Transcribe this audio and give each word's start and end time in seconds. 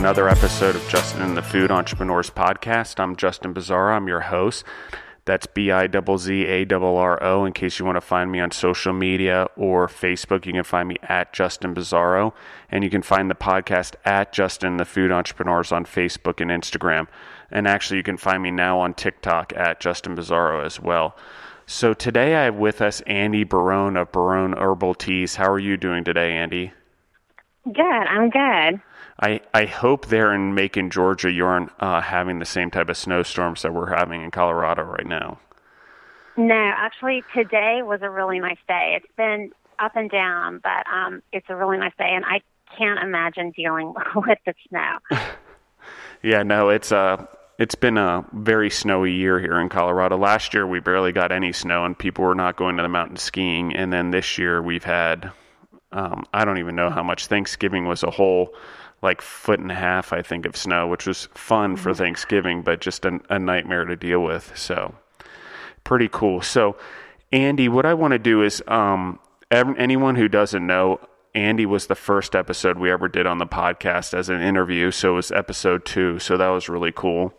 another 0.00 0.30
episode 0.30 0.74
of 0.74 0.88
Justin 0.88 1.20
and 1.20 1.36
the 1.36 1.42
Food 1.42 1.70
Entrepreneurs 1.70 2.30
Podcast. 2.30 2.98
I'm 2.98 3.16
Justin 3.16 3.52
Bizzarro, 3.52 3.94
I'm 3.94 4.08
your 4.08 4.20
host. 4.20 4.64
That's 5.26 5.46
B 5.46 5.70
I 5.70 5.88
Z 5.88 6.16
Z 6.16 6.46
A 6.46 6.66
R 6.74 7.22
O. 7.22 7.44
In 7.44 7.52
case 7.52 7.78
you 7.78 7.84
want 7.84 7.96
to 7.96 8.00
find 8.00 8.32
me 8.32 8.40
on 8.40 8.50
social 8.50 8.94
media 8.94 9.46
or 9.58 9.88
Facebook, 9.88 10.46
you 10.46 10.54
can 10.54 10.64
find 10.64 10.88
me 10.88 10.96
at 11.02 11.34
Justin 11.34 11.74
Bizzarro. 11.74 12.32
And 12.70 12.82
you 12.82 12.88
can 12.88 13.02
find 13.02 13.28
the 13.28 13.34
podcast 13.34 13.94
at 14.06 14.32
Justin 14.32 14.78
the 14.78 14.86
Food 14.86 15.12
Entrepreneurs 15.12 15.70
on 15.70 15.84
Facebook 15.84 16.40
and 16.40 16.50
Instagram. 16.50 17.06
And 17.50 17.68
actually, 17.68 17.98
you 17.98 18.02
can 18.02 18.16
find 18.16 18.42
me 18.42 18.50
now 18.50 18.80
on 18.80 18.94
TikTok 18.94 19.52
at 19.54 19.80
Justin 19.80 20.16
Bizzarro 20.16 20.64
as 20.64 20.80
well. 20.80 21.14
So 21.66 21.92
today 21.92 22.36
I 22.36 22.44
have 22.44 22.56
with 22.56 22.80
us 22.80 23.02
Andy 23.02 23.44
Barone 23.44 23.98
of 23.98 24.12
Barone 24.12 24.54
Herbal 24.54 24.94
Teas. 24.94 25.36
How 25.36 25.50
are 25.50 25.58
you 25.58 25.76
doing 25.76 26.04
today, 26.04 26.32
Andy? 26.32 26.72
Good. 27.66 27.84
I'm 27.84 28.30
good. 28.30 28.80
I, 29.20 29.40
I 29.52 29.66
hope 29.66 30.06
there 30.06 30.34
in 30.34 30.54
Macon, 30.54 30.90
Georgia, 30.90 31.30
you 31.30 31.44
aren't 31.44 31.70
uh, 31.78 32.00
having 32.00 32.38
the 32.38 32.46
same 32.46 32.70
type 32.70 32.88
of 32.88 32.96
snowstorms 32.96 33.62
that 33.62 33.74
we're 33.74 33.94
having 33.94 34.22
in 34.22 34.30
Colorado 34.30 34.82
right 34.82 35.06
now. 35.06 35.38
No, 36.38 36.54
actually, 36.54 37.22
today 37.34 37.82
was 37.82 38.00
a 38.02 38.08
really 38.08 38.40
nice 38.40 38.58
day. 38.66 38.96
It's 38.96 39.12
been 39.16 39.52
up 39.78 39.94
and 39.94 40.10
down, 40.10 40.60
but 40.62 40.86
um, 40.90 41.22
it's 41.32 41.46
a 41.50 41.56
really 41.56 41.76
nice 41.76 41.92
day, 41.98 42.08
and 42.10 42.24
I 42.24 42.40
can't 42.78 42.98
imagine 42.98 43.50
dealing 43.50 43.92
with 44.14 44.38
the 44.46 44.54
snow. 44.68 44.98
yeah, 46.22 46.42
no, 46.42 46.70
it's 46.70 46.90
uh, 46.90 47.26
it's 47.58 47.74
been 47.74 47.98
a 47.98 48.24
very 48.32 48.70
snowy 48.70 49.12
year 49.12 49.38
here 49.38 49.60
in 49.60 49.68
Colorado. 49.68 50.16
Last 50.16 50.54
year, 50.54 50.66
we 50.66 50.80
barely 50.80 51.12
got 51.12 51.30
any 51.30 51.52
snow, 51.52 51.84
and 51.84 51.98
people 51.98 52.24
were 52.24 52.34
not 52.34 52.56
going 52.56 52.78
to 52.78 52.82
the 52.82 52.88
mountain 52.88 53.18
skiing. 53.18 53.76
And 53.76 53.92
then 53.92 54.12
this 54.12 54.38
year, 54.38 54.62
we've 54.62 54.84
had 54.84 55.30
um, 55.92 56.24
I 56.32 56.44
don't 56.44 56.58
even 56.58 56.76
know 56.76 56.90
how 56.90 57.02
much 57.02 57.26
Thanksgiving 57.26 57.86
was 57.86 58.02
a 58.02 58.10
whole 58.10 58.54
like 59.02 59.22
foot 59.22 59.60
and 59.60 59.72
a 59.72 59.74
half, 59.74 60.12
I 60.12 60.22
think, 60.22 60.46
of 60.46 60.56
snow, 60.56 60.86
which 60.86 61.06
was 61.06 61.28
fun 61.34 61.76
for 61.76 61.90
mm-hmm. 61.90 61.98
Thanksgiving, 61.98 62.62
but 62.62 62.80
just 62.80 63.04
a, 63.04 63.20
a 63.30 63.38
nightmare 63.38 63.84
to 63.84 63.96
deal 63.96 64.22
with. 64.22 64.52
So 64.56 64.94
pretty 65.84 66.08
cool. 66.10 66.42
So 66.42 66.76
Andy, 67.32 67.68
what 67.68 67.86
I 67.86 67.94
want 67.94 68.12
to 68.12 68.18
do 68.18 68.42
is 68.42 68.62
um, 68.66 69.20
anyone 69.50 70.16
who 70.16 70.28
doesn't 70.28 70.66
know, 70.66 71.00
Andy 71.34 71.64
was 71.64 71.86
the 71.86 71.94
first 71.94 72.34
episode 72.34 72.78
we 72.78 72.90
ever 72.90 73.08
did 73.08 73.26
on 73.26 73.38
the 73.38 73.46
podcast 73.46 74.14
as 74.14 74.28
an 74.28 74.40
interview. 74.40 74.90
So 74.90 75.12
it 75.12 75.16
was 75.16 75.32
episode 75.32 75.84
two. 75.84 76.18
So 76.18 76.36
that 76.36 76.48
was 76.48 76.68
really 76.68 76.92
cool. 76.92 77.32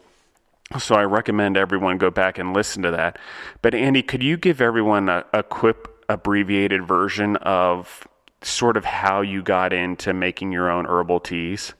So 0.80 0.96
I 0.96 1.04
recommend 1.04 1.58
everyone 1.58 1.98
go 1.98 2.10
back 2.10 2.38
and 2.38 2.54
listen 2.54 2.84
to 2.84 2.92
that. 2.92 3.20
But 3.62 3.76
Andy, 3.76 4.02
could 4.02 4.24
you 4.24 4.38
give 4.38 4.62
everyone 4.62 5.10
a, 5.10 5.26
a 5.34 5.44
quick 5.44 5.76
abbreviated 6.08 6.88
version 6.88 7.36
of 7.38 8.08
sort 8.42 8.78
of 8.78 8.86
how 8.86 9.22
you 9.22 9.42
got 9.42 9.74
into 9.74 10.14
making 10.14 10.52
your 10.52 10.70
own 10.70 10.86
herbal 10.86 11.20
teas? 11.20 11.74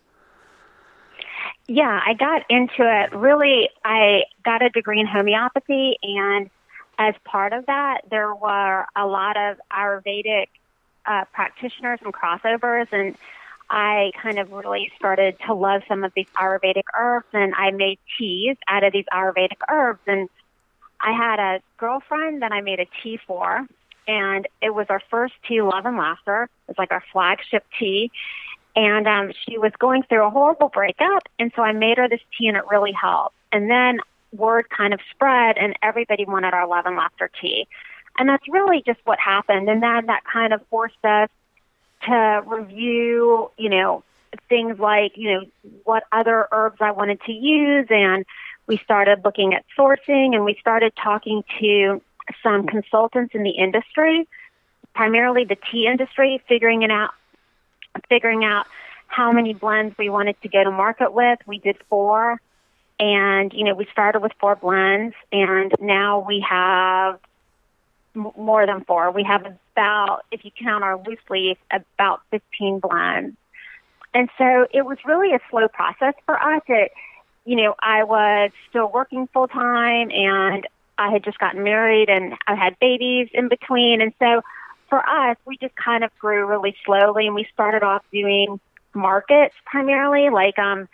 Yeah, 1.68 2.02
I 2.06 2.14
got 2.14 2.44
into 2.50 2.80
it. 2.80 3.16
Really, 3.16 3.70
I 3.84 4.24
got 4.44 4.62
a 4.62 4.70
degree 4.70 5.00
in 5.00 5.08
homeopathy, 5.08 5.98
and 6.04 6.50
as 6.98 7.16
part 7.24 7.54
of 7.54 7.66
that, 7.68 8.02
there 8.10 8.34
were 8.34 8.86
a 8.96 9.08
lot 9.08 9.38
of 9.38 9.58
Ayurvedic 9.72 10.48
uh, 11.06 11.26
practitioners 11.34 12.00
and 12.04 12.14
crossovers, 12.14 12.88
and 12.92 13.16
I 13.70 14.12
kind 14.22 14.38
of 14.38 14.52
really 14.52 14.92
started 14.98 15.38
to 15.48 15.54
love 15.54 15.84
some 15.88 16.04
of 16.04 16.12
these 16.14 16.28
Ayurvedic 16.36 16.84
herbs, 16.98 17.28
and 17.32 17.56
I 17.56 17.72
made 17.72 18.00
teas 18.18 18.58
out 18.68 18.84
of 18.84 18.92
these 18.92 19.06
Ayurvedic 19.14 19.62
herbs. 19.70 20.02
And 20.08 20.30
I 21.00 21.14
had 21.14 21.40
a 21.40 21.62
girlfriend 21.78 22.42
that 22.42 22.52
I 22.52 22.60
made 22.60 22.82
a 22.82 22.88
tea 23.02 23.18
for, 23.26 23.66
and 24.12 24.46
it 24.62 24.76
was 24.76 24.88
our 24.90 25.02
first 25.10 25.34
tea, 25.48 25.62
Love 25.62 25.86
and 25.86 25.96
Laughter. 25.96 26.44
It 26.44 26.68
was 26.68 26.78
like 26.78 26.92
our 26.92 27.04
flagship 27.14 27.64
tea. 27.80 28.12
And 28.76 29.08
um, 29.08 29.32
she 29.46 29.58
was 29.58 29.72
going 29.80 30.04
through 30.04 30.26
a 30.26 30.30
horrible 30.30 30.68
breakup, 30.68 31.24
and 31.40 31.52
so 31.56 31.62
I 31.62 31.72
made 31.72 31.98
her 31.98 32.10
this 32.10 32.20
tea, 32.38 32.48
and 32.48 32.58
it 32.58 32.64
really 32.70 32.92
helped. 32.92 33.36
And 33.54 33.70
then 33.70 34.00
word 34.34 34.70
kind 34.70 34.94
of 34.94 35.00
spread, 35.12 35.58
and 35.58 35.78
everybody 35.82 36.26
wanted 36.26 36.54
our 36.54 36.68
Love 36.68 36.86
and 36.86 36.98
Laughter 36.98 37.30
tea. 37.42 37.68
And 38.18 38.28
that's 38.28 38.44
really 38.50 38.84
just 38.86 39.00
what 39.06 39.18
happened. 39.18 39.70
And 39.70 39.82
then 39.82 40.08
that 40.08 40.24
kind 40.26 40.52
of 40.52 40.62
forced 40.70 41.04
us 41.06 41.30
to 42.04 42.44
review, 42.46 43.50
you 43.58 43.70
know, 43.70 44.04
things 44.50 44.78
like, 44.78 45.14
you 45.16 45.34
know, 45.34 45.46
what 45.86 46.04
other 46.12 46.48
herbs 46.52 46.78
I 46.82 46.92
wanted 46.92 47.22
to 47.22 47.32
use. 47.32 47.88
And 47.90 48.26
we 48.68 48.78
started 48.78 49.22
looking 49.24 49.54
at 49.54 49.66
sourcing 49.78 50.36
and 50.36 50.44
we 50.44 50.58
started 50.60 50.94
talking 51.02 51.44
to 51.60 52.02
some 52.44 52.68
consultants 52.68 53.34
in 53.36 53.44
the 53.44 53.52
industry, 53.52 54.28
primarily 54.94 55.46
the 55.46 55.58
tea 55.72 55.88
industry, 55.88 56.42
figuring 56.48 56.84
it 56.84 56.92
out, 56.92 57.12
figuring 58.10 58.44
out 58.44 58.66
how 59.08 59.32
many 59.32 59.54
blends 59.54 59.98
we 59.98 60.10
wanted 60.10 60.42
to 60.42 60.50
go 60.50 60.64
to 60.64 60.72
market 60.72 61.14
with. 61.14 61.40
We 61.46 61.60
did 61.60 61.78
four, 61.90 62.40
and 63.00 63.54
you 63.54 63.66
know 63.66 63.76
we 63.76 63.88
started 63.92 64.22
with 64.22 64.32
four 64.40 64.56
blends, 64.56 65.16
and 65.32 65.74
now 65.80 66.26
we 66.26 66.46
have 66.48 67.20
more 68.14 68.66
than 68.66 68.84
four. 68.84 69.12
We 69.12 69.24
have 69.24 69.46
about, 69.74 70.26
if 70.32 70.44
you 70.44 70.52
count 70.62 70.84
our 70.84 70.98
loose 70.98 71.20
leaf, 71.30 71.58
about 71.72 72.22
15 72.32 72.80
blends. 72.80 73.38
And 74.14 74.30
so 74.38 74.68
it 74.74 74.86
was 74.86 74.98
really 75.06 75.34
a 75.34 75.40
slow 75.50 75.68
process 75.68 76.14
for 76.26 76.38
us. 76.38 76.62
It, 76.68 76.92
you 77.46 77.56
know, 77.56 77.76
I 77.80 78.04
was 78.04 78.52
still 78.70 78.92
working 78.92 79.28
full 79.28 79.48
time 79.48 80.12
and 80.12 80.68
I 81.02 81.12
had 81.12 81.24
just 81.24 81.40
gotten 81.40 81.64
married 81.64 82.10
and 82.10 82.36
I 82.48 82.56
had 82.56 82.78
babies 82.80 83.30
in 83.34 83.50
between. 83.50 84.02
And 84.02 84.14
so 84.20 84.42
for 84.90 85.00
us, 85.08 85.38
we 85.46 85.58
just 85.58 85.76
kind 85.76 86.04
of 86.04 86.12
grew 86.20 86.46
really 86.46 86.76
slowly 86.86 87.26
and 87.26 87.34
we 87.34 87.48
started 87.52 87.82
off 87.82 88.04
doing 88.12 88.60
markets 88.94 89.56
primarily. 89.66 90.30
Like 90.30 90.60
um, 90.60 90.88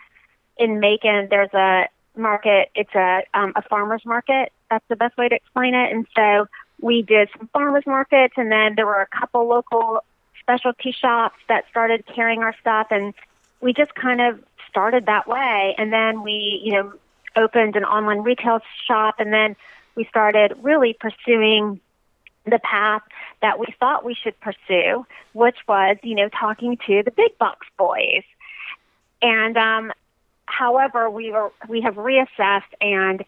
in 0.56 0.80
Macon, 0.80 1.28
there's 1.28 1.52
a 1.52 1.88
market, 2.16 2.70
it's 2.74 2.94
a, 2.94 3.22
um, 3.34 3.52
a 3.54 3.62
farmer's 3.62 4.04
market. 4.06 4.50
That's 4.70 4.84
the 4.88 4.96
best 4.96 5.16
way 5.18 5.28
to 5.28 5.34
explain 5.34 5.74
it. 5.74 5.92
And 5.92 6.06
so 6.16 6.46
we 6.80 7.02
did 7.02 7.28
some 7.36 7.48
farmers 7.52 7.84
markets 7.86 8.34
and 8.36 8.50
then 8.50 8.74
there 8.76 8.86
were 8.86 9.02
a 9.02 9.06
couple 9.06 9.46
local 9.46 10.04
specialty 10.40 10.92
shops 10.92 11.36
that 11.48 11.64
started 11.70 12.04
carrying 12.06 12.42
our 12.42 12.54
stuff 12.60 12.86
and 12.90 13.12
we 13.60 13.74
just 13.74 13.94
kind 13.94 14.20
of 14.20 14.42
started 14.70 15.06
that 15.06 15.28
way. 15.28 15.74
And 15.76 15.92
then 15.92 16.22
we, 16.22 16.62
you 16.64 16.72
know, 16.72 16.92
opened 17.36 17.76
an 17.76 17.84
online 17.84 18.20
retail 18.20 18.60
shop 18.86 19.16
and 19.18 19.32
then 19.32 19.54
we 19.98 20.04
started 20.04 20.56
really 20.62 20.96
pursuing 20.98 21.80
the 22.44 22.60
path 22.60 23.02
that 23.42 23.58
we 23.58 23.66
thought 23.80 24.04
we 24.04 24.14
should 24.14 24.38
pursue, 24.40 25.04
which 25.32 25.56
was, 25.66 25.96
you 26.04 26.14
know, 26.14 26.28
talking 26.28 26.78
to 26.86 27.02
the 27.02 27.10
big 27.10 27.36
box 27.36 27.66
boys. 27.76 28.22
And 29.20 29.56
um, 29.56 29.92
however, 30.46 31.10
we 31.10 31.32
were 31.32 31.50
we 31.68 31.80
have 31.80 31.96
reassessed, 31.96 32.72
and 32.80 33.24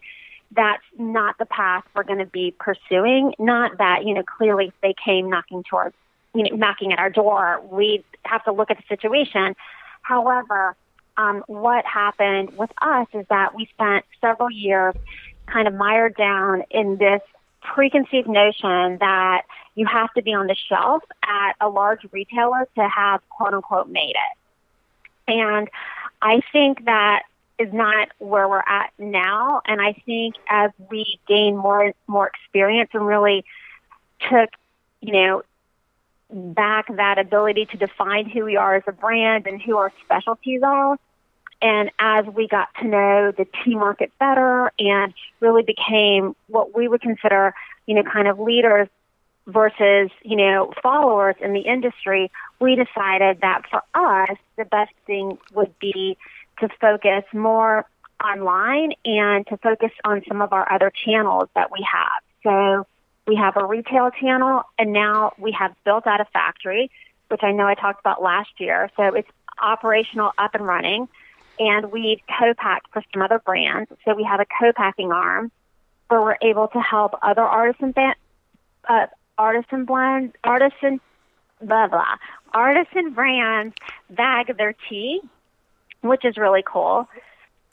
that's 0.55 0.83
not 0.97 1.37
the 1.39 1.45
path 1.45 1.83
we're 1.93 2.03
going 2.03 2.19
to 2.19 2.25
be 2.25 2.55
pursuing. 2.57 3.33
Not 3.37 3.77
that 3.79 4.05
you 4.05 4.13
know, 4.13 4.23
clearly, 4.23 4.67
if 4.67 4.73
they 4.81 4.95
came 5.03 5.29
knocking 5.29 5.63
towards, 5.63 5.95
you 6.33 6.43
know, 6.43 6.55
knocking 6.55 6.93
at 6.93 6.99
our 6.99 7.09
door, 7.09 7.61
we 7.69 8.05
have 8.23 8.45
to 8.45 8.53
look 8.53 8.71
at 8.71 8.77
the 8.77 8.83
situation. 8.87 9.57
However, 10.03 10.77
um, 11.17 11.43
what 11.47 11.85
happened 11.85 12.57
with 12.57 12.71
us 12.81 13.07
is 13.13 13.25
that 13.29 13.53
we 13.55 13.65
spent 13.65 14.05
several 14.21 14.49
years 14.49 14.95
kind 15.47 15.67
of 15.67 15.73
mired 15.73 16.15
down 16.15 16.63
in 16.69 16.97
this 16.97 17.21
preconceived 17.61 18.27
notion 18.27 18.97
that 18.99 19.43
you 19.75 19.85
have 19.85 20.13
to 20.13 20.21
be 20.21 20.33
on 20.33 20.47
the 20.47 20.55
shelf 20.67 21.03
at 21.23 21.53
a 21.61 21.69
large 21.69 22.01
retailer 22.11 22.67
to 22.75 22.87
have 22.87 23.21
quote 23.29 23.53
unquote 23.53 23.89
made 23.89 24.15
it. 24.15 24.37
And 25.27 25.69
I 26.21 26.41
think 26.51 26.85
that 26.85 27.23
is 27.59 27.71
not 27.71 28.09
where 28.17 28.49
we're 28.49 28.63
at 28.65 28.91
now. 28.97 29.61
And 29.65 29.81
I 29.81 29.93
think 30.05 30.35
as 30.49 30.71
we 30.89 31.19
gain 31.27 31.55
more 31.55 31.93
more 32.07 32.27
experience 32.27 32.89
and 32.93 33.05
really 33.05 33.45
took, 34.29 34.49
you 34.99 35.13
know, 35.13 35.43
back 36.31 36.87
that 36.95 37.19
ability 37.19 37.65
to 37.67 37.77
define 37.77 38.29
who 38.29 38.45
we 38.45 38.55
are 38.55 38.75
as 38.75 38.83
a 38.87 38.91
brand 38.91 39.47
and 39.47 39.61
who 39.61 39.77
our 39.77 39.91
specialties 40.03 40.61
are, 40.63 40.97
and 41.61 41.91
as 41.99 42.25
we 42.25 42.47
got 42.47 42.69
to 42.79 42.87
know 42.87 43.31
the 43.31 43.45
tea 43.63 43.75
market 43.75 44.11
better 44.19 44.71
and 44.79 45.13
really 45.39 45.63
became 45.63 46.35
what 46.47 46.75
we 46.75 46.87
would 46.87 47.01
consider, 47.01 47.53
you 47.85 47.95
know, 47.95 48.03
kind 48.03 48.27
of 48.27 48.39
leaders 48.39 48.87
versus, 49.47 50.09
you 50.23 50.37
know, 50.37 50.73
followers 50.81 51.35
in 51.39 51.53
the 51.53 51.61
industry, 51.61 52.31
we 52.59 52.75
decided 52.75 53.41
that 53.41 53.63
for 53.69 53.83
us, 53.93 54.37
the 54.57 54.65
best 54.65 54.93
thing 55.05 55.37
would 55.53 55.77
be 55.79 56.17
to 56.59 56.69
focus 56.79 57.23
more 57.33 57.85
online 58.23 58.93
and 59.05 59.45
to 59.47 59.57
focus 59.57 59.91
on 60.03 60.23
some 60.27 60.41
of 60.41 60.53
our 60.53 60.71
other 60.71 60.91
channels 61.05 61.49
that 61.55 61.71
we 61.71 61.85
have. 61.91 62.21
So 62.43 62.87
we 63.27 63.35
have 63.35 63.55
a 63.57 63.65
retail 63.65 64.09
channel 64.11 64.63
and 64.79 64.93
now 64.93 65.33
we 65.37 65.51
have 65.51 65.75
built 65.83 66.07
out 66.07 66.21
a 66.21 66.25
factory, 66.25 66.89
which 67.29 67.41
I 67.43 67.51
know 67.51 67.67
I 67.67 67.75
talked 67.75 67.99
about 67.99 68.21
last 68.21 68.49
year. 68.59 68.89
So 68.95 69.03
it's 69.15 69.29
operational 69.59 70.31
up 70.37 70.55
and 70.55 70.65
running 70.65 71.07
and 71.61 71.91
we've 71.91 72.19
co-packed 72.39 72.87
for 72.91 73.03
some 73.13 73.21
other 73.21 73.39
brands. 73.39 73.89
So 74.03 74.15
we 74.15 74.23
have 74.23 74.39
a 74.39 74.45
co-packing 74.59 75.11
arm 75.11 75.51
where 76.09 76.21
we're 76.21 76.37
able 76.41 76.67
to 76.69 76.79
help 76.79 77.13
other 77.21 77.43
artisan 77.43 77.91
ba- 77.91 78.15
uh, 78.89 79.07
artisan 79.37 79.85
blends, 79.85 80.35
artisan 80.43 80.99
blah 81.61 81.87
blah, 81.87 82.15
artisan 82.53 83.13
brands 83.13 83.75
bag 84.09 84.57
their 84.57 84.75
tea 84.89 85.21
which 86.01 86.25
is 86.25 86.37
really 86.37 86.63
cool. 86.65 87.07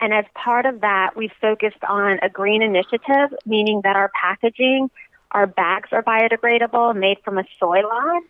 And 0.00 0.14
as 0.14 0.24
part 0.34 0.64
of 0.66 0.82
that, 0.82 1.16
we've 1.16 1.32
focused 1.40 1.82
on 1.88 2.20
a 2.22 2.28
green 2.28 2.62
initiative, 2.62 3.36
meaning 3.44 3.80
that 3.82 3.96
our 3.96 4.10
packaging, 4.20 4.90
our 5.32 5.46
bags 5.46 5.88
are 5.92 6.02
biodegradable, 6.02 6.94
made 6.94 7.18
from 7.24 7.38
a 7.38 7.44
soy 7.58 7.82
log, 7.82 8.22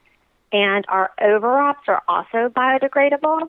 and 0.50 0.84
our 0.88 1.10
overwraps 1.20 1.86
are 1.88 2.02
also 2.08 2.48
biodegradable. 2.48 3.48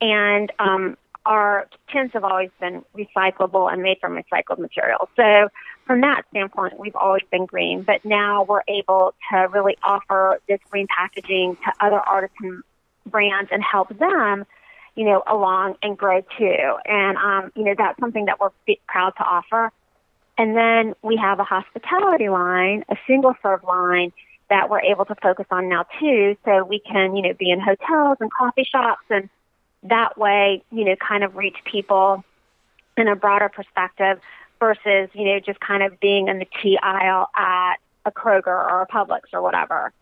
And 0.00 0.52
um, 0.58 0.96
our 1.28 1.68
tins 1.92 2.10
have 2.14 2.24
always 2.24 2.48
been 2.58 2.82
recyclable 2.96 3.70
and 3.70 3.82
made 3.82 3.98
from 4.00 4.16
recycled 4.16 4.58
materials. 4.58 5.08
So 5.14 5.50
from 5.86 6.00
that 6.00 6.22
standpoint, 6.30 6.80
we've 6.80 6.96
always 6.96 7.22
been 7.30 7.44
green, 7.44 7.82
but 7.82 8.02
now 8.02 8.44
we're 8.44 8.62
able 8.66 9.14
to 9.30 9.46
really 9.52 9.76
offer 9.82 10.40
this 10.48 10.58
green 10.70 10.86
packaging 10.88 11.56
to 11.56 11.84
other 11.84 12.00
artisan 12.00 12.62
brands 13.06 13.50
and 13.52 13.62
help 13.62 13.90
them, 13.98 14.46
you 14.94 15.04
know, 15.04 15.22
along 15.26 15.76
and 15.82 15.98
grow 15.98 16.22
too. 16.38 16.76
And, 16.86 17.18
um, 17.18 17.52
you 17.54 17.64
know, 17.64 17.74
that's 17.76 18.00
something 18.00 18.24
that 18.24 18.40
we're 18.40 18.50
proud 18.86 19.10
to 19.18 19.22
offer. 19.22 19.70
And 20.38 20.56
then 20.56 20.94
we 21.02 21.16
have 21.16 21.40
a 21.40 21.44
hospitality 21.44 22.30
line, 22.30 22.84
a 22.88 22.96
single 23.06 23.34
serve 23.42 23.64
line 23.64 24.14
that 24.48 24.70
we're 24.70 24.80
able 24.80 25.04
to 25.04 25.14
focus 25.22 25.44
on 25.50 25.68
now 25.68 25.84
too. 26.00 26.36
So 26.46 26.64
we 26.64 26.80
can, 26.80 27.16
you 27.16 27.22
know, 27.22 27.34
be 27.38 27.50
in 27.50 27.60
hotels 27.60 28.16
and 28.20 28.30
coffee 28.32 28.64
shops 28.64 29.04
and 29.10 29.28
that 29.84 30.18
way, 30.18 30.62
you 30.70 30.84
know, 30.84 30.96
kind 30.96 31.24
of 31.24 31.36
reach 31.36 31.56
people 31.64 32.24
in 32.96 33.08
a 33.08 33.16
broader 33.16 33.48
perspective 33.48 34.20
versus, 34.58 35.08
you 35.12 35.24
know, 35.24 35.38
just 35.40 35.60
kind 35.60 35.82
of 35.82 36.00
being 36.00 36.28
in 36.28 36.38
the 36.38 36.46
tea 36.62 36.78
aisle 36.82 37.28
at 37.36 37.76
a 38.04 38.10
Kroger 38.10 38.46
or 38.46 38.82
a 38.82 38.86
Publix 38.86 39.20
or 39.32 39.42
whatever. 39.42 39.92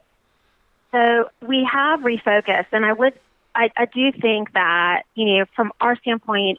So 0.93 1.29
we 1.47 1.69
have 1.71 2.01
refocused, 2.01 2.69
and 2.73 2.87
I 2.87 2.93
would, 2.93 3.13
I, 3.55 3.71
I 3.77 3.85
do 3.87 4.13
think 4.13 4.53
that, 4.55 5.03
you 5.15 5.39
know, 5.39 5.45
from 5.55 5.73
our 5.81 5.97
standpoint, 5.97 6.59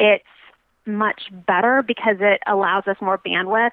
it's 0.00 0.24
much 0.86 1.28
better 1.30 1.82
because 1.82 2.16
it 2.20 2.40
allows 2.46 2.88
us 2.88 2.96
more 3.00 3.18
bandwidth. 3.18 3.72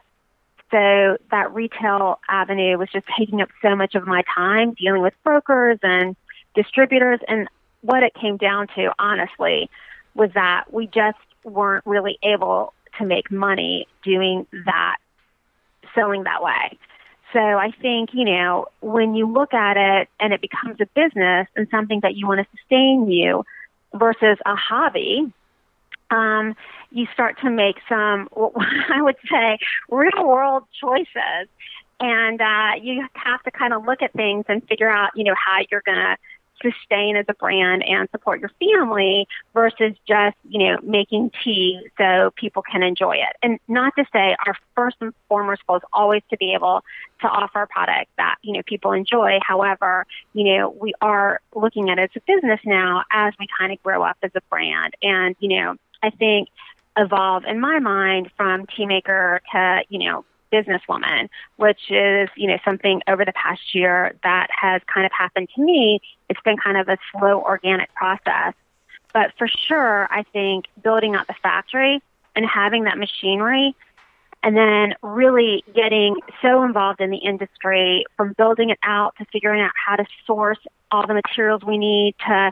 So 0.72 1.18
that 1.32 1.54
retail 1.54 2.20
avenue 2.28 2.78
was 2.78 2.90
just 2.92 3.06
taking 3.18 3.42
up 3.42 3.50
so 3.62 3.76
much 3.76 3.96
of 3.96 4.06
my 4.06 4.24
time 4.34 4.74
dealing 4.74 5.02
with 5.02 5.14
brokers 5.24 5.80
and 5.82 6.16
distributors. 6.56 7.20
And 7.28 7.48
what 7.86 8.04
it 8.04 8.14
came 8.20 8.38
down 8.38 8.68
to, 8.76 8.92
honestly, 8.98 9.70
was 10.16 10.32
that 10.34 10.66
we 10.74 10.88
just 10.88 11.18
weren't 11.44 11.86
really 11.86 12.18
able 12.24 12.74
to 12.98 13.06
make 13.06 13.30
money 13.30 13.88
doing 14.04 14.48
that, 14.66 14.96
selling 15.94 16.24
that 16.24 16.42
way. 16.42 16.78
So 17.34 17.40
I 17.40 17.72
think, 17.82 18.12
you 18.14 18.26
know, 18.26 18.68
when 18.82 19.14
you 19.14 19.32
look 19.32 19.54
at 19.54 19.78
it 19.78 20.10
and 20.20 20.34
it 20.34 20.42
becomes 20.42 20.80
a 20.80 20.86
business 20.96 21.48
and 21.56 21.68
something 21.70 22.00
that 22.02 22.16
you 22.16 22.28
want 22.28 22.40
to 22.40 22.58
sustain 22.58 23.10
you 23.10 23.44
versus 23.94 24.38
a 24.46 24.56
hobby, 24.56 25.32
um, 26.10 26.56
you 26.92 27.08
start 27.14 27.40
to 27.42 27.50
make 27.50 27.76
some, 27.90 28.30
I 28.90 29.02
would 29.02 29.18
say, 29.30 29.60
real 29.90 30.26
world 30.26 30.64
choices. 30.80 31.50
And 32.00 32.42
uh, 32.42 32.72
you 32.82 33.06
have 33.14 33.44
to 33.44 33.52
kind 33.52 33.74
of 33.74 33.86
look 33.86 34.02
at 34.02 34.14
things 34.14 34.46
and 34.48 34.66
figure 34.68 34.90
out, 34.90 35.12
you 35.16 35.24
know, 35.24 35.36
how 35.36 35.60
you're 35.70 35.84
going 35.86 35.98
to 35.98 36.18
sustain 36.66 37.16
as 37.16 37.26
a 37.28 37.34
brand 37.34 37.84
and 37.88 38.10
support 38.12 38.40
your 38.40 38.52
family 38.60 39.28
versus 39.54 39.96
just, 40.08 40.36
you 40.48 40.60
know, 40.60 40.78
making 40.84 41.32
tea 41.44 41.80
so 41.98 42.32
people 42.36 42.62
can 42.62 42.84
enjoy 42.84 43.16
it. 43.16 43.36
And 43.44 43.60
not 43.68 43.94
to 43.98 44.06
say 44.12 44.36
our 44.46 44.56
first 44.76 44.98
and 45.02 45.14
foremost 45.30 45.66
goal 45.68 45.78
is 45.78 45.84
always 45.94 46.24
to 46.30 46.38
be 46.38 46.54
able 46.54 46.84
to 47.22 47.28
offer 47.28 47.62
a 47.62 47.68
product 47.68 48.10
that, 48.18 48.36
you 48.42 48.54
know, 48.54 48.62
people 48.66 48.92
enjoy. 48.92 49.40
However, 49.42 50.06
you 50.34 50.56
know, 50.56 50.70
we 50.70 50.94
are 51.02 51.40
looking 51.54 51.90
at 51.90 52.00
it 52.00 52.12
as 52.16 52.22
a 52.22 52.34
business 52.34 52.60
now 52.66 53.04
as 53.12 53.34
we 53.40 53.48
kind 53.60 53.72
of 53.72 53.82
grow 53.84 54.04
up 54.04 54.18
as 54.24 54.32
a 54.36 54.42
brand. 54.50 54.94
And, 55.02 55.36
you 55.40 55.60
know, 55.60 55.76
I 56.02 56.10
think 56.10 56.50
evolve 56.98 57.44
in 57.46 57.60
my 57.60 57.80
mind 57.80 58.32
from 58.38 58.66
tea 58.68 58.86
maker 58.86 59.42
to, 59.52 59.82
you 59.90 60.00
know, 60.00 60.26
businesswoman, 60.56 61.30
which 61.58 61.90
is, 61.90 62.30
you 62.36 62.48
know, 62.48 62.58
something 62.64 63.02
over 63.08 63.26
the 63.26 63.34
past 63.34 63.76
year 63.76 64.16
that 64.24 64.48
has 64.50 64.82
kind 64.94 65.06
of 65.06 65.12
happened 65.12 65.50
to 65.56 65.62
me. 65.62 66.00
It's 66.30 66.40
been 66.42 66.58
kind 66.58 66.78
of 66.78 66.88
a 66.88 66.98
slow 67.12 67.42
organic 67.42 67.94
process. 67.94 68.54
But 69.14 69.32
for 69.38 69.48
sure, 69.48 70.08
I 70.12 70.24
think 70.34 70.66
building 70.84 71.16
out 71.16 71.28
the 71.28 71.36
factory 71.42 72.02
and 72.36 72.46
having 72.46 72.84
that 72.84 72.98
machinery 72.98 73.76
and 74.44 74.56
then 74.56 74.94
really 75.02 75.64
getting 75.74 76.18
so 76.42 76.64
involved 76.64 77.02
in 77.02 77.10
the 77.10 77.18
industry 77.18 78.06
from 78.16 78.34
building 78.38 78.70
it 78.70 78.80
out 78.84 79.16
to 79.18 79.26
figuring 79.32 79.62
out 79.62 79.72
how 79.74 79.96
to 79.96 80.06
source 80.28 80.60
all 80.92 81.08
the 81.08 81.16
materials 81.16 81.64
we 81.64 81.78
need 81.78 82.14
to, 82.28 82.52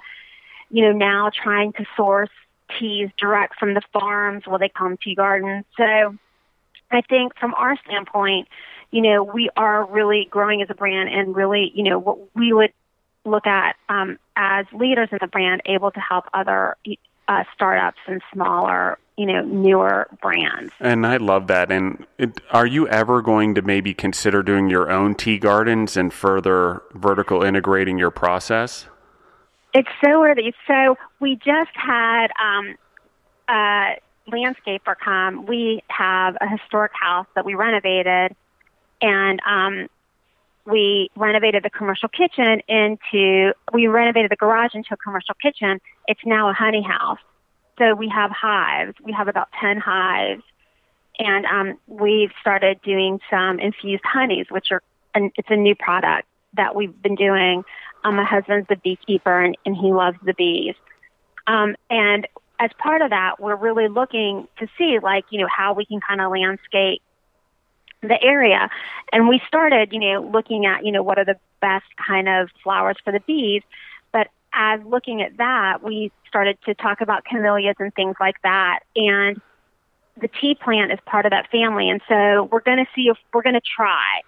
you 0.71 0.83
know, 0.83 0.91
now 0.91 1.29
trying 1.29 1.71
to 1.73 1.85
source 1.95 2.31
teas 2.79 3.09
direct 3.19 3.59
from 3.59 3.73
the 3.73 3.81
farms, 3.91 4.44
what 4.47 4.59
they 4.59 4.69
call 4.69 4.95
tea 5.03 5.15
gardens. 5.15 5.65
So 5.77 6.17
I 6.94 7.01
think 7.01 7.38
from 7.38 7.54
our 7.56 7.78
standpoint, 7.86 8.48
you 8.92 9.01
know, 9.01 9.24
we 9.24 9.50
are 9.57 9.86
really 9.86 10.28
growing 10.30 10.62
as 10.62 10.69
a 10.69 10.75
brand 10.75 11.10
and 11.10 11.36
really, 11.36 11.72
you 11.74 11.84
know, 11.84 12.00
what 12.00 12.36
we 12.36 12.54
would 12.54 12.72
look 13.25 13.48
at 13.48 13.75
um, 13.90 14.19
as 14.36 14.66
leaders 14.74 15.10
in 15.12 15.18
the 15.22 15.28
brand, 15.28 15.62
able 15.66 15.92
to 15.92 16.00
help 16.00 16.25
other 16.34 16.78
uh, 17.28 17.44
startups 17.56 18.00
and 18.06 18.22
smaller, 18.34 18.98
you 19.18 19.25
know, 19.25 19.42
newer 19.42 20.07
brands. 20.22 20.72
And 20.80 21.07
I 21.07 21.18
love 21.18 21.48
that. 21.48 21.72
And 21.72 22.06
it, 22.18 22.40
are 22.51 22.66
you 22.66 22.88
ever 22.88 23.22
going 23.22 23.56
to 23.56 23.62
maybe 23.62 23.94
consider 23.94 24.44
doing 24.44 24.69
your 24.69 24.92
own 24.92 25.16
tea 25.16 25.38
gardens 25.38 25.96
and 25.98 26.13
further 26.13 26.84
vertical 26.94 27.44
integrating 27.44 27.98
your 27.98 28.12
process? 28.12 28.88
It's 29.74 29.89
so 30.04 30.19
worthy. 30.19 30.54
So 30.68 30.98
we 31.19 31.36
just 31.36 31.72
had 31.74 32.28
um, 32.39 32.75
uh, 33.48 33.96
landscaper 34.30 34.96
come, 35.04 35.46
we 35.46 35.81
have 35.88 36.38
a 36.40 36.48
historic 36.48 36.92
house 36.94 37.28
that 37.36 37.46
we 37.46 37.56
renovated, 37.56 38.36
and 39.02 39.40
um, 39.46 39.88
we 40.66 41.10
renovated 41.16 41.64
the 41.64 41.70
commercial 41.70 42.10
kitchen 42.10 42.62
into, 42.68 43.54
we 43.74 43.88
renovated 43.88 44.31
the 44.31 44.36
garage 44.36 44.74
into 44.74 44.94
a 44.94 44.98
commercial 44.98 45.36
kitchen. 45.42 45.81
It's 46.08 46.22
now 46.25 46.50
a 46.50 46.54
honey 46.54 46.81
house. 46.81 47.20
So 47.78 47.96
we 47.96 48.10
have 48.10 48.31
hives. 48.31 48.96
We 49.04 49.12
have 49.13 49.27
about 49.27 49.50
10 49.60 49.77
hives. 49.77 50.44
And 51.20 51.46
um, 51.46 51.77
we've 51.88 52.32
started 52.39 52.82
doing 52.82 53.20
some 53.30 53.60
infused 53.60 54.03
honeys, 54.06 54.48
which 54.50 54.68
are, 54.72 54.82
and 55.13 55.32
it's 55.36 55.50
a 55.51 55.56
new 55.56 55.75
product 55.75 56.27
that 56.53 56.75
we've 56.75 57.00
been 57.01 57.15
doing. 57.15 57.63
Um, 58.03 58.15
my 58.15 58.24
husband's 58.24 58.68
a 58.70 58.75
beekeeper 58.77 59.42
and, 59.42 59.58
and 59.65 59.75
he 59.75 59.92
loves 59.92 60.18
the 60.24 60.34
bees. 60.34 60.75
Um, 61.46 61.75
and 61.89 62.27
as 62.60 62.69
part 62.77 63.01
of 63.01 63.10
that, 63.10 63.39
we're 63.39 63.55
really 63.55 63.88
looking 63.88 64.48
to 64.60 64.67
see 64.77 65.00
like, 65.01 65.25
you 65.29 65.39
know, 65.39 65.48
how 65.53 65.74
we 65.74 65.86
can 65.86 66.00
kind 66.00 66.22
of 66.22 66.31
landscape 66.31 67.01
the 68.01 68.22
area. 68.22 68.69
And 69.12 69.27
we 69.27 69.41
started, 69.48 69.93
you 69.93 70.00
know, 70.00 70.22
looking 70.22 70.65
at, 70.65 70.86
you 70.86 70.91
know, 70.91 71.03
what 71.03 71.17
are 71.17 71.25
the 71.25 71.38
best 71.62 71.86
kind 72.07 72.27
of 72.27 72.50
flowers 72.63 72.98
for 73.03 73.12
the 73.12 73.22
bees. 73.22 73.63
But 74.12 74.27
as 74.53 74.81
looking 74.86 75.22
at 75.22 75.38
that, 75.38 75.83
we 75.83 76.12
started 76.27 76.57
to 76.65 76.74
talk 76.74 77.01
about 77.01 77.25
camellias 77.25 77.75
and 77.79 77.93
things 77.93 78.15
like 78.19 78.41
that. 78.43 78.79
And 78.95 79.41
the 80.19 80.27
tea 80.27 80.55
plant 80.55 80.91
is 80.91 81.00
part 81.05 81.25
of 81.25 81.31
that 81.31 81.50
family. 81.50 81.89
And 81.89 82.01
so 82.07 82.50
we're 82.51 82.62
going 82.62 82.77
to 82.77 82.88
see 82.95 83.07
if 83.07 83.17
we're 83.33 83.41
going 83.41 83.55
to 83.55 83.62
try. 83.62 84.22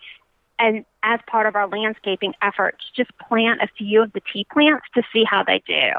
And 0.57 0.85
as 1.03 1.19
part 1.27 1.47
of 1.47 1.55
our 1.55 1.67
landscaping 1.67 2.33
efforts, 2.41 2.85
just 2.95 3.11
plant 3.17 3.61
a 3.61 3.67
few 3.77 4.01
of 4.01 4.13
the 4.13 4.21
tea 4.33 4.47
plants 4.51 4.85
to 4.95 5.03
see 5.11 5.23
how 5.23 5.43
they 5.43 5.61
do. 5.67 5.91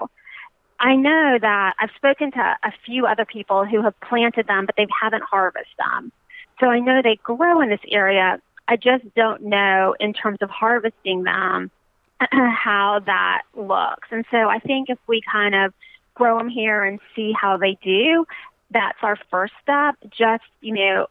I 0.79 0.97
know 0.97 1.39
that 1.41 1.75
I've 1.79 1.91
spoken 1.97 2.33
to 2.33 2.57
a 2.63 2.73
few 2.85 3.07
other 3.07 3.25
people 3.25 3.65
who 3.65 3.83
have 3.83 3.99
planted 4.01 4.47
them, 4.47 4.67
but 4.67 4.77
they 4.77 4.87
haven't 5.01 5.23
harvested 5.23 5.75
them. 5.79 6.13
So 6.61 6.67
I 6.67 6.81
know 6.81 7.03
they 7.03 7.17
grow 7.23 7.61
in 7.61 7.69
this 7.69 7.81
area. 7.91 8.41
I 8.69 8.77
just 8.77 9.05
don't 9.15 9.43
know 9.43 9.95
in 10.01 10.13
terms 10.13 10.39
of 10.41 10.51
harvesting 10.51 11.23
them 11.25 11.71
how 12.31 13.01
that 13.07 13.43
looks. 13.55 14.09
And 14.11 14.25
so 14.31 14.49
I 14.49 14.59
think 14.59 14.91
if 14.91 14.99
we 15.07 15.23
kind 15.31 15.55
of 15.55 15.73
grow 16.15 16.39
them 16.39 16.49
here 16.49 16.83
and 16.83 16.99
see 17.15 17.33
how 17.39 17.57
they 17.57 17.79
do, 17.83 18.27
that's 18.71 18.99
our 19.03 19.17
first 19.31 19.53
step. 19.63 19.97
Just, 20.11 20.45
you 20.61 20.75
know, 20.75 21.07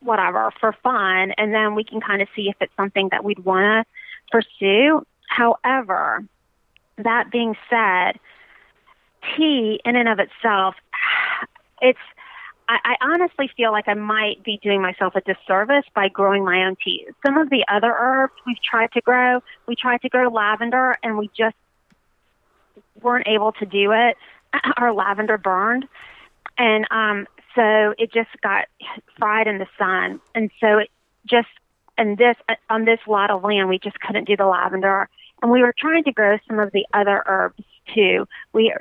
whatever 0.00 0.52
for 0.60 0.74
fun. 0.82 1.32
And 1.38 1.54
then 1.54 1.74
we 1.74 1.84
can 1.84 2.00
kind 2.00 2.22
of 2.22 2.28
see 2.36 2.48
if 2.48 2.56
it's 2.60 2.74
something 2.76 3.08
that 3.10 3.24
we'd 3.24 3.38
want 3.38 3.86
to 3.86 3.92
pursue. 4.30 5.06
However, 5.28 6.24
that 6.98 7.30
being 7.30 7.56
said, 7.70 8.18
tea 9.36 9.80
in 9.84 9.96
and 9.96 10.08
of 10.08 10.18
itself, 10.18 10.74
it's 11.80 11.98
I, 12.68 12.78
I 12.84 13.12
honestly 13.12 13.50
feel 13.56 13.72
like 13.72 13.88
I 13.88 13.94
might 13.94 14.44
be 14.44 14.58
doing 14.62 14.82
myself 14.82 15.14
a 15.16 15.20
disservice 15.20 15.84
by 15.94 16.08
growing 16.08 16.44
my 16.44 16.66
own 16.66 16.76
tea. 16.84 17.06
Some 17.24 17.38
of 17.38 17.48
the 17.48 17.64
other 17.68 17.94
herbs 17.98 18.34
we've 18.46 18.62
tried 18.62 18.92
to 18.92 19.00
grow, 19.00 19.40
we 19.66 19.74
tried 19.74 20.02
to 20.02 20.08
grow 20.08 20.28
lavender 20.28 20.96
and 21.02 21.16
we 21.16 21.30
just 21.36 21.56
weren't 23.02 23.26
able 23.26 23.52
to 23.52 23.66
do 23.66 23.92
it. 23.92 24.16
Our 24.76 24.92
lavender 24.92 25.38
burned. 25.38 25.86
And 26.58 26.86
um 26.90 27.26
so 27.54 27.94
it 27.98 28.12
just 28.12 28.30
got 28.42 28.66
fried 29.18 29.46
in 29.46 29.58
the 29.58 29.66
sun. 29.78 30.20
And 30.34 30.50
so 30.60 30.78
it 30.78 30.90
just 31.26 31.48
and 31.96 32.18
this 32.18 32.36
on 32.68 32.84
this 32.84 33.00
lot 33.06 33.30
of 33.30 33.42
land 33.42 33.68
we 33.68 33.78
just 33.78 33.98
couldn't 34.00 34.24
do 34.24 34.36
the 34.36 34.46
lavender 34.46 35.08
and 35.42 35.50
we 35.50 35.62
were 35.62 35.74
trying 35.76 36.04
to 36.04 36.12
grow 36.12 36.38
some 36.46 36.58
of 36.58 36.72
the 36.72 36.86
other 36.92 37.22
herbs 37.26 37.62
too. 37.94 38.26
We 38.52 38.74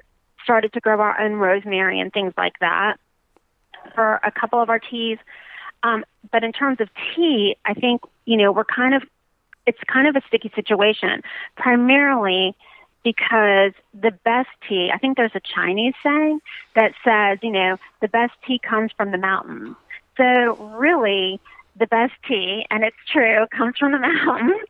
started 0.44 0.74
to 0.74 0.80
grow 0.80 1.00
our 1.00 1.20
own 1.20 1.34
rosemary 1.34 2.00
and 2.00 2.12
things 2.12 2.34
like 2.38 2.58
that 2.60 2.98
for 3.94 4.20
a 4.24 4.32
couple 4.32 4.62
of 4.62 4.70
our 4.70 4.80
teas. 4.80 5.18
Um, 5.84 6.06
but 6.32 6.44
in 6.44 6.52
terms 6.52 6.80
of 6.82 6.90
tea, 7.16 7.56
I 7.66 7.74
think, 7.74 8.02
you 8.26 8.38
know, 8.38 8.52
we're 8.52 8.66
kind 8.66 8.96
of, 8.96 9.04
it's 9.66 9.80
kind 9.92 10.08
of 10.08 10.16
a 10.16 10.26
sticky 10.28 10.52
situation, 10.56 11.22
primarily 11.56 12.56
because 13.04 13.74
the 13.94 14.12
best 14.24 14.50
tea, 14.68 14.90
I 14.94 14.98
think 14.98 15.18
there's 15.18 15.36
a 15.36 15.42
Chinese 15.42 15.94
saying 16.04 16.42
that 16.76 16.94
says, 17.04 17.40
you 17.42 17.52
know, 17.52 17.78
the 18.02 18.08
best 18.08 18.34
tea 18.46 18.60
comes 18.60 18.92
from 18.98 19.12
the 19.12 19.18
mountains. 19.18 19.76
So 20.18 20.56
really, 20.78 21.40
the 21.78 21.88
best 21.88 22.14
tea, 22.28 22.66
and 22.72 22.84
it's 22.84 22.98
true, 23.12 23.46
comes 23.56 23.78
from 23.78 23.92
the 23.92 24.00
mountains. 24.26 24.68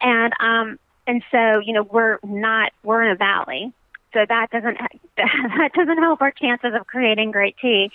And, 0.00 0.32
um, 0.40 0.78
and 1.06 1.22
so, 1.30 1.60
you 1.60 1.72
know, 1.72 1.82
we're 1.82 2.18
not, 2.24 2.72
we're 2.82 3.02
in 3.02 3.10
a 3.10 3.16
valley. 3.16 3.72
So 4.12 4.24
that 4.28 4.50
doesn't, 4.50 4.78
that 5.16 5.70
doesn't 5.74 5.98
help 5.98 6.22
our 6.22 6.30
chances 6.30 6.72
of 6.78 6.86
creating 6.86 7.30
great 7.30 7.56
tea. 7.60 7.90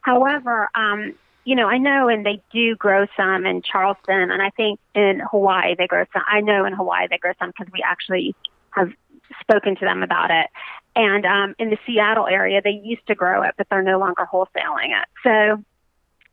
However, 0.00 0.68
um, 0.74 1.14
you 1.44 1.54
know, 1.54 1.68
I 1.68 1.78
know, 1.78 2.08
and 2.08 2.26
they 2.26 2.42
do 2.52 2.74
grow 2.74 3.06
some 3.16 3.46
in 3.46 3.62
Charleston, 3.62 4.32
and 4.32 4.42
I 4.42 4.50
think 4.50 4.80
in 4.94 5.22
Hawaii 5.30 5.76
they 5.76 5.86
grow 5.86 6.04
some. 6.12 6.22
I 6.26 6.40
know 6.40 6.64
in 6.64 6.72
Hawaii 6.72 7.06
they 7.08 7.18
grow 7.18 7.32
some 7.38 7.52
because 7.56 7.72
we 7.72 7.82
actually 7.84 8.34
have 8.70 8.92
spoken 9.40 9.76
to 9.76 9.84
them 9.84 10.02
about 10.02 10.32
it. 10.32 10.48
And 10.96 11.24
um, 11.24 11.54
in 11.58 11.70
the 11.70 11.78
Seattle 11.86 12.26
area, 12.26 12.60
they 12.62 12.80
used 12.82 13.06
to 13.06 13.14
grow 13.14 13.42
it, 13.42 13.54
but 13.56 13.68
they're 13.70 13.82
no 13.82 13.98
longer 13.98 14.26
wholesaling 14.30 14.90
it. 15.00 15.08
So 15.22 15.62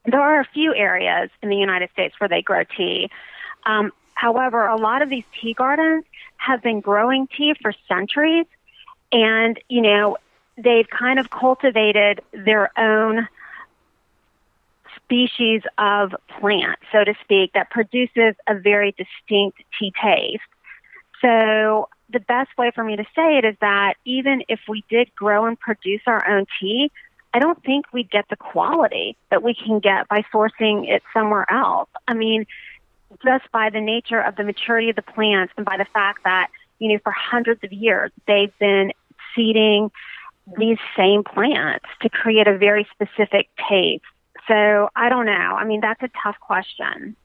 there 0.05 0.21
are 0.21 0.39
a 0.39 0.47
few 0.53 0.73
areas 0.73 1.29
in 1.41 1.49
the 1.49 1.57
United 1.57 1.91
States 1.91 2.15
where 2.17 2.29
they 2.29 2.41
grow 2.41 2.63
tea. 2.63 3.09
Um, 3.65 3.91
however, 4.15 4.65
a 4.67 4.77
lot 4.77 5.01
of 5.01 5.09
these 5.09 5.25
tea 5.39 5.53
gardens 5.53 6.05
have 6.37 6.61
been 6.61 6.81
growing 6.81 7.27
tea 7.27 7.53
for 7.61 7.73
centuries, 7.87 8.45
and 9.11 9.59
you 9.69 9.81
know, 9.81 10.17
they've 10.57 10.89
kind 10.89 11.19
of 11.19 11.29
cultivated 11.29 12.21
their 12.31 12.71
own 12.77 13.27
species 14.97 15.61
of 15.77 16.15
plant, 16.39 16.79
so 16.91 17.03
to 17.03 17.13
speak, 17.23 17.53
that 17.53 17.69
produces 17.69 18.35
a 18.47 18.55
very 18.55 18.91
distinct 18.91 19.59
tea 19.79 19.93
taste. 20.01 20.41
So 21.21 21.89
the 22.09 22.19
best 22.19 22.49
way 22.57 22.71
for 22.73 22.83
me 22.83 22.95
to 22.95 23.03
say 23.15 23.37
it 23.37 23.45
is 23.45 23.55
that 23.61 23.95
even 24.05 24.43
if 24.47 24.59
we 24.67 24.83
did 24.89 25.13
grow 25.15 25.45
and 25.45 25.59
produce 25.59 26.01
our 26.05 26.27
own 26.27 26.45
tea, 26.59 26.91
I 27.33 27.39
don't 27.39 27.61
think 27.63 27.85
we'd 27.91 28.11
get 28.11 28.25
the 28.29 28.35
quality 28.35 29.17
that 29.31 29.41
we 29.41 29.55
can 29.55 29.79
get 29.79 30.07
by 30.07 30.23
sourcing 30.33 30.87
it 30.87 31.01
somewhere 31.13 31.51
else. 31.51 31.89
I 32.07 32.13
mean, 32.13 32.45
just 33.23 33.51
by 33.51 33.69
the 33.69 33.81
nature 33.81 34.19
of 34.19 34.35
the 34.35 34.43
maturity 34.43 34.89
of 34.89 34.95
the 34.95 35.01
plants 35.01 35.53
and 35.57 35.65
by 35.65 35.77
the 35.77 35.85
fact 35.85 36.23
that, 36.23 36.49
you 36.79 36.93
know, 36.93 36.99
for 37.03 37.11
hundreds 37.11 37.63
of 37.63 37.71
years 37.71 38.11
they've 38.27 38.57
been 38.59 38.91
seeding 39.35 39.91
these 40.57 40.77
same 40.97 41.23
plants 41.23 41.85
to 42.01 42.09
create 42.09 42.47
a 42.47 42.57
very 42.57 42.87
specific 42.93 43.49
taste 43.69 44.03
so 44.47 44.89
I 44.95 45.09
don't 45.09 45.25
know. 45.25 45.31
I 45.31 45.63
mean, 45.65 45.81
that's 45.81 46.01
a 46.01 46.09
tough 46.21 46.35
question. 46.39 47.15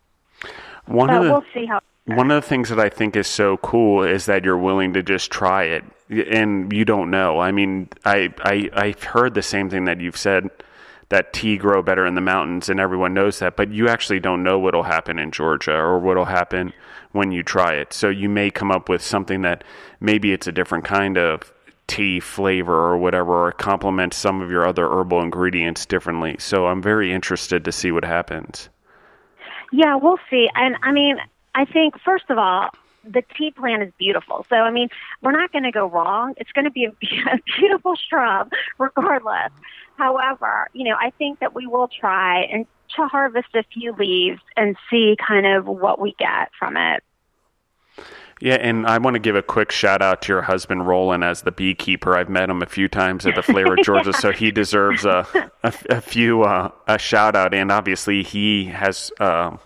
One 0.86 1.08
but 1.08 1.16
of 1.16 1.24
the, 1.24 1.30
we'll 1.30 1.44
see 1.52 1.66
how. 1.66 1.80
One 2.06 2.30
of 2.30 2.42
the 2.42 2.48
things 2.48 2.70
that 2.70 2.80
I 2.80 2.88
think 2.88 3.16
is 3.16 3.26
so 3.26 3.58
cool 3.58 4.02
is 4.02 4.26
that 4.26 4.44
you're 4.44 4.58
willing 4.58 4.94
to 4.94 5.02
just 5.02 5.30
try 5.30 5.64
it, 5.64 5.84
and 6.08 6.72
you 6.72 6.84
don't 6.84 7.10
know. 7.10 7.38
I 7.38 7.52
mean, 7.52 7.88
I 8.04 8.32
I 8.40 8.70
I've 8.72 9.02
heard 9.02 9.34
the 9.34 9.42
same 9.42 9.68
thing 9.68 9.84
that 9.86 10.00
you've 10.00 10.16
said 10.16 10.48
that 11.10 11.32
tea 11.32 11.56
grow 11.56 11.82
better 11.82 12.04
in 12.06 12.14
the 12.14 12.20
mountains, 12.20 12.68
and 12.68 12.78
everyone 12.78 13.14
knows 13.14 13.38
that. 13.38 13.56
But 13.56 13.72
you 13.72 13.88
actually 13.88 14.20
don't 14.20 14.42
know 14.42 14.58
what'll 14.58 14.82
happen 14.82 15.18
in 15.18 15.30
Georgia 15.30 15.74
or 15.74 15.98
what'll 15.98 16.26
happen 16.26 16.72
when 17.12 17.32
you 17.32 17.42
try 17.42 17.74
it. 17.74 17.92
So 17.92 18.08
you 18.08 18.28
may 18.28 18.50
come 18.50 18.70
up 18.70 18.88
with 18.88 19.02
something 19.02 19.42
that 19.42 19.64
maybe 20.00 20.32
it's 20.32 20.46
a 20.46 20.52
different 20.52 20.84
kind 20.84 21.16
of 21.16 21.52
tea 21.86 22.20
flavor 22.20 22.74
or 22.74 22.98
whatever, 22.98 23.46
or 23.46 23.52
complement 23.52 24.12
some 24.12 24.42
of 24.42 24.50
your 24.50 24.66
other 24.66 24.86
herbal 24.86 25.22
ingredients 25.22 25.86
differently. 25.86 26.36
So 26.38 26.66
I'm 26.66 26.82
very 26.82 27.12
interested 27.12 27.64
to 27.64 27.72
see 27.72 27.90
what 27.90 28.04
happens. 28.04 28.68
Yeah, 29.72 29.96
we'll 29.96 30.20
see. 30.30 30.48
And 30.54 30.76
I 30.82 30.92
mean, 30.92 31.16
I 31.54 31.64
think 31.64 31.98
first 32.00 32.24
of 32.28 32.38
all, 32.38 32.70
the 33.04 33.22
tea 33.36 33.50
plant 33.50 33.82
is 33.82 33.92
beautiful. 33.98 34.44
So 34.50 34.56
I 34.56 34.70
mean, 34.70 34.88
we're 35.22 35.32
not 35.32 35.50
going 35.50 35.64
to 35.64 35.72
go 35.72 35.86
wrong. 35.86 36.34
It's 36.36 36.52
going 36.52 36.66
to 36.66 36.70
be 36.70 36.84
a, 36.84 36.90
a 36.90 37.38
beautiful 37.58 37.94
shrub, 38.08 38.50
regardless. 38.78 39.50
However, 39.98 40.68
you 40.72 40.84
know, 40.88 40.96
I 40.98 41.10
think 41.18 41.40
that 41.40 41.54
we 41.54 41.66
will 41.66 41.88
try 41.88 42.42
and 42.42 42.66
to 42.96 43.06
harvest 43.06 43.48
a 43.54 43.64
few 43.74 43.92
leaves 43.92 44.40
and 44.56 44.76
see 44.88 45.16
kind 45.26 45.44
of 45.44 45.66
what 45.66 46.00
we 46.00 46.14
get 46.18 46.50
from 46.58 46.76
it. 46.76 47.02
Yeah, 48.40 48.54
and 48.54 48.86
I 48.86 48.98
want 48.98 49.14
to 49.14 49.20
give 49.20 49.34
a 49.34 49.42
quick 49.42 49.72
shout 49.72 50.00
out 50.00 50.22
to 50.22 50.32
your 50.32 50.42
husband 50.42 50.86
Roland 50.86 51.24
as 51.24 51.42
the 51.42 51.50
beekeeper. 51.50 52.16
I've 52.16 52.28
met 52.28 52.48
him 52.48 52.62
a 52.62 52.66
few 52.66 52.86
times 52.86 53.26
at 53.26 53.34
the 53.34 53.42
Flavor 53.42 53.72
of 53.72 53.78
Georgia, 53.84 54.12
yeah. 54.14 54.20
so 54.20 54.30
he 54.30 54.52
deserves 54.52 55.04
a 55.04 55.26
a, 55.64 55.74
a 55.90 56.00
few 56.00 56.44
uh, 56.44 56.70
a 56.86 56.98
shout 56.98 57.34
out. 57.34 57.52
And 57.52 57.72
obviously, 57.72 58.22
he 58.22 58.66
has 58.66 59.10
uh, 59.18 59.56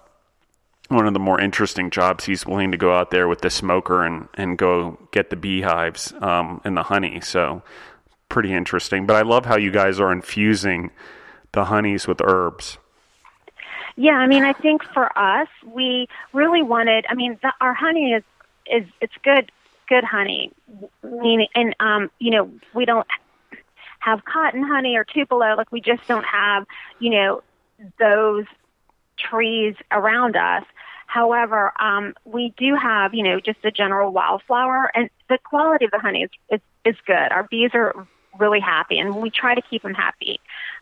one 0.88 1.06
of 1.06 1.12
the 1.12 1.20
more 1.20 1.38
interesting 1.38 1.90
jobs. 1.90 2.24
He's 2.24 2.46
willing 2.46 2.70
to 2.72 2.78
go 2.78 2.96
out 2.96 3.10
there 3.10 3.28
with 3.28 3.42
the 3.42 3.50
smoker 3.50 4.02
and 4.02 4.28
and 4.34 4.56
go 4.56 4.98
get 5.10 5.28
the 5.28 5.36
beehives 5.36 6.14
um, 6.22 6.62
and 6.64 6.74
the 6.74 6.84
honey. 6.84 7.20
So 7.20 7.62
pretty 8.32 8.52
interesting. 8.52 9.06
But 9.06 9.14
I 9.14 9.22
love 9.22 9.44
how 9.44 9.56
you 9.56 9.70
guys 9.70 10.00
are 10.00 10.10
infusing 10.10 10.90
the 11.52 11.66
honeys 11.66 12.08
with 12.08 12.20
herbs. 12.24 12.78
Yeah, 13.94 14.14
I 14.14 14.26
mean, 14.26 14.42
I 14.42 14.54
think 14.54 14.82
for 14.82 15.16
us, 15.16 15.48
we 15.66 16.08
really 16.32 16.62
wanted. 16.62 17.04
I 17.08 17.14
mean, 17.14 17.38
the, 17.42 17.52
our 17.60 17.74
honey 17.74 18.12
is 18.12 18.24
is 18.66 18.88
it's 19.00 19.12
good 19.22 19.52
good 19.88 20.02
honey. 20.02 20.50
Meaning, 21.04 21.48
and 21.54 21.76
um, 21.78 22.10
you 22.18 22.30
know, 22.30 22.50
we 22.74 22.86
don't 22.86 23.06
have 23.98 24.24
cotton 24.24 24.62
honey 24.62 24.96
or 24.96 25.04
tupelo. 25.04 25.54
Like 25.54 25.70
we 25.70 25.82
just 25.82 26.08
don't 26.08 26.24
have, 26.24 26.64
you 26.98 27.10
know, 27.10 27.42
those 27.98 28.46
trees 29.18 29.74
around 29.90 30.36
us. 30.36 30.64
However, 31.06 31.70
um, 31.78 32.14
we 32.24 32.54
do 32.56 32.74
have, 32.74 33.12
you 33.12 33.22
know, 33.22 33.38
just 33.38 33.58
a 33.64 33.70
general 33.70 34.10
wildflower, 34.10 34.90
and 34.94 35.10
the 35.28 35.36
quality 35.44 35.84
of 35.84 35.90
the 35.90 35.98
honey 35.98 36.22
is, 36.22 36.30
is 36.50 36.60
is 36.94 36.96
good. 37.06 37.30
Our 37.30 37.42
bees 37.42 37.72
are 37.74 38.06
really 38.38 38.60
happy, 38.60 38.98
and 38.98 39.16
we 39.16 39.30
try 39.30 39.54
to 39.54 39.62
keep 39.62 39.82
them 39.82 39.94
happy. 39.94 40.40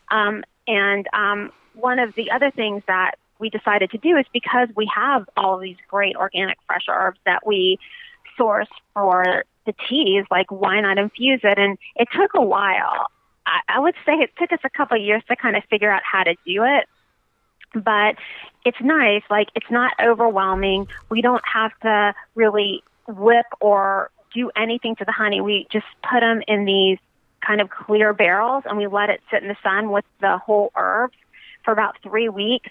Um, 0.09 0.43
and 0.67 1.07
um, 1.13 1.51
one 1.73 1.99
of 1.99 2.13
the 2.15 2.31
other 2.31 2.51
things 2.51 2.83
that 2.87 3.15
we 3.39 3.49
decided 3.49 3.91
to 3.91 3.97
do 3.97 4.17
is 4.17 4.25
because 4.31 4.69
we 4.75 4.89
have 4.93 5.27
all 5.35 5.55
of 5.55 5.61
these 5.61 5.77
great 5.89 6.15
organic 6.15 6.57
fresh 6.67 6.85
herbs 6.89 7.19
that 7.25 7.45
we 7.45 7.77
source 8.37 8.69
for 8.93 9.43
the 9.65 9.73
teas, 9.89 10.25
like 10.31 10.51
why 10.51 10.79
not 10.81 10.97
infuse 10.97 11.41
it? 11.43 11.57
And 11.57 11.77
it 11.95 12.07
took 12.15 12.31
a 12.35 12.41
while. 12.41 13.07
I, 13.45 13.59
I 13.67 13.79
would 13.79 13.95
say 14.05 14.13
it 14.13 14.31
took 14.37 14.51
us 14.51 14.59
a 14.63 14.69
couple 14.69 14.97
of 14.97 15.03
years 15.03 15.23
to 15.27 15.35
kind 15.35 15.55
of 15.55 15.63
figure 15.65 15.91
out 15.91 16.01
how 16.03 16.23
to 16.23 16.35
do 16.45 16.63
it. 16.63 16.87
But 17.73 18.15
it's 18.65 18.81
nice, 18.81 19.23
like 19.29 19.47
it's 19.55 19.69
not 19.71 19.93
overwhelming. 20.03 20.87
We 21.09 21.21
don't 21.21 21.43
have 21.51 21.71
to 21.81 22.13
really 22.35 22.83
whip 23.07 23.45
or 23.59 24.11
do 24.33 24.51
anything 24.55 24.95
to 24.97 25.05
the 25.05 25.11
honey. 25.11 25.41
We 25.41 25.67
just 25.71 25.85
put 26.03 26.19
them 26.19 26.41
in 26.47 26.65
these 26.65 26.97
kind 27.45 27.61
of 27.61 27.69
clear 27.69 28.13
barrels 28.13 28.63
and 28.67 28.77
we 28.77 28.87
let 28.87 29.09
it 29.09 29.21
sit 29.31 29.41
in 29.41 29.49
the 29.49 29.57
sun 29.63 29.91
with 29.91 30.05
the 30.19 30.37
whole 30.37 30.71
herbs 30.75 31.15
for 31.63 31.71
about 31.71 31.95
three 32.03 32.29
weeks. 32.29 32.69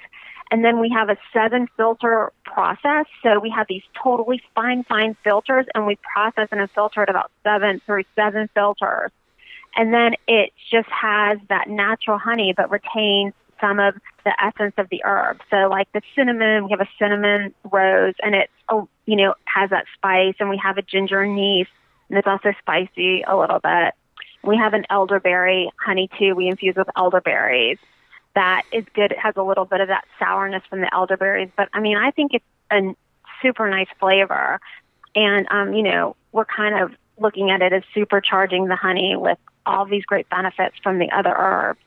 And 0.51 0.65
then 0.65 0.81
we 0.81 0.91
have 0.91 1.09
a 1.09 1.17
seven 1.33 1.69
filter 1.77 2.33
process. 2.45 3.07
So 3.23 3.39
we 3.39 3.51
have 3.51 3.67
these 3.69 3.83
totally 4.03 4.43
fine, 4.55 4.83
fine 4.85 5.17
filters 5.23 5.67
and 5.75 5.87
we 5.87 5.97
process 5.97 6.49
and 6.51 6.69
filter 6.71 7.03
it 7.03 7.09
about 7.09 7.31
seven 7.45 7.81
through 7.87 8.05
seven 8.17 8.49
filters. 8.55 9.13
And 9.77 9.95
then 9.95 10.15
it 10.27 10.53
just 10.71 10.89
has 10.89 11.39
that 11.49 11.69
natural 11.69 12.19
honey, 12.19 12.53
but 12.57 12.71
retains 12.71 13.35
some 13.61 13.79
of 13.79 13.95
the 14.25 14.33
essence 14.43 14.75
of 14.79 14.89
the 14.89 15.03
herb. 15.05 15.41
So 15.51 15.69
like 15.69 15.93
the 15.93 16.03
cinnamon, 16.17 16.65
we 16.65 16.71
have 16.71 16.81
a 16.81 16.89
cinnamon 16.99 17.55
rose 17.71 18.15
and 18.23 18.35
it's, 18.35 18.53
oh, 18.69 18.89
you 19.07 19.17
know, 19.17 19.35
has 19.45 19.71
that 19.71 19.85
spice 19.95 20.35
and 20.41 20.49
we 20.49 20.61
have 20.63 20.79
a 20.79 20.83
ginger 20.83 21.23
anise 21.23 21.69
and 22.09 22.19
it's 22.19 22.27
also 22.27 22.53
spicy 22.59 23.23
a 23.23 23.37
little 23.37 23.61
bit. 23.61 23.95
We 24.43 24.57
have 24.57 24.75
an 24.75 24.87
elderberry 24.91 25.71
honey 25.77 26.09
too. 26.19 26.35
We 26.35 26.49
infuse 26.49 26.77
with 26.77 26.89
elderberries 26.97 27.79
that 28.35 28.63
is 28.73 28.85
good. 28.95 29.13
It 29.13 29.19
has 29.19 29.35
a 29.37 29.43
little 29.43 29.65
bit 29.65 29.81
of 29.81 29.89
that 29.89 30.05
sourness 30.19 30.63
from 30.69 30.81
the 30.81 30.93
elderberries, 30.95 31.51
but 31.57 31.69
I 31.73 31.81
mean, 31.81 31.97
I 31.97 32.11
think 32.11 32.33
it's 32.35 32.45
a 32.71 32.95
super 33.43 33.69
nice 33.69 33.89
flavor. 33.99 34.61
And, 35.15 35.47
um, 35.51 35.75
you 35.75 35.83
know, 35.83 36.17
we're 36.33 36.45
kind 36.45 36.83
of 36.83 36.93
looking 37.19 37.51
at 37.51 37.63
it 37.63 37.73
as 37.73 37.83
supercharging 37.95 38.69
the 38.69 38.77
honey 38.77 39.17
with 39.17 39.39
all 39.67 39.85
these 39.85 40.05
great 40.05 40.29
benefits 40.31 40.77
from 40.83 40.99
the 40.99 41.11
other 41.11 41.35
herbs. 41.37 41.81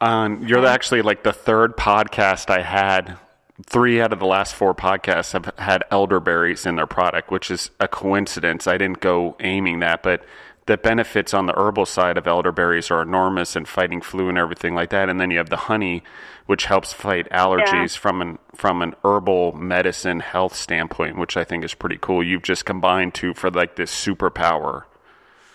Um, 0.00 0.46
you're 0.46 0.64
actually 0.66 1.02
like 1.02 1.22
the 1.22 1.32
third 1.32 1.76
podcast 1.76 2.50
I 2.50 2.62
had. 2.62 3.18
Three 3.66 4.00
out 4.00 4.12
of 4.12 4.18
the 4.18 4.26
last 4.26 4.54
four 4.54 4.74
podcasts 4.74 5.32
have 5.32 5.52
had 5.58 5.84
elderberries 5.90 6.64
in 6.64 6.76
their 6.76 6.86
product, 6.86 7.30
which 7.30 7.50
is 7.50 7.70
a 7.78 7.88
coincidence. 7.88 8.66
I 8.66 8.78
didn't 8.78 9.00
go 9.00 9.36
aiming 9.40 9.80
that, 9.80 10.02
but 10.02 10.24
the 10.70 10.76
benefits 10.76 11.34
on 11.34 11.46
the 11.46 11.52
herbal 11.58 11.84
side 11.84 12.16
of 12.16 12.28
elderberries 12.28 12.92
are 12.92 13.02
enormous 13.02 13.56
in 13.56 13.64
fighting 13.64 14.00
flu 14.00 14.28
and 14.28 14.38
everything 14.38 14.72
like 14.72 14.90
that. 14.90 15.08
And 15.08 15.20
then 15.20 15.32
you 15.32 15.38
have 15.38 15.50
the 15.50 15.56
honey, 15.56 16.04
which 16.46 16.66
helps 16.66 16.92
fight 16.92 17.28
allergies 17.30 17.94
yeah. 17.94 18.00
from 18.00 18.22
an 18.22 18.38
from 18.54 18.80
an 18.80 18.94
herbal 19.04 19.50
medicine 19.50 20.20
health 20.20 20.54
standpoint, 20.54 21.18
which 21.18 21.36
I 21.36 21.42
think 21.42 21.64
is 21.64 21.74
pretty 21.74 21.98
cool. 22.00 22.22
You've 22.22 22.44
just 22.44 22.64
combined 22.64 23.14
two 23.14 23.34
for 23.34 23.50
like 23.50 23.74
this 23.74 23.90
superpower. 23.92 24.84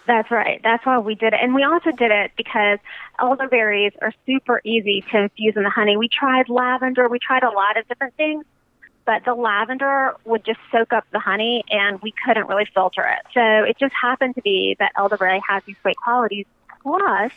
That's 0.05 0.29
right. 0.29 0.59
That's 0.61 0.85
why 0.85 0.99
we 0.99 1.15
did 1.15 1.31
it. 1.31 1.39
And 1.41 1.55
we 1.55 1.63
also 1.63 1.91
did 1.91 2.11
it 2.11 2.31
because 2.35 2.79
elderberries 3.17 3.93
are 4.01 4.11
super 4.25 4.59
easy 4.65 5.01
to 5.11 5.23
infuse 5.23 5.55
in 5.55 5.63
the 5.63 5.69
honey. 5.69 5.95
We 5.95 6.09
tried 6.09 6.49
lavender, 6.49 7.07
we 7.07 7.19
tried 7.19 7.43
a 7.43 7.51
lot 7.51 7.77
of 7.77 7.87
different 7.87 8.15
things, 8.15 8.43
but 9.05 9.23
the 9.23 9.33
lavender 9.33 10.15
would 10.25 10.43
just 10.43 10.59
soak 10.71 10.91
up 10.91 11.05
the 11.11 11.19
honey 11.19 11.63
and 11.69 12.01
we 12.01 12.13
couldn't 12.25 12.47
really 12.47 12.65
filter 12.73 13.03
it. 13.07 13.21
So 13.33 13.63
it 13.63 13.77
just 13.77 13.93
happened 13.99 14.35
to 14.35 14.41
be 14.41 14.75
that 14.79 14.91
elderberry 14.97 15.41
has 15.47 15.63
these 15.65 15.75
great 15.83 15.97
qualities. 15.97 16.45
Plus, 16.81 17.31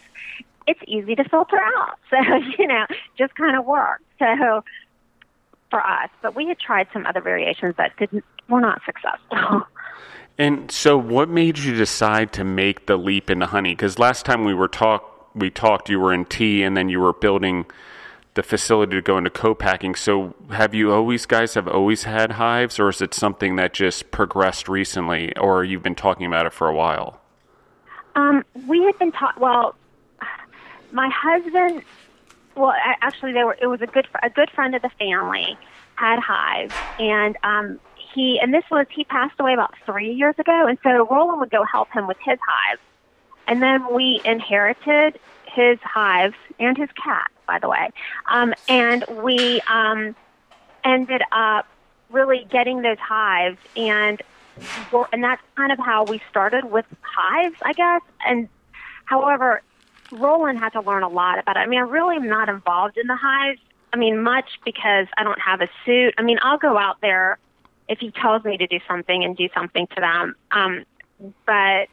it's 0.67 0.81
easy 0.87 1.15
to 1.15 1.25
filter 1.25 1.59
out. 1.59 1.99
So, 2.11 2.17
you 2.59 2.67
know, 2.67 2.87
just 3.19 3.35
kind 3.35 3.55
of 3.55 3.67
worked. 3.67 4.03
So 4.19 4.65
for 5.71 5.87
us, 5.87 6.09
but 6.23 6.35
we 6.35 6.49
had 6.49 6.59
tried 6.59 6.89
some 6.93 7.05
other 7.05 7.21
variations 7.21 7.75
that 7.77 7.95
didn't 7.99 8.25
were 8.49 8.61
not 8.61 8.81
successful. 8.85 9.67
And 10.41 10.71
so, 10.71 10.97
what 10.97 11.29
made 11.29 11.59
you 11.59 11.75
decide 11.75 12.33
to 12.35 12.45
make 12.45 12.87
the 12.87 12.97
leap 12.97 13.29
into 13.29 13.47
honey? 13.47 13.73
Because 13.73 13.99
last 13.99 14.25
time 14.25 14.45
we 14.45 14.55
were 14.55 14.69
talk, 14.69 15.35
we 15.35 15.51
talked, 15.51 15.89
you 15.89 15.99
were 15.99 16.15
in 16.15 16.27
tea, 16.27 16.63
and 16.63 16.77
then 16.77 16.89
you 16.89 17.01
were 17.01 17.13
building 17.13 17.67
the 18.39 18.43
facility 18.45 18.95
to 18.95 19.03
go 19.03 19.19
into 19.19 19.31
co-packing. 19.31 19.97
So, 19.97 20.33
have 20.51 20.73
you 20.73 20.93
always, 20.93 21.27
guys, 21.27 21.55
have 21.55 21.67
always 21.67 22.05
had 22.05 22.31
hives, 22.33 22.79
or 22.79 22.89
is 22.89 23.03
it 23.03 23.13
something 23.13 23.57
that 23.57 23.75
just 23.75 24.13
progressed 24.13 24.69
recently, 24.69 25.37
or 25.37 25.65
you've 25.65 25.83
been 25.83 25.97
talking 25.97 26.25
about 26.25 26.47
it 26.47 26.53
for 26.53 26.69
a 26.69 26.75
while? 26.75 27.21
Um, 28.15 28.45
we 28.69 28.85
had 28.85 28.97
been 28.97 29.11
taught. 29.11 29.41
Well, 29.41 29.75
my 30.93 31.11
husband. 31.13 31.83
Well, 32.55 32.73
actually, 33.03 33.33
they 33.33 33.43
were. 33.43 33.57
It 33.61 33.67
was 33.67 33.83
a 33.83 33.89
good 33.89 34.07
a 34.23 34.31
good 34.31 34.51
friend 34.51 34.73
of 34.77 34.83
the 34.83 34.91
family 34.91 35.59
had 35.97 36.21
hives, 36.21 36.75
and 37.01 37.37
um, 37.43 37.81
he 38.15 38.39
and 38.41 38.55
this 38.55 38.65
was 38.71 38.87
he 38.89 39.03
passed 39.03 39.35
away 39.41 39.53
about 39.53 39.75
three 39.85 40.13
years 40.13 40.37
ago, 40.39 40.69
and 40.69 40.79
so 40.85 41.09
Roland 41.11 41.41
would 41.41 41.51
go 41.51 41.65
help 41.65 41.91
him 41.91 42.07
with 42.07 42.19
his 42.25 42.39
hives, 42.47 42.81
and 43.49 43.61
then 43.61 43.93
we 43.93 44.21
inherited 44.25 45.19
his 45.47 45.81
hives 45.81 46.37
and 46.61 46.79
his 46.79 46.91
cat, 46.93 47.33
by 47.49 47.59
the 47.59 47.69
way, 47.69 47.91
um, 48.31 48.55
and 48.69 49.05
we 49.11 49.61
um, 49.63 50.15
ended 50.85 51.23
up 51.33 51.67
really 52.11 52.47
getting 52.49 52.83
those 52.83 52.99
hives 52.99 53.59
and 53.77 54.23
and 55.13 55.23
that's 55.23 55.43
kind 55.57 55.73
of 55.73 55.79
how 55.79 56.05
we 56.05 56.21
started 56.31 56.65
with 56.65 56.87
hives, 57.03 57.57
I 57.63 57.73
guess. 57.73 58.03
And 58.27 58.49
however, 59.05 59.63
Roland 60.11 60.59
had 60.59 60.71
to 60.71 60.81
learn 60.81 61.03
a 61.03 61.09
lot 61.09 61.39
about 61.39 61.57
it. 61.57 61.61
I 61.61 61.67
mean, 61.67 61.79
I 61.79 61.83
really 61.83 62.17
am 62.17 62.29
not 62.29 62.49
involved 62.49 62.97
in 62.97 63.07
the 63.07 63.17
hives. 63.17 63.61
I 63.93 63.97
mean, 63.97 64.23
much 64.23 64.59
because 64.65 65.07
I 65.17 65.25
don't 65.25 65.41
have 65.41 65.61
a 65.61 65.69
suit. 65.85 66.15
I 66.19 66.23
mean, 66.23 66.39
I'll 66.43 66.59
go 66.59 66.77
out 66.77 67.01
there 67.01 67.39
if 67.89 67.99
he 67.99 68.11
tells 68.11 68.45
me 68.45 68.57
to 68.59 68.67
do 68.67 68.81
something 68.87 69.25
and 69.25 69.37
do 69.37 69.49
something 69.55 69.87
to 69.95 70.01
them. 70.01 70.35
Um, 70.51 70.85
but 71.47 71.89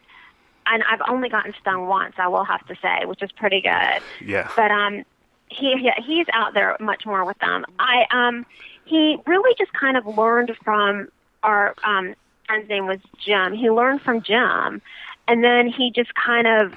and 0.68 0.84
I've 0.90 1.02
only 1.08 1.30
gotten 1.30 1.54
stung 1.62 1.88
once, 1.88 2.16
I 2.18 2.28
will 2.28 2.44
have 2.44 2.66
to 2.68 2.76
say, 2.82 3.06
which 3.06 3.22
is 3.22 3.32
pretty 3.32 3.62
good. 3.62 4.02
Yeah. 4.26 4.50
But 4.56 4.72
um, 4.72 5.06
he, 5.50 5.76
he 5.78 5.92
he's 6.06 6.26
out 6.34 6.54
there 6.54 6.76
much 6.80 7.06
more 7.06 7.26
with 7.26 7.38
them. 7.40 7.66
I 7.80 8.06
um, 8.12 8.46
he 8.86 9.18
really 9.26 9.56
just 9.58 9.74
kind 9.74 9.98
of 9.98 10.06
learned 10.06 10.52
from 10.64 11.10
our 11.44 11.76
um 11.84 12.16
friend's 12.46 12.70
name 12.70 12.88
was 12.88 13.00
Jim. 13.24 13.54
He 13.54 13.70
learned 13.70 14.02
from 14.02 14.22
Jim, 14.22 14.82
and 15.28 15.44
then 15.44 15.68
he 15.68 15.92
just 15.92 16.14
kind 16.16 16.48
of 16.48 16.74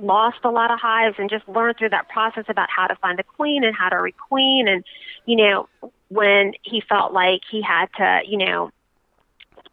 lost 0.00 0.38
a 0.44 0.50
lot 0.50 0.70
of 0.70 0.80
hives 0.80 1.16
and 1.18 1.28
just 1.28 1.46
learned 1.48 1.76
through 1.76 1.90
that 1.90 2.08
process 2.08 2.44
about 2.48 2.68
how 2.74 2.86
to 2.86 2.96
find 2.96 3.20
a 3.20 3.22
queen 3.22 3.64
and 3.64 3.76
how 3.76 3.90
to 3.90 3.96
requeen 3.96 4.66
and 4.66 4.82
you 5.26 5.36
know 5.36 5.68
when 6.10 6.52
he 6.62 6.82
felt 6.88 7.12
like 7.12 7.40
he 7.50 7.62
had 7.62 7.86
to, 7.96 8.20
you 8.26 8.36
know, 8.36 8.70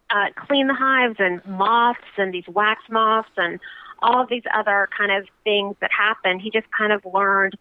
uh, 0.09 0.27
clean 0.35 0.67
the 0.67 0.73
hives 0.73 1.15
and 1.19 1.43
moths 1.45 1.99
and 2.15 2.33
these 2.33 2.47
wax 2.47 2.81
moths 2.89 3.29
and 3.35 3.59
all 4.01 4.21
of 4.21 4.29
these 4.29 4.43
other 4.53 4.87
kind 4.95 5.11
of 5.11 5.27
things 5.43 5.75
that 5.81 5.91
happen. 5.91 6.39
He 6.39 6.51
just 6.51 6.67
kind 6.71 6.93
of 6.93 7.03
learned 7.11 7.57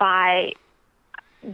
by 0.00 0.54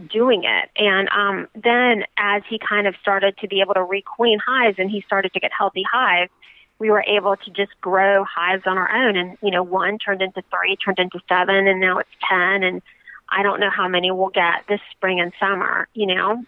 doing 0.07 0.43
it. 0.43 0.69
And 0.75 1.07
um, 1.09 1.47
then 1.53 2.05
as 2.17 2.41
he 2.49 2.59
kind 2.59 2.87
of 2.87 2.95
started 3.01 3.37
to 3.39 3.47
be 3.47 3.61
able 3.61 3.75
to 3.75 3.81
requeen 3.81 4.37
hives 4.43 4.79
and 4.79 4.89
he 4.89 5.01
started 5.01 5.33
to 5.33 5.39
get 5.39 5.51
healthy 5.55 5.83
hives, 5.83 6.31
we 6.79 6.89
were 6.89 7.03
able 7.07 7.35
to 7.35 7.51
just 7.51 7.79
grow 7.81 8.23
hives 8.23 8.63
on 8.65 8.77
our 8.77 8.91
own. 8.91 9.15
And, 9.15 9.37
you 9.41 9.51
know, 9.51 9.63
one 9.63 9.97
turned 9.99 10.21
into 10.21 10.43
three, 10.49 10.75
turned 10.75 10.99
into 10.99 11.19
seven, 11.27 11.67
and 11.67 11.79
now 11.79 11.99
it's 11.99 12.09
10. 12.29 12.63
And 12.63 12.81
I 13.29 13.43
don't 13.43 13.59
know 13.59 13.69
how 13.69 13.87
many 13.87 14.11
we'll 14.11 14.29
get 14.29 14.65
this 14.67 14.81
spring 14.91 15.19
and 15.19 15.33
summer, 15.39 15.87
you 15.93 16.07
know? 16.07 16.43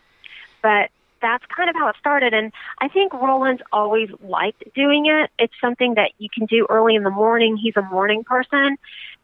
But 0.61 0.89
that's 1.21 1.45
kind 1.47 1.69
of 1.69 1.75
how 1.75 1.89
it 1.89 1.95
started. 1.99 2.33
And 2.33 2.51
I 2.79 2.87
think 2.87 3.13
Roland's 3.13 3.61
always 3.71 4.09
liked 4.21 4.63
doing 4.73 5.07
it. 5.07 5.29
It's 5.39 5.53
something 5.59 5.95
that 5.95 6.11
you 6.17 6.29
can 6.33 6.45
do 6.45 6.65
early 6.69 6.95
in 6.95 7.03
the 7.03 7.09
morning. 7.09 7.57
He's 7.57 7.75
a 7.75 7.81
morning 7.81 8.23
person. 8.23 8.77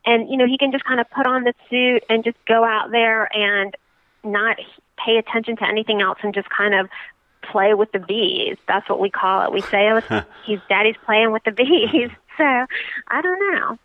And, 0.05 0.29
you 0.29 0.37
know, 0.37 0.45
he 0.47 0.57
can 0.57 0.71
just 0.71 0.83
kind 0.83 0.99
of 0.99 1.09
put 1.09 1.25
on 1.25 1.43
the 1.43 1.53
suit 1.69 2.03
and 2.09 2.23
just 2.23 2.37
go 2.47 2.63
out 2.63 2.91
there 2.91 3.29
and 3.35 3.75
not 4.23 4.57
pay 5.03 5.17
attention 5.17 5.55
to 5.57 5.67
anything 5.67 6.01
else 6.01 6.19
and 6.23 6.33
just 6.33 6.49
kind 6.49 6.73
of 6.73 6.89
play 7.41 7.73
with 7.73 7.91
the 7.91 7.99
bees. 7.99 8.57
That's 8.67 8.87
what 8.89 8.99
we 8.99 9.09
call 9.09 9.45
it. 9.45 9.51
We 9.51 9.61
say 9.61 9.89
oh, 9.91 10.23
he's 10.45 10.59
daddy's 10.69 10.95
playing 11.05 11.31
with 11.31 11.43
the 11.43 11.51
bees. 11.51 12.11
So 12.37 12.43
I 12.43 13.21
don't 13.21 13.39
know. 13.39 13.77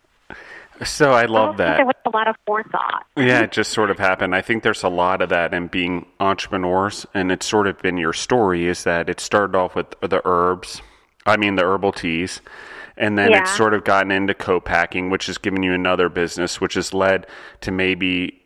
So 0.84 1.12
I 1.12 1.26
love 1.26 1.58
that. 1.58 1.76
There 1.76 1.86
was 1.86 1.94
a 2.04 2.10
lot 2.10 2.26
of 2.26 2.34
forethought. 2.46 3.06
Yeah, 3.16 3.42
it 3.42 3.52
just 3.52 3.70
sort 3.70 3.90
of 3.90 3.98
happened. 4.00 4.34
I 4.34 4.40
think 4.40 4.64
there's 4.64 4.82
a 4.82 4.88
lot 4.88 5.22
of 5.22 5.28
that 5.28 5.54
in 5.54 5.68
being 5.68 6.06
entrepreneurs, 6.18 7.06
and 7.14 7.30
it's 7.30 7.46
sort 7.46 7.68
of 7.68 7.78
been 7.80 7.96
your 7.96 8.12
story. 8.12 8.66
Is 8.66 8.82
that 8.82 9.08
it 9.08 9.20
started 9.20 9.56
off 9.56 9.76
with 9.76 9.94
the 10.00 10.20
herbs, 10.24 10.82
I 11.26 11.36
mean 11.36 11.54
the 11.54 11.62
herbal 11.62 11.92
teas, 11.92 12.40
and 13.00 13.16
then 13.18 13.30
yeah. 13.30 13.40
it's 13.40 13.56
sort 13.56 13.72
of 13.72 13.82
gotten 13.82 14.12
into 14.12 14.34
co-packing, 14.34 15.08
which 15.08 15.26
has 15.26 15.38
given 15.38 15.62
you 15.62 15.72
another 15.72 16.10
business, 16.10 16.60
which 16.60 16.74
has 16.74 16.92
led 16.92 17.26
to 17.62 17.72
maybe 17.72 18.36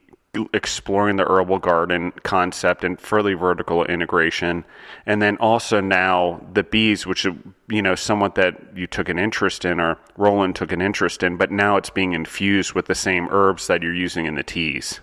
exploring 0.53 1.17
the 1.17 1.25
herbal 1.25 1.59
garden 1.59 2.13
concept 2.23 2.83
and 2.83 3.01
further 3.01 3.37
vertical 3.37 3.85
integration 3.85 4.65
and 5.07 5.23
then 5.23 5.37
also 5.37 5.81
now 5.81 6.45
the 6.53 6.65
bees 6.65 7.07
which 7.07 7.25
you 7.69 7.81
know 7.81 7.95
somewhat 7.95 8.35
that 8.35 8.61
you 8.75 8.85
took 8.85 9.09
an 9.09 9.17
interest 9.17 9.65
in 9.65 9.79
or 9.79 9.97
roland 10.17 10.57
took 10.57 10.73
an 10.73 10.83
interest 10.83 11.23
in 11.23 11.37
but 11.37 11.53
now 11.53 11.77
it's 11.77 11.91
being 11.91 12.15
infused 12.15 12.73
with 12.73 12.87
the 12.87 12.97
same 12.97 13.29
herbs 13.31 13.69
that 13.69 13.81
you're 13.81 13.95
using 13.95 14.27
in 14.27 14.35
the 14.35 14.43
teas 14.43 14.99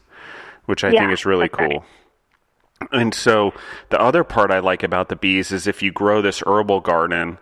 which 0.66 0.84
i 0.84 0.90
yeah, 0.90 1.00
think 1.00 1.14
is 1.14 1.26
really 1.26 1.48
cool 1.48 1.86
right. 2.82 2.92
and 2.92 3.14
so 3.14 3.54
the 3.90 4.02
other 4.02 4.26
part 4.26 4.52
i 4.52 4.60
like 4.60 4.84
about 4.84 5.08
the 5.08 5.16
bees 5.16 5.50
is 5.54 5.66
if 5.66 5.82
you 5.82 5.94
grow 5.94 6.22
this 6.22 6.44
herbal 6.46 6.82
garden 6.82 7.38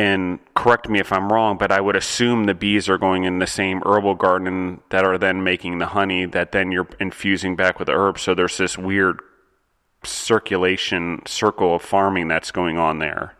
and 0.00 0.38
correct 0.54 0.88
me 0.88 0.98
if 0.98 1.12
I'm 1.12 1.30
wrong, 1.30 1.58
but 1.58 1.70
I 1.70 1.78
would 1.78 1.94
assume 1.94 2.44
the 2.44 2.54
bees 2.54 2.88
are 2.88 2.96
going 2.96 3.24
in 3.24 3.38
the 3.38 3.46
same 3.46 3.82
herbal 3.84 4.14
garden 4.14 4.80
that 4.88 5.04
are 5.04 5.18
then 5.18 5.44
making 5.44 5.78
the 5.78 5.88
honey 5.88 6.24
that 6.24 6.52
then 6.52 6.72
you're 6.72 6.88
infusing 6.98 7.54
back 7.54 7.78
with 7.78 7.84
the 7.84 7.92
herbs. 7.92 8.22
So 8.22 8.34
there's 8.34 8.56
this 8.56 8.78
weird 8.78 9.20
circulation 10.02 11.20
circle 11.26 11.74
of 11.74 11.82
farming 11.82 12.28
that's 12.28 12.50
going 12.50 12.78
on 12.78 12.98
there. 12.98 13.34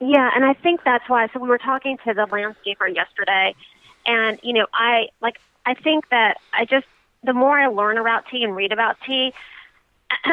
Yeah, 0.00 0.28
and 0.34 0.44
I 0.44 0.54
think 0.54 0.80
that's 0.84 1.08
why. 1.08 1.28
So 1.32 1.38
we 1.38 1.48
were 1.48 1.58
talking 1.58 1.96
to 2.04 2.12
the 2.12 2.26
landscaper 2.26 2.92
yesterday, 2.92 3.54
and 4.04 4.40
you 4.42 4.54
know, 4.54 4.66
I 4.74 5.10
like 5.22 5.36
I 5.64 5.74
think 5.74 6.08
that 6.10 6.38
I 6.52 6.64
just 6.64 6.86
the 7.22 7.32
more 7.32 7.56
I 7.56 7.68
learn 7.68 7.98
about 7.98 8.24
tea 8.28 8.42
and 8.42 8.56
read 8.56 8.72
about 8.72 8.96
tea, 9.06 9.32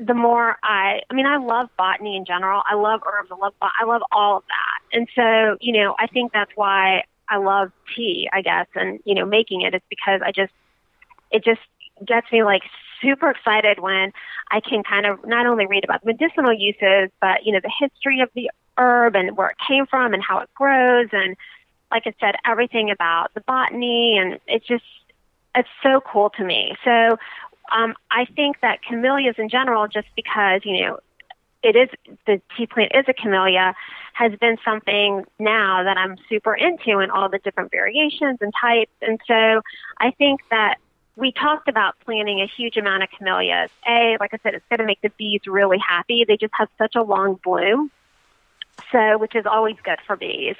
the 0.00 0.14
more 0.14 0.56
I, 0.62 1.00
I 1.08 1.14
mean, 1.14 1.26
I 1.26 1.36
love 1.36 1.68
botany 1.76 2.16
in 2.16 2.24
general. 2.24 2.62
I 2.68 2.74
love 2.74 3.00
herbs. 3.06 3.30
I 3.32 3.36
love, 3.36 3.54
I 3.60 3.84
love 3.84 4.02
all 4.10 4.38
of 4.38 4.44
that. 4.48 4.96
And 4.96 5.08
so, 5.14 5.56
you 5.60 5.72
know, 5.72 5.94
I 5.98 6.06
think 6.06 6.32
that's 6.32 6.50
why 6.54 7.04
I 7.28 7.36
love 7.36 7.70
tea, 7.94 8.28
I 8.32 8.42
guess, 8.42 8.66
and 8.74 9.00
you 9.04 9.14
know, 9.14 9.24
making 9.24 9.62
it 9.62 9.74
is 9.74 9.82
because 9.88 10.20
I 10.24 10.32
just, 10.32 10.52
it 11.30 11.44
just 11.44 11.60
gets 12.04 12.26
me 12.32 12.42
like 12.42 12.62
super 13.00 13.30
excited 13.30 13.78
when 13.78 14.12
I 14.50 14.60
can 14.60 14.82
kind 14.82 15.06
of 15.06 15.26
not 15.26 15.46
only 15.46 15.66
read 15.66 15.84
about 15.84 16.02
the 16.02 16.08
medicinal 16.12 16.52
uses, 16.52 17.10
but 17.20 17.44
you 17.44 17.52
know, 17.52 17.60
the 17.62 17.72
history 17.78 18.20
of 18.20 18.30
the 18.34 18.50
herb 18.76 19.14
and 19.14 19.36
where 19.36 19.50
it 19.50 19.56
came 19.66 19.86
from 19.86 20.12
and 20.12 20.22
how 20.22 20.40
it 20.40 20.48
grows, 20.54 21.08
and 21.12 21.36
like 21.90 22.04
I 22.06 22.14
said, 22.20 22.34
everything 22.44 22.90
about 22.90 23.32
the 23.34 23.40
botany, 23.40 24.18
and 24.18 24.38
it's 24.46 24.66
just, 24.66 24.84
it's 25.54 25.68
so 25.82 26.00
cool 26.00 26.30
to 26.30 26.44
me. 26.44 26.76
So 26.84 27.18
um, 27.70 27.94
I 28.10 28.24
think 28.24 28.60
that 28.60 28.82
camellias 28.82 29.36
in 29.38 29.48
general, 29.48 29.88
just 29.88 30.08
because 30.16 30.62
you 30.64 30.82
know 30.82 30.98
it 31.62 31.76
is 31.76 31.88
the 32.26 32.40
tea 32.56 32.66
plant 32.66 32.92
is 32.94 33.04
a 33.08 33.12
camellia, 33.12 33.74
has 34.14 34.32
been 34.40 34.56
something 34.64 35.24
now 35.38 35.84
that 35.84 35.96
I'm 35.96 36.16
super 36.28 36.54
into 36.54 36.98
and 36.98 37.10
all 37.10 37.28
the 37.28 37.38
different 37.38 37.70
variations 37.70 38.38
and 38.40 38.52
types. 38.60 38.92
And 39.02 39.20
so 39.26 39.60
I 39.98 40.10
think 40.12 40.40
that 40.50 40.76
we 41.16 41.32
talked 41.32 41.68
about 41.68 41.94
planting 42.04 42.40
a 42.40 42.46
huge 42.46 42.76
amount 42.76 43.02
of 43.02 43.10
camellias. 43.16 43.70
A, 43.86 44.16
like 44.18 44.32
I 44.32 44.38
said, 44.42 44.54
it's 44.54 44.64
going 44.70 44.78
to 44.78 44.86
make 44.86 45.00
the 45.02 45.10
bees 45.18 45.42
really 45.46 45.78
happy. 45.78 46.24
They 46.26 46.36
just 46.36 46.54
have 46.56 46.68
such 46.78 46.94
a 46.96 47.02
long 47.02 47.38
bloom, 47.44 47.90
so 48.90 49.18
which 49.18 49.34
is 49.34 49.44
always 49.44 49.76
good 49.84 49.98
for 50.06 50.16
bees. 50.16 50.56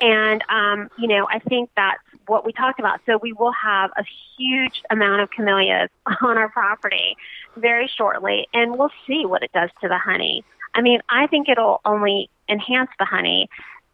And, 0.00 0.42
um, 0.48 0.88
you 0.98 1.08
know, 1.08 1.26
I 1.28 1.38
think 1.38 1.70
that's 1.76 2.00
what 2.26 2.44
we 2.44 2.52
talked 2.52 2.78
about. 2.78 3.00
So 3.06 3.18
we 3.20 3.32
will 3.32 3.52
have 3.52 3.90
a 3.96 4.04
huge 4.36 4.82
amount 4.90 5.22
of 5.22 5.30
camellias 5.30 5.90
on 6.22 6.38
our 6.38 6.48
property 6.48 7.16
very 7.56 7.90
shortly, 7.96 8.48
and 8.52 8.78
we'll 8.78 8.92
see 9.06 9.26
what 9.26 9.42
it 9.42 9.52
does 9.52 9.70
to 9.82 9.88
the 9.88 9.98
honey. 9.98 10.44
I 10.74 10.80
mean, 10.80 11.00
I 11.08 11.26
think 11.26 11.48
it'll 11.48 11.80
only 11.84 12.30
enhance 12.48 12.90
the 12.98 13.04
honey, 13.04 13.48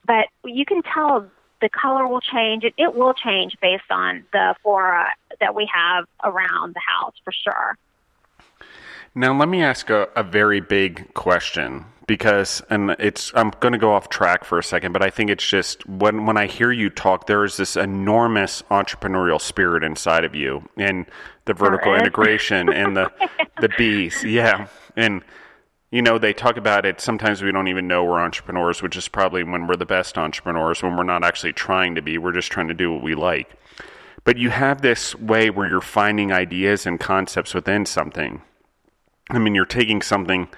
but 0.06 0.26
you 0.44 0.64
can 0.64 0.82
tell 0.82 1.28
the 1.60 1.68
color 1.68 2.06
will 2.06 2.20
change. 2.20 2.64
It, 2.64 2.74
it 2.78 2.94
will 2.94 3.14
change 3.14 3.56
based 3.60 3.90
on 3.90 4.24
the 4.32 4.54
flora 4.62 5.08
that 5.40 5.54
we 5.54 5.68
have 5.72 6.04
around 6.22 6.74
the 6.74 6.80
house 6.80 7.14
for 7.24 7.32
sure. 7.32 7.76
Now, 9.14 9.36
let 9.36 9.48
me 9.48 9.62
ask 9.62 9.90
a, 9.90 10.08
a 10.14 10.22
very 10.22 10.60
big 10.60 11.12
question 11.14 11.86
because, 12.06 12.62
and 12.70 12.90
it's, 12.98 13.32
I'm 13.34 13.50
going 13.60 13.72
to 13.72 13.78
go 13.78 13.92
off 13.92 14.08
track 14.08 14.44
for 14.44 14.58
a 14.58 14.62
second, 14.62 14.92
but 14.92 15.02
I 15.02 15.10
think 15.10 15.30
it's 15.30 15.46
just 15.46 15.86
when, 15.86 16.24
when 16.24 16.36
I 16.36 16.46
hear 16.46 16.72
you 16.72 16.88
talk, 16.88 17.26
there 17.26 17.44
is 17.44 17.56
this 17.56 17.76
enormous 17.76 18.62
entrepreneurial 18.70 19.40
spirit 19.40 19.84
inside 19.84 20.24
of 20.24 20.34
you 20.34 20.68
and 20.76 21.06
the 21.44 21.54
vertical 21.54 21.94
integration 21.94 22.72
and 22.72 22.96
the, 22.96 23.12
the 23.60 23.68
bees. 23.76 24.24
Yeah. 24.24 24.68
And, 24.96 25.22
you 25.90 26.00
know, 26.00 26.18
they 26.18 26.32
talk 26.32 26.56
about 26.56 26.86
it. 26.86 27.00
Sometimes 27.00 27.42
we 27.42 27.52
don't 27.52 27.68
even 27.68 27.88
know 27.88 28.04
we're 28.04 28.20
entrepreneurs, 28.20 28.82
which 28.82 28.96
is 28.96 29.08
probably 29.08 29.42
when 29.42 29.66
we're 29.66 29.76
the 29.76 29.86
best 29.86 30.16
entrepreneurs, 30.16 30.82
when 30.82 30.96
we're 30.96 31.02
not 31.02 31.24
actually 31.24 31.52
trying 31.52 31.94
to 31.94 32.02
be. 32.02 32.18
We're 32.18 32.32
just 32.32 32.50
trying 32.50 32.68
to 32.68 32.74
do 32.74 32.92
what 32.92 33.02
we 33.02 33.14
like. 33.14 33.50
But 34.24 34.38
you 34.38 34.50
have 34.50 34.80
this 34.80 35.14
way 35.14 35.50
where 35.50 35.68
you're 35.68 35.80
finding 35.80 36.32
ideas 36.32 36.86
and 36.86 36.98
concepts 36.98 37.54
within 37.54 37.86
something. 37.86 38.42
I 39.30 39.38
mean, 39.38 39.54
you're 39.54 39.64
taking 39.64 40.02
something 40.02 40.48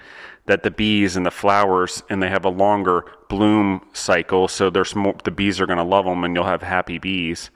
that 0.45 0.63
the 0.63 0.71
bees 0.71 1.15
and 1.15 1.25
the 1.25 1.31
flowers, 1.31 2.03
and 2.09 2.21
they 2.21 2.29
have 2.29 2.45
a 2.45 2.49
longer 2.49 3.05
bloom 3.29 3.85
cycle, 3.93 4.47
so 4.47 4.69
there's 4.69 4.95
more, 4.95 5.15
the 5.23 5.31
bees 5.31 5.61
are 5.61 5.67
going 5.67 5.77
to 5.77 5.83
love 5.83 6.05
them, 6.05 6.23
and 6.23 6.35
you'll 6.35 6.45
have 6.45 6.63
happy 6.63 6.97
bees, 6.97 7.51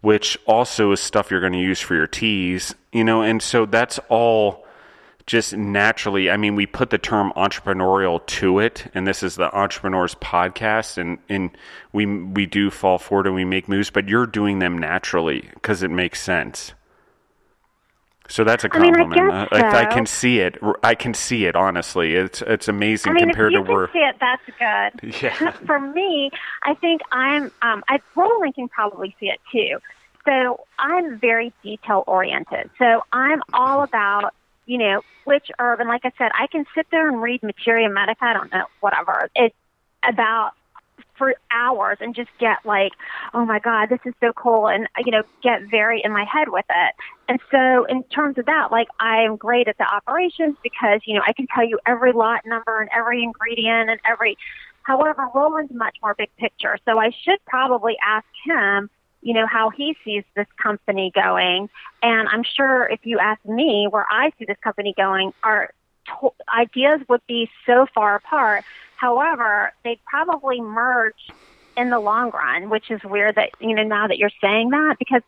which 0.00 0.36
also 0.46 0.92
is 0.92 1.00
stuff 1.00 1.30
you're 1.30 1.40
going 1.40 1.52
to 1.52 1.58
use 1.58 1.80
for 1.80 1.94
your 1.94 2.06
teas, 2.06 2.74
you 2.92 3.04
know, 3.04 3.22
and 3.22 3.42
so 3.42 3.66
that's 3.66 4.00
all 4.08 4.66
just 5.28 5.54
naturally, 5.54 6.30
I 6.30 6.38
mean, 6.38 6.56
we 6.56 6.64
put 6.64 6.88
the 6.88 6.96
term 6.96 7.34
entrepreneurial 7.36 8.24
to 8.26 8.58
it, 8.60 8.90
and 8.94 9.06
this 9.06 9.22
is 9.22 9.36
the 9.36 9.54
Entrepreneurs 9.54 10.14
Podcast, 10.14 10.96
and, 10.96 11.18
and 11.28 11.50
we 11.92 12.06
we 12.06 12.46
do 12.46 12.70
fall 12.70 12.98
forward 12.98 13.26
and 13.26 13.34
we 13.34 13.44
make 13.44 13.68
moves, 13.68 13.90
but 13.90 14.08
you're 14.08 14.26
doing 14.26 14.58
them 14.58 14.78
naturally 14.78 15.50
because 15.52 15.82
it 15.82 15.90
makes 15.90 16.22
sense. 16.22 16.72
So 18.28 18.44
that's 18.44 18.62
a 18.62 18.68
compliment. 18.68 19.18
I, 19.18 19.24
mean, 19.24 19.30
I, 19.30 19.46
I, 19.52 19.80
I, 19.80 19.84
can 19.86 20.04
see 20.06 20.40
it. 20.40 20.58
I 20.82 20.94
can 20.94 21.14
see 21.14 21.46
it. 21.46 21.56
Honestly, 21.56 22.14
it's 22.14 22.42
it's 22.42 22.68
amazing 22.68 23.12
I 23.12 23.14
mean, 23.14 23.24
compared 23.24 23.54
if 23.54 23.58
you 23.58 23.64
to 23.64 23.72
where. 23.72 23.86
Can 23.88 23.94
see 23.94 24.06
it, 24.06 24.16
that's 24.20 24.42
good. 25.02 25.22
Yeah. 25.22 25.50
For 25.66 25.80
me, 25.80 26.30
I 26.62 26.74
think 26.74 27.00
I'm. 27.10 27.50
Um, 27.62 27.82
I 27.88 28.00
Roland 28.14 28.54
can 28.54 28.68
probably 28.68 29.16
see 29.18 29.30
it 29.30 29.40
too. 29.50 29.78
So 30.26 30.64
I'm 30.78 31.18
very 31.18 31.52
detail 31.62 32.04
oriented. 32.06 32.70
So 32.78 33.02
I'm 33.12 33.42
all 33.54 33.82
about 33.82 34.34
you 34.68 34.76
know, 34.76 35.00
which 35.24 35.50
herb. 35.58 35.80
And 35.80 35.88
like 35.88 36.04
I 36.04 36.12
said, 36.18 36.30
I 36.38 36.46
can 36.46 36.66
sit 36.74 36.86
there 36.90 37.08
and 37.08 37.22
read 37.22 37.42
Materia 37.42 37.88
Medica, 37.88 38.22
I 38.22 38.34
don't 38.34 38.52
know, 38.52 38.66
whatever. 38.80 39.30
It's 39.34 39.56
about 40.06 40.52
for 41.18 41.34
hours 41.50 41.98
and 42.00 42.14
just 42.14 42.30
get 42.38 42.58
like, 42.64 42.92
oh 43.34 43.44
my 43.44 43.58
God, 43.58 43.88
this 43.90 44.00
is 44.04 44.14
so 44.20 44.32
cool. 44.32 44.68
And, 44.68 44.88
you 45.04 45.12
know, 45.12 45.22
get 45.42 45.62
very 45.70 46.00
in 46.02 46.12
my 46.12 46.24
head 46.24 46.48
with 46.48 46.64
it. 46.70 46.94
And 47.28 47.38
so 47.50 47.84
in 47.84 48.04
terms 48.04 48.38
of 48.38 48.46
that, 48.46 48.70
like 48.72 48.88
I 48.98 49.22
am 49.22 49.36
great 49.36 49.68
at 49.68 49.76
the 49.76 49.84
operations 49.84 50.56
because, 50.62 51.00
you 51.04 51.14
know, 51.14 51.22
I 51.26 51.32
can 51.32 51.46
tell 51.54 51.64
you 51.64 51.78
every 51.86 52.12
lot 52.12 52.46
number 52.46 52.80
and 52.80 52.88
every 52.96 53.22
ingredient 53.22 53.90
and 53.90 54.00
every, 54.08 54.38
however, 54.82 55.28
Roland's 55.34 55.72
much 55.74 55.96
more 56.00 56.14
big 56.16 56.30
picture. 56.38 56.78
So 56.84 56.98
I 56.98 57.10
should 57.10 57.44
probably 57.46 57.96
ask 58.02 58.26
him 58.44 58.88
you 59.20 59.34
know, 59.34 59.46
how 59.46 59.70
he 59.70 59.96
sees 60.04 60.22
this 60.36 60.46
company 60.62 61.10
going. 61.12 61.68
And 62.02 62.28
I'm 62.28 62.44
sure 62.44 62.84
if 62.84 63.00
you 63.04 63.18
ask 63.18 63.44
me 63.44 63.88
where 63.90 64.06
I 64.08 64.30
see 64.38 64.44
this 64.44 64.56
company 64.62 64.94
going, 64.96 65.32
our 65.42 65.70
to- 66.20 66.34
ideas 66.48 67.00
would 67.08 67.26
be 67.26 67.50
so 67.66 67.86
far 67.94 68.16
apart. 68.16 68.64
However, 68.98 69.72
they'd 69.84 70.00
probably 70.04 70.60
merge 70.60 71.30
in 71.76 71.90
the 71.90 72.00
long 72.00 72.30
run, 72.30 72.68
which 72.68 72.90
is 72.90 73.00
weird 73.04 73.36
that, 73.36 73.50
you 73.60 73.74
know, 73.74 73.84
now 73.84 74.08
that 74.08 74.18
you're 74.18 74.30
saying 74.42 74.70
that 74.70 74.96
because 74.98 75.22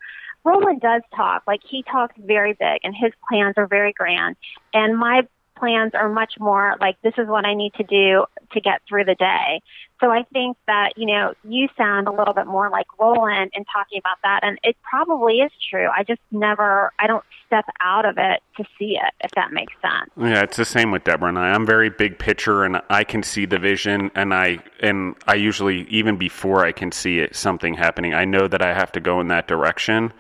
Roland 0.45 0.81
does 0.81 1.03
talk, 1.15 1.45
like 1.47 1.61
he 1.65 1.85
talks 1.85 2.15
very 2.19 2.53
big 2.53 2.81
and 2.83 2.95
his 2.95 3.13
plans 3.29 3.55
are 3.57 3.69
very 3.69 3.93
grand. 3.93 4.37
And 4.75 4.99
my 4.99 5.23
plans 5.61 5.93
are 5.95 6.09
much 6.09 6.35
more 6.41 6.77
like 6.81 7.01
this 7.03 7.15
is 7.19 7.29
what 7.29 7.45
I 7.45 7.55
need 7.55 7.75
to 7.75 7.85
do 7.85 8.25
to 8.53 8.61
get 8.61 8.81
through 8.89 9.05
the 9.05 9.15
day. 9.15 9.61
So 10.01 10.11
I 10.11 10.25
think 10.33 10.57
that, 10.67 10.95
you 10.97 11.07
know, 11.07 11.35
you 11.45 11.69
sound 11.77 12.09
a 12.09 12.11
little 12.11 12.33
bit 12.33 12.47
more 12.47 12.71
like 12.71 12.87
Roland 12.99 13.51
in 13.55 13.65
talking 13.67 13.99
about 13.99 14.17
that. 14.23 14.41
And 14.43 14.59
it 14.65 14.77
probably 14.83 15.35
is 15.41 15.53
true. 15.69 15.89
I 15.95 16.03
just 16.03 16.23
never, 16.33 16.91
I 16.99 17.07
don't 17.07 17.25
step 17.47 17.67
out 17.81 18.07
of 18.07 18.17
it 18.17 18.41
to 18.57 18.65
see 18.79 18.97
it, 18.97 19.13
if 19.21 19.31
that 19.33 19.53
makes 19.53 19.75
sense. 19.83 20.11
Yeah, 20.17 20.43
it's 20.43 20.57
the 20.57 20.65
same 20.65 20.91
with 20.91 21.05
Deborah 21.05 21.29
and 21.29 21.39
I. 21.39 21.51
I'm 21.51 21.67
very 21.67 21.91
big 21.91 22.19
picture 22.19 22.65
and 22.65 22.81
I 22.89 23.05
can 23.05 23.23
see 23.23 23.45
the 23.45 23.59
vision 23.59 24.11
and 24.15 24.33
I, 24.33 24.59
and 24.81 25.15
I 25.27 25.35
usually, 25.35 25.83
even 25.89 26.17
before 26.17 26.65
I 26.65 26.73
can 26.73 26.91
see 26.93 27.19
it, 27.19 27.37
something 27.37 27.75
happening, 27.75 28.15
I 28.15 28.25
know 28.25 28.49
that 28.49 28.63
I 28.63 28.73
have 28.73 28.91
to 28.93 29.01
go 29.01 29.21
in 29.21 29.29
that 29.29 29.47
direction. 29.47 30.15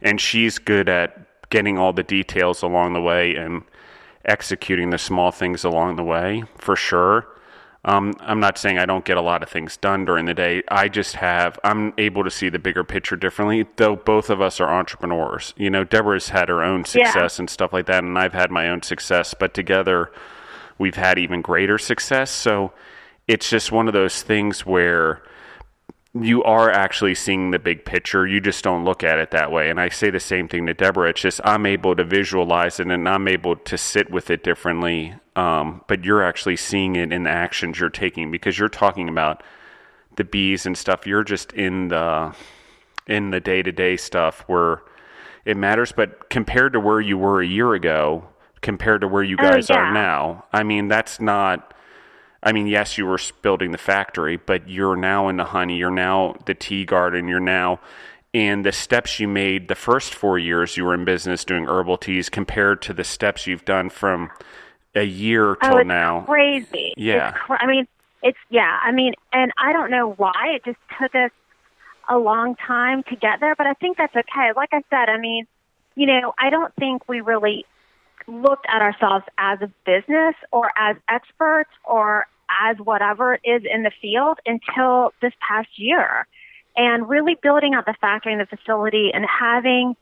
And 0.00 0.20
she's 0.20 0.58
good 0.58 0.88
at 0.88 1.50
getting 1.50 1.76
all 1.76 1.92
the 1.92 2.02
details 2.02 2.62
along 2.62 2.92
the 2.92 3.00
way 3.00 3.34
and 3.34 3.62
executing 4.24 4.90
the 4.90 4.98
small 4.98 5.30
things 5.30 5.64
along 5.64 5.96
the 5.96 6.04
way 6.04 6.44
for 6.56 6.76
sure. 6.76 7.26
Um, 7.86 8.14
I'm 8.20 8.40
not 8.40 8.56
saying 8.56 8.78
I 8.78 8.86
don't 8.86 9.04
get 9.04 9.18
a 9.18 9.22
lot 9.22 9.42
of 9.42 9.50
things 9.50 9.76
done 9.76 10.06
during 10.06 10.24
the 10.24 10.32
day. 10.32 10.62
I 10.68 10.88
just 10.88 11.16
have, 11.16 11.58
I'm 11.64 11.92
able 11.98 12.24
to 12.24 12.30
see 12.30 12.48
the 12.48 12.58
bigger 12.58 12.82
picture 12.82 13.14
differently, 13.14 13.66
though 13.76 13.94
both 13.94 14.30
of 14.30 14.40
us 14.40 14.58
are 14.58 14.72
entrepreneurs. 14.72 15.52
You 15.58 15.68
know, 15.68 15.84
Deborah's 15.84 16.30
had 16.30 16.48
her 16.48 16.62
own 16.62 16.86
success 16.86 17.36
yeah. 17.36 17.42
and 17.42 17.50
stuff 17.50 17.74
like 17.74 17.84
that, 17.86 18.02
and 18.02 18.18
I've 18.18 18.32
had 18.32 18.50
my 18.50 18.70
own 18.70 18.82
success, 18.82 19.34
but 19.34 19.52
together 19.52 20.10
we've 20.78 20.94
had 20.94 21.18
even 21.18 21.42
greater 21.42 21.76
success. 21.76 22.30
So 22.30 22.72
it's 23.28 23.50
just 23.50 23.70
one 23.70 23.86
of 23.86 23.92
those 23.92 24.22
things 24.22 24.64
where 24.64 25.22
you 26.14 26.44
are 26.44 26.70
actually 26.70 27.14
seeing 27.14 27.50
the 27.50 27.58
big 27.58 27.84
picture. 27.84 28.26
You 28.26 28.40
just 28.40 28.62
don't 28.62 28.84
look 28.84 29.02
at 29.02 29.18
it 29.18 29.32
that 29.32 29.50
way. 29.50 29.68
And 29.68 29.80
I 29.80 29.88
say 29.88 30.10
the 30.10 30.20
same 30.20 30.46
thing 30.46 30.66
to 30.66 30.74
Deborah. 30.74 31.10
It's 31.10 31.20
just 31.20 31.40
I'm 31.44 31.66
able 31.66 31.96
to 31.96 32.04
visualize 32.04 32.78
it 32.78 32.86
and 32.86 33.08
I'm 33.08 33.26
able 33.26 33.56
to 33.56 33.76
sit 33.76 34.10
with 34.10 34.30
it 34.30 34.44
differently. 34.44 35.14
Um, 35.34 35.82
but 35.88 36.04
you're 36.04 36.22
actually 36.22 36.56
seeing 36.56 36.94
it 36.94 37.12
in 37.12 37.24
the 37.24 37.30
actions 37.30 37.80
you're 37.80 37.90
taking 37.90 38.30
because 38.30 38.58
you're 38.58 38.68
talking 38.68 39.08
about 39.08 39.42
the 40.14 40.22
bees 40.22 40.66
and 40.66 40.78
stuff. 40.78 41.04
You're 41.04 41.24
just 41.24 41.52
in 41.52 41.88
the 41.88 42.34
in 43.08 43.30
the 43.30 43.40
day 43.40 43.62
to 43.62 43.72
day 43.72 43.96
stuff 43.96 44.44
where 44.46 44.82
it 45.44 45.56
matters. 45.56 45.90
But 45.90 46.30
compared 46.30 46.74
to 46.74 46.80
where 46.80 47.00
you 47.00 47.18
were 47.18 47.42
a 47.42 47.46
year 47.46 47.74
ago, 47.74 48.28
compared 48.62 49.00
to 49.00 49.08
where 49.08 49.24
you 49.24 49.36
oh, 49.40 49.42
guys 49.42 49.68
oh, 49.68 49.74
yeah. 49.74 49.80
are 49.80 49.92
now, 49.92 50.44
I 50.52 50.62
mean 50.62 50.86
that's 50.86 51.20
not 51.20 51.73
I 52.44 52.52
mean, 52.52 52.66
yes, 52.66 52.98
you 52.98 53.06
were 53.06 53.18
building 53.42 53.72
the 53.72 53.78
factory, 53.78 54.36
but 54.36 54.68
you're 54.68 54.96
now 54.96 55.28
in 55.28 55.38
the 55.38 55.46
honey, 55.46 55.78
you're 55.78 55.90
now 55.90 56.36
the 56.44 56.54
tea 56.54 56.84
garden, 56.84 57.26
you're 57.26 57.40
now 57.40 57.80
and 58.34 58.66
the 58.66 58.72
steps 58.72 59.20
you 59.20 59.28
made 59.28 59.68
the 59.68 59.76
first 59.76 60.12
four 60.12 60.38
years 60.38 60.76
you 60.76 60.84
were 60.84 60.92
in 60.92 61.04
business 61.04 61.44
doing 61.44 61.66
herbal 61.66 61.96
teas 61.96 62.28
compared 62.28 62.82
to 62.82 62.92
the 62.92 63.04
steps 63.04 63.46
you've 63.46 63.64
done 63.64 63.88
from 63.88 64.28
a 64.94 65.04
year 65.04 65.52
oh, 65.52 65.54
till 65.54 65.74
oh, 65.74 65.78
it's 65.78 65.86
now. 65.86 66.20
Crazy. 66.22 66.92
Yeah. 66.96 67.28
It's, 67.28 67.38
I 67.48 67.66
mean, 67.66 67.86
it's 68.22 68.38
yeah. 68.50 68.78
I 68.82 68.90
mean, 68.90 69.14
and 69.32 69.52
I 69.56 69.72
don't 69.72 69.90
know 69.90 70.12
why 70.16 70.56
it 70.56 70.64
just 70.64 70.78
took 71.00 71.14
us 71.14 71.30
a 72.08 72.18
long 72.18 72.56
time 72.56 73.04
to 73.04 73.16
get 73.16 73.40
there, 73.40 73.54
but 73.54 73.66
I 73.66 73.74
think 73.74 73.96
that's 73.96 74.14
okay. 74.14 74.50
Like 74.56 74.70
I 74.72 74.82
said, 74.90 75.08
I 75.08 75.18
mean, 75.18 75.46
you 75.94 76.06
know, 76.06 76.34
I 76.38 76.50
don't 76.50 76.74
think 76.74 77.08
we 77.08 77.20
really 77.20 77.64
looked 78.26 78.66
at 78.68 78.82
ourselves 78.82 79.24
as 79.38 79.60
a 79.62 79.70
business 79.86 80.34
or 80.50 80.70
as 80.76 80.96
experts 81.08 81.70
or 81.84 82.26
as 82.48 82.76
whatever 82.78 83.38
is 83.44 83.62
in 83.70 83.82
the 83.82 83.92
field 84.00 84.38
until 84.46 85.12
this 85.20 85.32
past 85.46 85.68
year. 85.76 86.26
And 86.76 87.08
really 87.08 87.36
building 87.40 87.74
out 87.74 87.86
the 87.86 87.94
factory 88.00 88.32
and 88.32 88.40
the 88.40 88.56
facility 88.56 89.10
and 89.14 89.24
having 89.24 89.94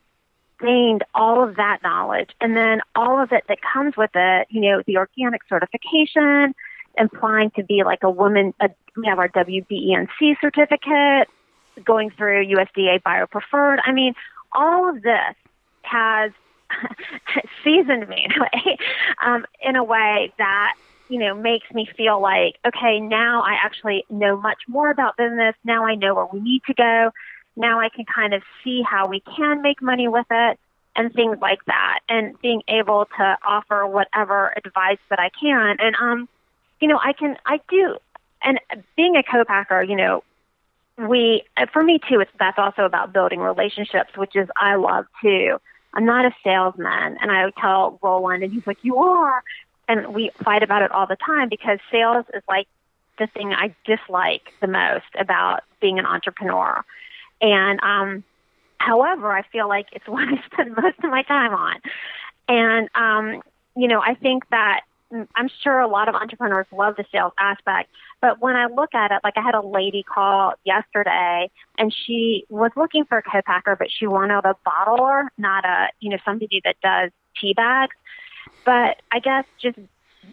gained 0.59 1.03
all 1.13 1.47
of 1.47 1.57
that 1.57 1.79
knowledge 1.83 2.29
and 2.41 2.55
then 2.55 2.81
all 2.95 3.21
of 3.21 3.31
it 3.31 3.43
that 3.47 3.59
comes 3.61 3.95
with 3.97 4.11
it, 4.15 4.47
you 4.49 4.61
know, 4.61 4.81
the 4.87 4.97
organic 4.97 5.41
certification, 5.47 6.55
applying 6.97 7.51
to 7.51 7.63
be 7.63 7.83
like 7.83 8.03
a 8.03 8.09
woman, 8.09 8.53
a, 8.59 8.69
we 8.95 9.07
have 9.07 9.19
our 9.19 9.29
WBENC 9.29 10.39
certificate, 10.39 11.27
going 11.83 12.11
through 12.11 12.45
USDA 12.45 13.01
BioPreferred. 13.01 13.79
I 13.83 13.91
mean, 13.91 14.13
all 14.51 14.89
of 14.89 15.01
this 15.01 15.35
has 15.81 16.31
seasoned 17.63 18.07
me 18.07 18.25
in 18.25 18.31
a 18.31 18.43
way, 18.43 18.77
um, 19.23 19.45
in 19.61 19.75
a 19.75 19.83
way 19.83 20.33
that 20.37 20.75
you 21.09 21.19
know, 21.19 21.35
makes 21.35 21.69
me 21.73 21.87
feel 21.97 22.21
like, 22.21 22.55
okay, 22.65 22.99
now 22.99 23.41
I 23.41 23.53
actually 23.63 24.05
know 24.09 24.37
much 24.39 24.59
more 24.67 24.89
about 24.89 25.17
business. 25.17 25.55
Now 25.63 25.85
I 25.85 25.95
know 25.95 26.15
where 26.15 26.27
we 26.31 26.39
need 26.39 26.63
to 26.67 26.73
go. 26.73 27.11
Now 27.55 27.79
I 27.79 27.89
can 27.89 28.05
kind 28.05 28.33
of 28.33 28.41
see 28.63 28.81
how 28.81 29.07
we 29.07 29.21
can 29.35 29.61
make 29.61 29.81
money 29.81 30.07
with 30.07 30.25
it 30.31 30.59
and 30.95 31.13
things 31.13 31.37
like 31.41 31.63
that 31.65 31.99
and 32.09 32.39
being 32.41 32.61
able 32.67 33.05
to 33.17 33.37
offer 33.45 33.85
whatever 33.85 34.53
advice 34.55 34.99
that 35.09 35.19
I 35.19 35.29
can. 35.39 35.77
And, 35.79 35.95
um, 35.95 36.29
you 36.79 36.87
know, 36.87 36.99
I 37.03 37.13
can, 37.13 37.37
I 37.45 37.59
do, 37.69 37.97
and 38.41 38.59
being 38.95 39.15
a 39.15 39.23
co-packer, 39.23 39.83
you 39.83 39.95
know, 39.95 40.23
we, 40.97 41.43
for 41.71 41.83
me 41.83 41.99
too, 42.09 42.19
it's, 42.19 42.31
that's 42.39 42.59
also 42.59 42.83
about 42.83 43.13
building 43.13 43.39
relationships, 43.39 44.15
which 44.15 44.35
is 44.35 44.47
I 44.55 44.75
love 44.75 45.05
too. 45.21 45.57
I'm 45.93 46.05
not 46.05 46.25
a 46.25 46.31
salesman. 46.43 47.17
And 47.21 47.31
I 47.31 47.45
would 47.45 47.55
tell 47.55 47.99
Roland, 48.01 48.43
and 48.43 48.51
he's 48.51 48.65
like, 48.65 48.79
you 48.83 48.97
are 48.97 49.43
and 49.87 50.13
we 50.13 50.31
fight 50.43 50.63
about 50.63 50.81
it 50.81 50.91
all 50.91 51.07
the 51.07 51.17
time 51.17 51.49
because 51.49 51.79
sales 51.91 52.25
is 52.33 52.43
like 52.47 52.67
the 53.19 53.27
thing 53.27 53.53
I 53.53 53.75
dislike 53.85 54.53
the 54.61 54.67
most 54.67 55.05
about 55.17 55.61
being 55.81 55.99
an 55.99 56.05
entrepreneur. 56.05 56.83
And 57.41 57.79
um, 57.81 58.23
however, 58.77 59.31
I 59.31 59.43
feel 59.51 59.67
like 59.67 59.87
it's 59.91 60.07
what 60.07 60.27
I 60.27 60.41
spend 60.51 60.75
most 60.75 60.99
of 61.03 61.09
my 61.09 61.23
time 61.23 61.53
on. 61.53 61.75
And 62.47 62.89
um, 62.95 63.41
you 63.75 63.87
know, 63.87 64.01
I 64.01 64.15
think 64.15 64.47
that 64.49 64.81
I'm 65.35 65.49
sure 65.61 65.79
a 65.79 65.87
lot 65.87 66.09
of 66.09 66.15
entrepreneurs 66.15 66.65
love 66.71 66.95
the 66.95 67.05
sales 67.11 67.33
aspect, 67.37 67.89
but 68.19 68.41
when 68.41 68.55
I 68.55 68.65
look 68.65 68.95
at 68.95 69.11
it, 69.11 69.19
like 69.23 69.35
I 69.37 69.41
had 69.41 69.53
a 69.53 69.61
lady 69.61 70.03
call 70.03 70.53
yesterday 70.63 71.51
and 71.77 71.93
she 71.93 72.45
was 72.49 72.71
looking 72.75 73.05
for 73.05 73.19
a 73.19 73.21
co-packer, 73.21 73.75
but 73.75 73.89
she 73.91 74.07
wanted 74.07 74.39
a 74.39 74.55
bottler, 74.67 75.27
not 75.37 75.65
a, 75.65 75.89
you 75.99 76.09
know, 76.09 76.17
somebody 76.25 76.61
that 76.63 76.77
does 76.81 77.11
tea 77.39 77.53
bags. 77.53 77.95
But 78.65 79.01
I 79.11 79.19
guess 79.19 79.45
just 79.61 79.77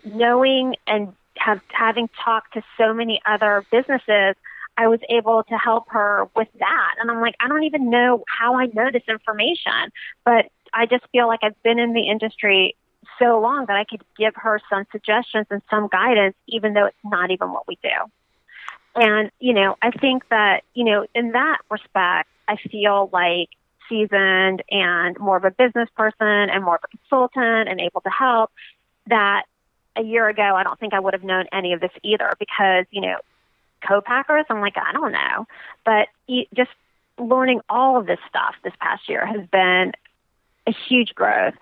knowing 0.05 0.77
and 0.87 1.15
have 1.37 1.61
having 1.69 2.09
talked 2.23 2.55
to 2.55 2.63
so 2.77 2.93
many 2.93 3.21
other 3.27 3.65
businesses, 3.71 4.37
I 4.77 4.89
was 4.89 5.01
able 5.09 5.43
to 5.45 5.57
help 5.57 5.89
her 5.91 6.29
with 6.37 6.49
that. 6.59 6.95
And 7.01 7.11
I'm 7.11 7.21
like, 7.21 7.35
I 7.41 7.49
don't 7.49 7.65
even 7.65 7.91
know 7.91 8.25
how 8.29 8.55
I 8.55 8.67
know 8.67 8.91
this 8.93 9.03
information, 9.09 9.93
but 10.25 10.47
I 10.73 10.87
just 10.87 11.05
feel 11.13 11.27
like 11.27 11.41
I've 11.43 11.61
been 11.63 11.79
in 11.79 11.93
the 11.93 12.09
industry 12.09 12.77
so 13.19 13.41
long 13.41 13.67
that 13.67 13.77
I 13.77 13.85
could 13.85 14.03
give 14.17 14.35
her 14.37 14.61
some 14.71 14.87
suggestions 14.93 15.47
and 15.51 15.61
some 15.69 15.89
guidance, 15.89 16.37
even 16.47 16.75
though 16.75 16.87
it's 16.87 16.97
not 17.05 17.31
even 17.31 17.53
what 17.53 17.67
we 17.67 17.79
do. 17.83 17.89
And, 18.97 19.31
you 19.39 19.53
know, 19.53 19.77
I 19.83 19.91
think 19.91 20.29
that, 20.31 20.65
you 20.75 20.85
know, 20.85 21.07
in 21.15 21.33
that 21.33 21.59
respect, 21.71 22.29
I 22.49 22.57
feel 22.57 23.09
like 23.13 23.49
seasoned 23.91 24.63
and 24.71 25.19
more 25.19 25.37
of 25.37 25.45
a 25.45 25.51
business 25.51 25.91
person 25.95 26.27
and 26.27 26.65
more 26.65 26.77
of 26.77 26.81
a 26.85 26.97
consultant 26.97 27.69
and 27.69 27.79
able 27.81 28.01
to 28.01 28.11
help 28.11 28.51
that 29.09 29.45
a 29.97 30.03
year 30.03 30.29
ago, 30.29 30.55
I 30.57 30.63
don't 30.63 30.79
think 30.81 30.95
I 30.95 31.01
would 31.01 31.13
have 31.13 31.25
known 31.25 31.47
any 31.53 31.75
of 31.75 31.81
this 31.81 31.91
either 32.03 32.33
because, 32.39 32.87
you 32.91 33.03
know, 33.03 33.19
co-packers, 33.87 34.47
I'm 34.49 34.61
like, 34.61 34.77
I 34.79 34.93
don't 34.93 35.13
know. 35.13 35.47
But 35.85 36.09
just 36.55 36.71
learning 37.19 37.61
all 37.69 37.99
of 37.99 38.07
this 38.07 38.21
stuff 38.29 38.55
this 38.63 38.73
past 38.81 39.09
year 39.09 39.27
has 39.27 39.47
been 39.49 39.93
a 40.67 40.73
huge 40.73 41.15
growth. 41.15 41.55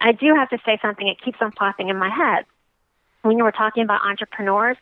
I 0.00 0.12
do 0.12 0.34
have 0.34 0.50
to 0.50 0.58
say 0.66 0.78
something. 0.82 1.06
It 1.06 1.20
keeps 1.20 1.38
on 1.40 1.52
popping 1.52 1.88
in 1.88 1.96
my 1.96 2.10
head. 2.10 2.44
When 3.22 3.38
you 3.38 3.44
were 3.44 3.52
talking 3.52 3.82
about 3.82 4.04
entrepreneurs, 4.04 4.76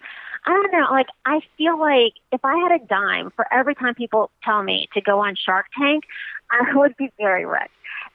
I 0.47 0.51
don't 0.51 0.73
know. 0.73 0.87
Like, 0.91 1.09
I 1.25 1.41
feel 1.59 1.79
like 1.79 2.15
if 2.33 2.45
I 2.45 2.57
had 2.57 2.81
a 2.81 2.85
dime 2.85 3.31
for 3.35 3.53
every 3.53 3.75
time 3.75 3.95
people 3.95 4.31
tell 4.45 4.63
me 4.63 4.89
to 4.95 5.01
go 5.01 5.21
on 5.21 5.35
Shark 5.35 5.67
Tank, 5.77 6.05
I 6.51 6.75
would 6.75 6.97
be 6.97 7.11
very 7.19 7.45
rich. 7.45 7.71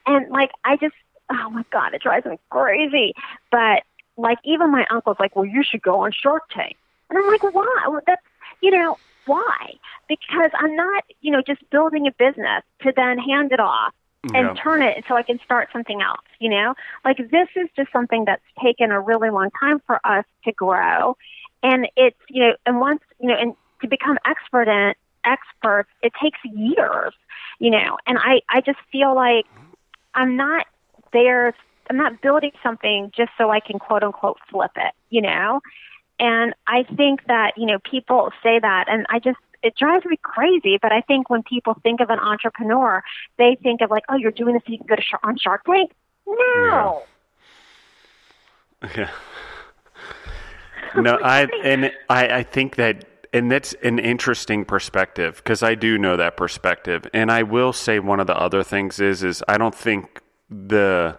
And 0.05 0.29
like, 0.29 0.51
I 0.63 0.77
just, 0.77 0.95
oh 1.29 1.49
my 1.49 1.65
God, 1.71 1.93
it 1.93 2.01
drives 2.01 2.25
me 2.25 2.39
crazy. 2.49 3.13
But 3.51 3.83
like, 4.17 4.39
even 4.45 4.71
my 4.71 4.85
uncle's 4.89 5.17
like, 5.19 5.35
well, 5.35 5.45
you 5.45 5.63
should 5.63 5.81
go 5.81 6.01
on 6.01 6.11
Shark 6.11 6.43
Tank. 6.49 6.77
And 7.09 7.19
I'm 7.19 7.27
like, 7.27 7.43
why? 7.43 7.85
Well, 7.87 8.01
that's, 8.07 8.21
you 8.61 8.71
know, 8.71 8.97
why? 9.25 9.73
Because 10.07 10.51
I'm 10.57 10.75
not, 10.75 11.03
you 11.19 11.31
know, 11.31 11.41
just 11.45 11.69
building 11.69 12.07
a 12.07 12.11
business 12.11 12.63
to 12.83 12.93
then 12.95 13.17
hand 13.17 13.51
it 13.51 13.59
off 13.59 13.93
and 14.23 14.33
yeah. 14.33 14.53
turn 14.53 14.81
it 14.81 15.03
so 15.07 15.15
I 15.15 15.23
can 15.23 15.39
start 15.43 15.69
something 15.73 16.01
else, 16.01 16.21
you 16.39 16.49
know? 16.49 16.75
Like 17.03 17.17
this 17.17 17.47
is 17.55 17.69
just 17.75 17.91
something 17.91 18.25
that's 18.25 18.43
taken 18.61 18.91
a 18.91 18.99
really 18.99 19.29
long 19.29 19.49
time 19.59 19.81
for 19.85 19.99
us 20.05 20.25
to 20.45 20.51
grow. 20.51 21.17
And 21.63 21.87
it's, 21.95 22.17
you 22.29 22.43
know, 22.43 22.53
and 22.65 22.79
once, 22.79 23.01
you 23.19 23.27
know, 23.27 23.35
and 23.35 23.53
to 23.81 23.87
become 23.87 24.17
expert 24.25 24.67
in 24.67 24.93
experts, 25.25 25.89
it 26.01 26.13
takes 26.21 26.39
years, 26.43 27.13
you 27.59 27.69
know, 27.69 27.97
and 28.07 28.17
I, 28.17 28.41
I 28.49 28.61
just 28.61 28.79
feel 28.91 29.13
like 29.15 29.45
I'm 30.13 30.35
not 30.35 30.65
there, 31.13 31.53
I'm 31.89 31.97
not 31.97 32.21
building 32.21 32.51
something 32.63 33.11
just 33.15 33.31
so 33.37 33.49
I 33.49 33.59
can 33.59 33.79
quote 33.79 34.03
unquote 34.03 34.37
flip 34.49 34.71
it, 34.75 34.93
you 35.09 35.21
know? 35.21 35.61
And 36.19 36.53
I 36.67 36.83
think 36.83 37.25
that, 37.27 37.53
you 37.57 37.65
know, 37.65 37.79
people 37.79 38.31
say 38.43 38.59
that 38.59 38.85
and 38.87 39.05
I 39.09 39.19
just, 39.19 39.39
it 39.63 39.75
drives 39.75 40.05
me 40.05 40.17
crazy. 40.21 40.77
But 40.81 40.91
I 40.91 41.01
think 41.01 41.29
when 41.29 41.43
people 41.43 41.75
think 41.83 41.99
of 41.99 42.09
an 42.09 42.19
entrepreneur, 42.19 43.03
they 43.37 43.57
think 43.61 43.81
of 43.81 43.89
like, 43.89 44.03
oh, 44.09 44.15
you're 44.15 44.31
doing 44.31 44.53
this 44.53 44.63
so 44.65 44.71
you 44.71 44.77
can 44.77 44.87
go 44.87 44.95
to 44.95 45.01
sh- 45.01 45.13
on 45.23 45.37
Shark 45.37 45.63
Tank. 45.65 45.91
No. 46.27 47.03
Yeah. 48.95 49.09
no, 51.01 51.17
I 51.23 51.47
and 51.63 51.91
I, 52.09 52.27
I 52.39 52.43
think 52.43 52.75
that 52.75 53.05
and 53.33 53.51
that's 53.51 53.73
an 53.83 53.99
interesting 53.99 54.65
perspective 54.65 55.37
because 55.37 55.63
I 55.63 55.75
do 55.75 55.97
know 55.97 56.17
that 56.17 56.35
perspective. 56.35 57.07
And 57.13 57.31
I 57.31 57.43
will 57.43 57.73
say 57.73 57.99
one 57.99 58.19
of 58.19 58.27
the 58.27 58.35
other 58.35 58.63
things 58.63 58.99
is 58.99 59.23
is 59.23 59.43
I 59.47 59.57
don't 59.57 59.75
think 59.75 60.21
the 60.49 61.17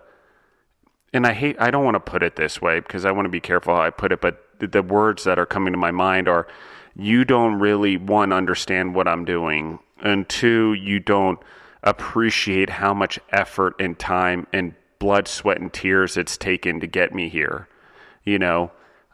and 1.12 1.26
I 1.26 1.32
hate 1.32 1.56
I 1.60 1.70
don't 1.70 1.84
want 1.84 1.94
to 1.94 2.00
put 2.00 2.22
it 2.22 2.36
this 2.36 2.60
way 2.60 2.80
because 2.80 3.04
I 3.04 3.12
want 3.12 3.26
to 3.26 3.30
be 3.30 3.40
careful 3.40 3.74
how 3.74 3.82
I 3.82 3.90
put 3.90 4.12
it, 4.12 4.20
but 4.20 4.44
the, 4.58 4.66
the 4.66 4.82
words 4.82 5.24
that 5.24 5.38
are 5.38 5.46
coming 5.46 5.72
to 5.72 5.78
my 5.78 5.90
mind 5.90 6.28
are 6.28 6.46
you 6.94 7.24
don't 7.24 7.58
really 7.58 7.96
one 7.96 8.32
understand 8.32 8.94
what 8.94 9.08
I'm 9.08 9.24
doing, 9.24 9.78
and 10.02 10.28
two, 10.28 10.74
you 10.74 11.00
don't 11.00 11.38
appreciate 11.82 12.68
how 12.70 12.92
much 12.92 13.18
effort 13.30 13.74
and 13.80 13.98
time 13.98 14.46
and 14.52 14.74
blood, 14.98 15.26
sweat, 15.26 15.60
and 15.60 15.72
tears 15.72 16.16
it's 16.16 16.36
taken 16.36 16.78
to 16.80 16.86
get 16.86 17.14
me 17.14 17.28
here. 17.28 17.66
You 18.24 18.38
know, 18.38 18.70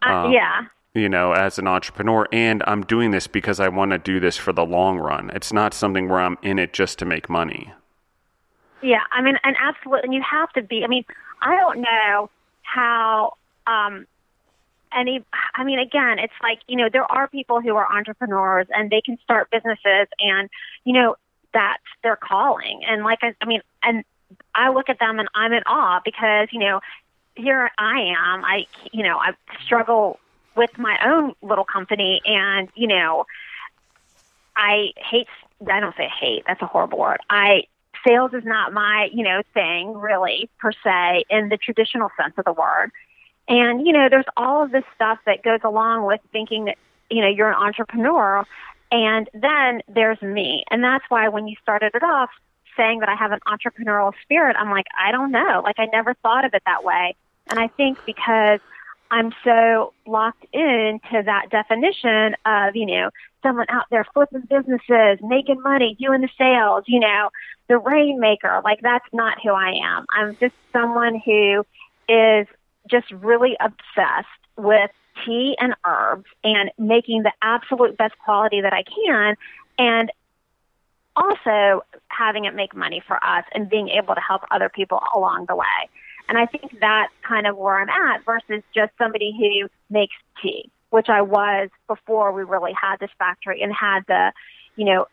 uh, 0.07 0.11
um, 0.11 0.33
yeah. 0.33 0.63
You 0.95 1.09
know, 1.09 1.33
as 1.33 1.59
an 1.59 1.69
entrepreneur, 1.69 2.27
and 2.33 2.63
I'm 2.67 2.83
doing 2.83 3.11
this 3.11 3.27
because 3.27 3.61
I 3.61 3.69
want 3.69 3.93
to 3.93 3.99
do 3.99 4.19
this 4.21 4.37
for 4.37 4.53
the 4.53 4.65
long 4.65 4.99
run. 4.99 5.31
It's 5.35 5.53
not 5.53 5.75
something 5.75 6.09
where 6.09 6.21
I'm 6.21 6.39
in 6.43 6.59
it 6.59 6.73
just 6.73 6.99
to 7.01 7.05
make 7.05 7.29
money. 7.29 7.73
Yeah, 8.83 9.03
I 9.13 9.23
mean, 9.23 9.37
and 9.45 9.57
absolutely, 9.61 10.05
and 10.05 10.15
you 10.15 10.23
have 10.29 10.51
to 10.53 10.63
be. 10.63 10.83
I 10.85 10.87
mean, 10.87 11.05
I 11.43 11.57
don't 11.57 11.81
know 11.81 12.31
how 12.63 13.35
um, 13.67 14.07
any 14.97 15.25
i 15.55 15.65
mean 15.65 15.79
again 15.79 16.19
it's 16.19 16.33
like 16.43 16.61
you 16.67 16.77
know 16.77 16.89
there 16.93 17.11
are 17.11 17.29
people 17.29 17.61
who 17.61 17.77
are 17.77 17.87
entrepreneurs 17.93 18.67
and 18.71 18.91
they 18.91 19.01
can 19.01 19.19
start 19.23 19.51
businesses 19.51 20.09
and 20.19 20.49
you 20.85 20.93
know 20.93 21.17
that's 21.53 21.83
their 22.03 22.17
calling 22.17 22.81
and 22.87 23.03
like 23.05 23.19
i, 23.23 23.35
I 23.41 23.47
mean 23.47 23.61
and 23.83 24.05
i 24.55 24.71
look 24.71 24.89
at 24.89 24.99
them 24.99 25.19
and 25.19 25.29
i'm 25.35 25.53
in 25.53 25.63
awe 25.67 26.01
because 26.05 26.49
you 26.53 26.61
know 26.61 26.81
here 27.39 27.71
i 27.79 28.01
am 28.01 28.45
i 28.45 28.67
you 28.93 29.03
know 29.03 29.17
i 29.19 29.33
struggle 29.65 30.19
with 30.57 30.71
my 30.77 30.99
own 31.05 31.35
little 31.43 31.65
company 31.65 32.21
and 32.25 32.69
you 32.75 32.87
know 32.87 33.25
i 34.57 34.89
hate 34.97 35.29
i 35.71 35.81
don't 35.81 35.97
say 35.97 36.09
hate 36.21 36.43
that's 36.47 36.63
a 36.63 36.67
horrible 36.67 36.99
word 36.99 37.19
i 37.31 37.63
sales 38.07 38.33
is 38.33 38.45
not 38.45 38.73
my 38.73 39.09
you 39.13 39.25
know 39.25 39.43
thing 39.55 39.95
really 39.95 40.51
per 40.59 40.73
se 40.73 41.25
in 41.31 41.49
the 41.49 41.57
traditional 41.57 42.11
sense 42.17 42.35
of 42.37 42.45
the 42.45 42.53
word 42.53 42.91
and, 43.49 43.87
you 43.87 43.93
know, 43.93 44.09
there's 44.11 44.27
all 44.37 44.63
of 44.63 44.71
this 44.71 44.85
stuff 44.95 45.19
that 45.25 45.43
goes 45.43 45.61
along 45.65 46.05
with 46.05 46.21
thinking 46.33 46.67
that, 46.67 46.77
you 47.11 47.23
know, 47.23 47.29
you're 47.29 47.49
an 47.49 47.55
entrepreneur. 47.55 48.45
And 48.93 49.29
then 49.33 49.81
there's 49.89 50.21
me. 50.21 50.65
And 50.71 50.85
that's 50.85 51.05
why 51.09 51.29
when 51.29 51.49
you 51.49 51.57
started 51.63 51.93
it 51.95 52.03
off 52.03 52.29
saying 52.77 53.01
that 53.01 53.09
I 53.09 53.15
have 53.15 53.33
an 53.33 53.41
entrepreneurial 53.47 54.13
spirit, 54.23 54.55
I'm 54.59 54.71
like, 54.71 54.87
I 54.99 55.13
don't 55.13 55.33
know. 55.33 55.63
Like, 55.65 55.77
I 55.79 55.87
never 55.87 56.15
thought 56.23 56.45
of 56.45 56.53
it 56.55 56.63
that 56.67 56.85
way. 56.85 57.17
And 57.49 57.59
I 57.59 57.69
think 57.69 57.99
because 58.05 58.61
I'm 59.11 59.33
so 59.43 59.95
locked 60.07 60.45
into 60.53 61.23
that 61.25 61.47
definition 61.51 62.37
of, 62.45 62.77
you 62.77 62.87
know, 62.87 63.11
someone 63.43 63.67
out 63.69 63.87
there 63.91 64.05
flipping 64.13 64.43
businesses, 64.43 65.19
making 65.23 65.63
money, 65.63 65.97
doing 65.99 66.21
the 66.21 66.29
sales, 66.37 66.85
you 66.87 67.01
know, 67.01 67.31
the 67.69 67.79
rainmaker. 67.79 68.61
Like 68.65 68.81
that's 68.83 69.07
not 69.13 69.39
who 69.43 69.51
I 69.51 69.81
am. 69.83 70.07
I'm 70.11 70.37
just 70.39 70.55
someone 70.73 71.21
who 71.25 71.65
is 72.09 72.47
just 72.91 73.11
really 73.13 73.57
obsessed 73.61 74.27
with 74.57 74.91
tea 75.25 75.57
and 75.59 75.75
herbs 75.87 76.27
and 76.45 76.71
making 76.79 77.23
the 77.23 77.33
absolute 77.43 77.97
best 77.97 78.15
quality 78.25 78.61
that 78.61 78.73
I 78.73 78.83
can 78.83 79.37
and 79.79 80.13
also 81.17 81.85
having 82.09 82.45
it 82.45 82.55
make 82.55 82.75
money 82.75 83.03
for 83.07 83.23
us 83.25 83.45
and 83.53 83.69
being 83.69 83.89
able 83.89 84.15
to 84.15 84.21
help 84.21 84.43
other 84.51 84.69
people 84.69 85.01
along 85.15 85.47
the 85.49 85.57
way. 85.57 85.89
And 86.29 86.37
I 86.37 86.47
think 86.47 86.79
that's 86.81 87.13
kind 87.23 87.47
of 87.47 87.57
where 87.57 87.81
I'm 87.81 87.89
at 87.89 88.25
versus 88.25 88.63
just 88.75 88.93
somebody 88.99 89.35
who 89.37 89.69
makes 89.91 90.15
tea, 90.43 90.71
which 90.91 91.09
I 91.09 91.23
was 91.23 91.71
before 91.87 92.33
we 92.33 92.43
really 92.43 92.73
had 92.73 92.97
this 93.01 93.11
factory 93.19 93.63
and 93.63 93.73
had 93.73 94.01
the, 94.07 94.33
you 94.77 94.85
know, 94.85 95.07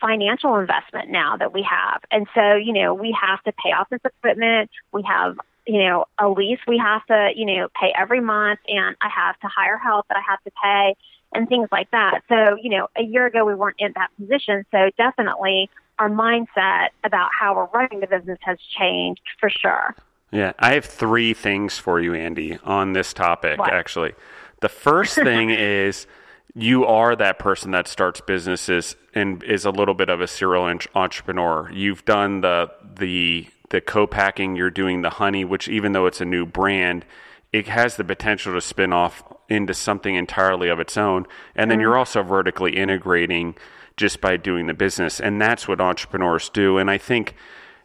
financial 0.00 0.56
investment 0.56 1.10
now 1.10 1.36
that 1.36 1.52
we 1.52 1.62
have. 1.62 2.02
And 2.10 2.26
so, 2.34 2.54
you 2.54 2.72
know, 2.72 2.94
we 2.94 3.16
have 3.20 3.42
to 3.42 3.52
pay 3.52 3.72
off 3.72 3.90
this 3.90 4.00
equipment. 4.04 4.70
We 4.92 5.02
have 5.02 5.36
you 5.66 5.84
know, 5.84 6.06
a 6.18 6.28
lease 6.28 6.58
we 6.66 6.78
have 6.78 7.04
to, 7.06 7.30
you 7.36 7.46
know, 7.46 7.68
pay 7.80 7.92
every 7.96 8.20
month 8.20 8.58
and 8.66 8.96
I 9.00 9.08
have 9.08 9.38
to 9.40 9.46
hire 9.46 9.76
help 9.76 10.08
that 10.08 10.16
I 10.16 10.22
have 10.28 10.42
to 10.42 10.50
pay 10.62 10.96
and 11.32 11.48
things 11.48 11.68
like 11.70 11.90
that. 11.92 12.22
So, 12.28 12.56
you 12.60 12.70
know, 12.70 12.88
a 12.96 13.02
year 13.02 13.26
ago 13.26 13.44
we 13.44 13.54
weren't 13.54 13.76
in 13.78 13.92
that 13.94 14.10
position. 14.18 14.64
So 14.72 14.90
definitely 14.96 15.70
our 15.98 16.08
mindset 16.08 16.88
about 17.04 17.30
how 17.38 17.54
we're 17.54 17.68
running 17.78 18.00
the 18.00 18.06
business 18.06 18.38
has 18.42 18.58
changed 18.78 19.22
for 19.38 19.50
sure. 19.50 19.94
Yeah. 20.32 20.52
I 20.58 20.74
have 20.74 20.84
three 20.84 21.34
things 21.34 21.78
for 21.78 22.00
you, 22.00 22.14
Andy, 22.14 22.58
on 22.64 22.92
this 22.92 23.12
topic, 23.12 23.58
what? 23.58 23.72
actually. 23.72 24.12
The 24.60 24.68
first 24.68 25.14
thing 25.30 25.50
is 25.50 26.06
you 26.54 26.84
are 26.84 27.14
that 27.16 27.38
person 27.38 27.70
that 27.72 27.88
starts 27.88 28.20
businesses 28.20 28.96
and 29.14 29.42
is 29.42 29.64
a 29.64 29.70
little 29.70 29.94
bit 29.94 30.08
of 30.08 30.20
a 30.20 30.26
serial 30.26 30.64
entrepreneur. 30.94 31.70
You've 31.72 32.04
done 32.04 32.40
the 32.42 32.70
the 32.96 33.46
the 33.70 33.80
co-packing, 33.80 34.56
you're 34.56 34.70
doing 34.70 35.02
the 35.02 35.10
honey, 35.10 35.44
which 35.44 35.68
even 35.68 35.92
though 35.92 36.06
it's 36.06 36.20
a 36.20 36.24
new 36.24 36.44
brand, 36.44 37.04
it 37.52 37.68
has 37.68 37.96
the 37.96 38.02
potential 38.04 38.52
to 38.54 38.60
spin 38.60 38.92
off 38.92 39.22
into 39.48 39.72
something 39.74 40.16
entirely 40.16 40.68
of 40.68 40.80
its 40.80 40.96
own. 40.96 41.24
And 41.54 41.70
then 41.70 41.76
Mm-hmm. 41.78 41.82
you're 41.82 41.96
also 41.96 42.22
vertically 42.24 42.76
integrating 42.76 43.54
just 43.96 44.20
by 44.20 44.36
doing 44.36 44.66
the 44.66 44.74
business. 44.74 45.20
And 45.20 45.40
that's 45.40 45.68
what 45.68 45.80
entrepreneurs 45.80 46.48
do. 46.48 46.78
And 46.78 46.90
I 46.90 46.98
think, 46.98 47.34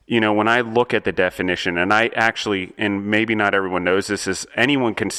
you 0.08 0.20
know, 0.20 0.34
when 0.34 0.48
I 0.48 0.62
look 0.62 0.94
at 0.94 1.04
the 1.04 1.12
definition, 1.12 1.78
and 1.78 1.94
I 1.94 2.08
actually, 2.15 2.74
and 2.78 3.08
maybe 3.08 3.36
not 3.36 3.56
everyone 3.56 3.84
knows 3.84 4.08
this, 4.08 4.28
is 4.28 4.46
anyone 4.56 4.94
can 4.94 5.10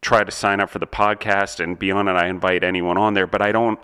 try 0.00 0.24
to 0.24 0.30
sign 0.30 0.60
up 0.60 0.70
for 0.70 0.78
the 0.78 0.86
podcast 0.86 1.62
and 1.62 1.78
be 1.78 1.90
on 1.90 2.08
it. 2.08 2.12
I 2.12 2.28
invite 2.28 2.64
anyone 2.64 2.96
on 2.96 3.14
there, 3.14 3.26
but 3.26 3.42
I 3.42 3.52
don't 3.52 3.78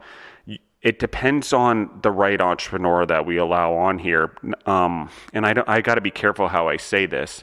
it 0.87 1.01
depends 1.01 1.53
on 1.53 1.91
the 2.03 2.13
right 2.13 2.41
entrepreneur 2.41 3.05
that 3.05 3.27
we 3.27 3.39
allow 3.39 3.75
on 3.75 3.99
here. 3.99 4.31
Um, 4.67 5.11
and 5.33 5.45
I, 5.45 5.53
I 5.67 5.81
got 5.81 5.97
to 5.97 6.01
be 6.01 6.13
careful 6.13 6.47
how 6.47 6.69
I 6.69 6.77
say 6.77 7.07
this 7.07 7.43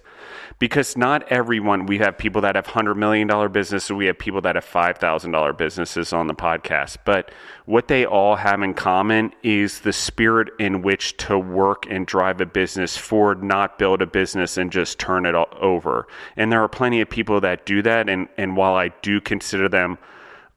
because 0.60 0.96
not 0.96 1.30
everyone, 1.30 1.86
we 1.86 1.98
have 1.98 2.18
people 2.18 2.40
that 2.44 2.56
have 2.56 2.68
$100 2.68 2.96
million 2.96 3.28
businesses, 3.52 3.92
we 3.92 4.06
have 4.06 4.18
people 4.18 4.40
that 4.40 4.56
have 4.56 4.64
$5,000 4.64 5.58
businesses 5.58 6.14
on 6.14 6.28
the 6.28 6.34
podcast. 6.34 7.00
But 7.04 7.32
what 7.66 7.90
they 7.90 8.06
all 8.06 8.38
have 8.38 8.62
in 8.62 8.76
common 8.76 9.34
is 9.44 9.82
the 9.82 9.92
spirit 9.92 10.48
in 10.58 10.82
which 10.82 11.18
to 11.18 11.38
work 11.38 11.86
and 11.90 12.08
drive 12.08 12.40
a 12.40 12.46
business 12.46 12.96
forward, 12.96 13.44
not 13.44 13.78
build 13.78 14.02
a 14.02 14.08
business 14.08 14.56
and 14.56 14.72
just 14.72 15.00
turn 15.00 15.26
it 15.26 15.36
over. 15.36 16.08
And 16.38 16.50
there 16.50 16.64
are 16.64 16.70
plenty 16.70 17.02
of 17.02 17.10
people 17.10 17.42
that 17.42 17.66
do 17.66 17.82
that. 17.82 18.08
And, 18.08 18.30
and 18.38 18.56
while 18.56 18.76
I 18.76 18.94
do 19.02 19.20
consider 19.20 19.68
them, 19.68 19.98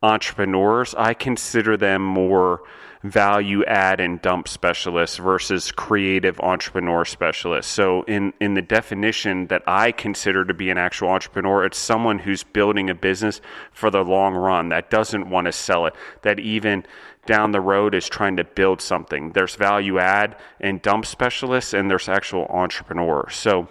entrepreneurs, 0.07 0.95
I 0.97 1.15
consider 1.15 1.77
them 1.77 2.03
more 2.03 2.63
value 3.03 3.65
add 3.65 4.01
and 4.01 4.21
dump 4.21 4.49
specialists 4.49 5.17
versus 5.17 5.71
creative 5.71 6.41
entrepreneur 6.41 7.05
specialists. 7.05 7.71
So 7.71 8.03
in 8.03 8.33
in 8.41 8.55
the 8.55 8.63
definition 8.63 9.47
that 9.49 9.63
I 9.67 9.93
consider 9.93 10.45
to 10.45 10.55
be 10.55 10.71
an 10.71 10.79
actual 10.79 11.09
entrepreneur, 11.09 11.65
it's 11.65 11.79
someone 11.79 12.19
who's 12.19 12.43
building 12.43 12.91
a 12.91 12.95
business 12.95 13.41
for 13.73 13.91
the 13.91 14.03
long 14.03 14.35
run 14.35 14.71
that 14.71 14.91
doesn't 14.91 15.29
want 15.29 15.47
to 15.47 15.53
sell 15.53 15.87
it, 15.87 15.95
that 16.23 16.41
even 16.41 16.85
down 17.27 17.53
the 17.53 17.61
road 17.61 17.95
is 17.95 18.09
trying 18.09 18.37
to 18.37 18.45
build 18.45 18.81
something. 18.81 19.33
There's 19.33 19.57
value 19.57 19.99
add 19.99 20.37
and 20.61 20.81
dump 20.81 21.07
specialists 21.07 21.75
and 21.75 21.91
there's 21.91 22.09
actual 22.09 22.47
entrepreneurs. 22.47 23.35
So 23.35 23.69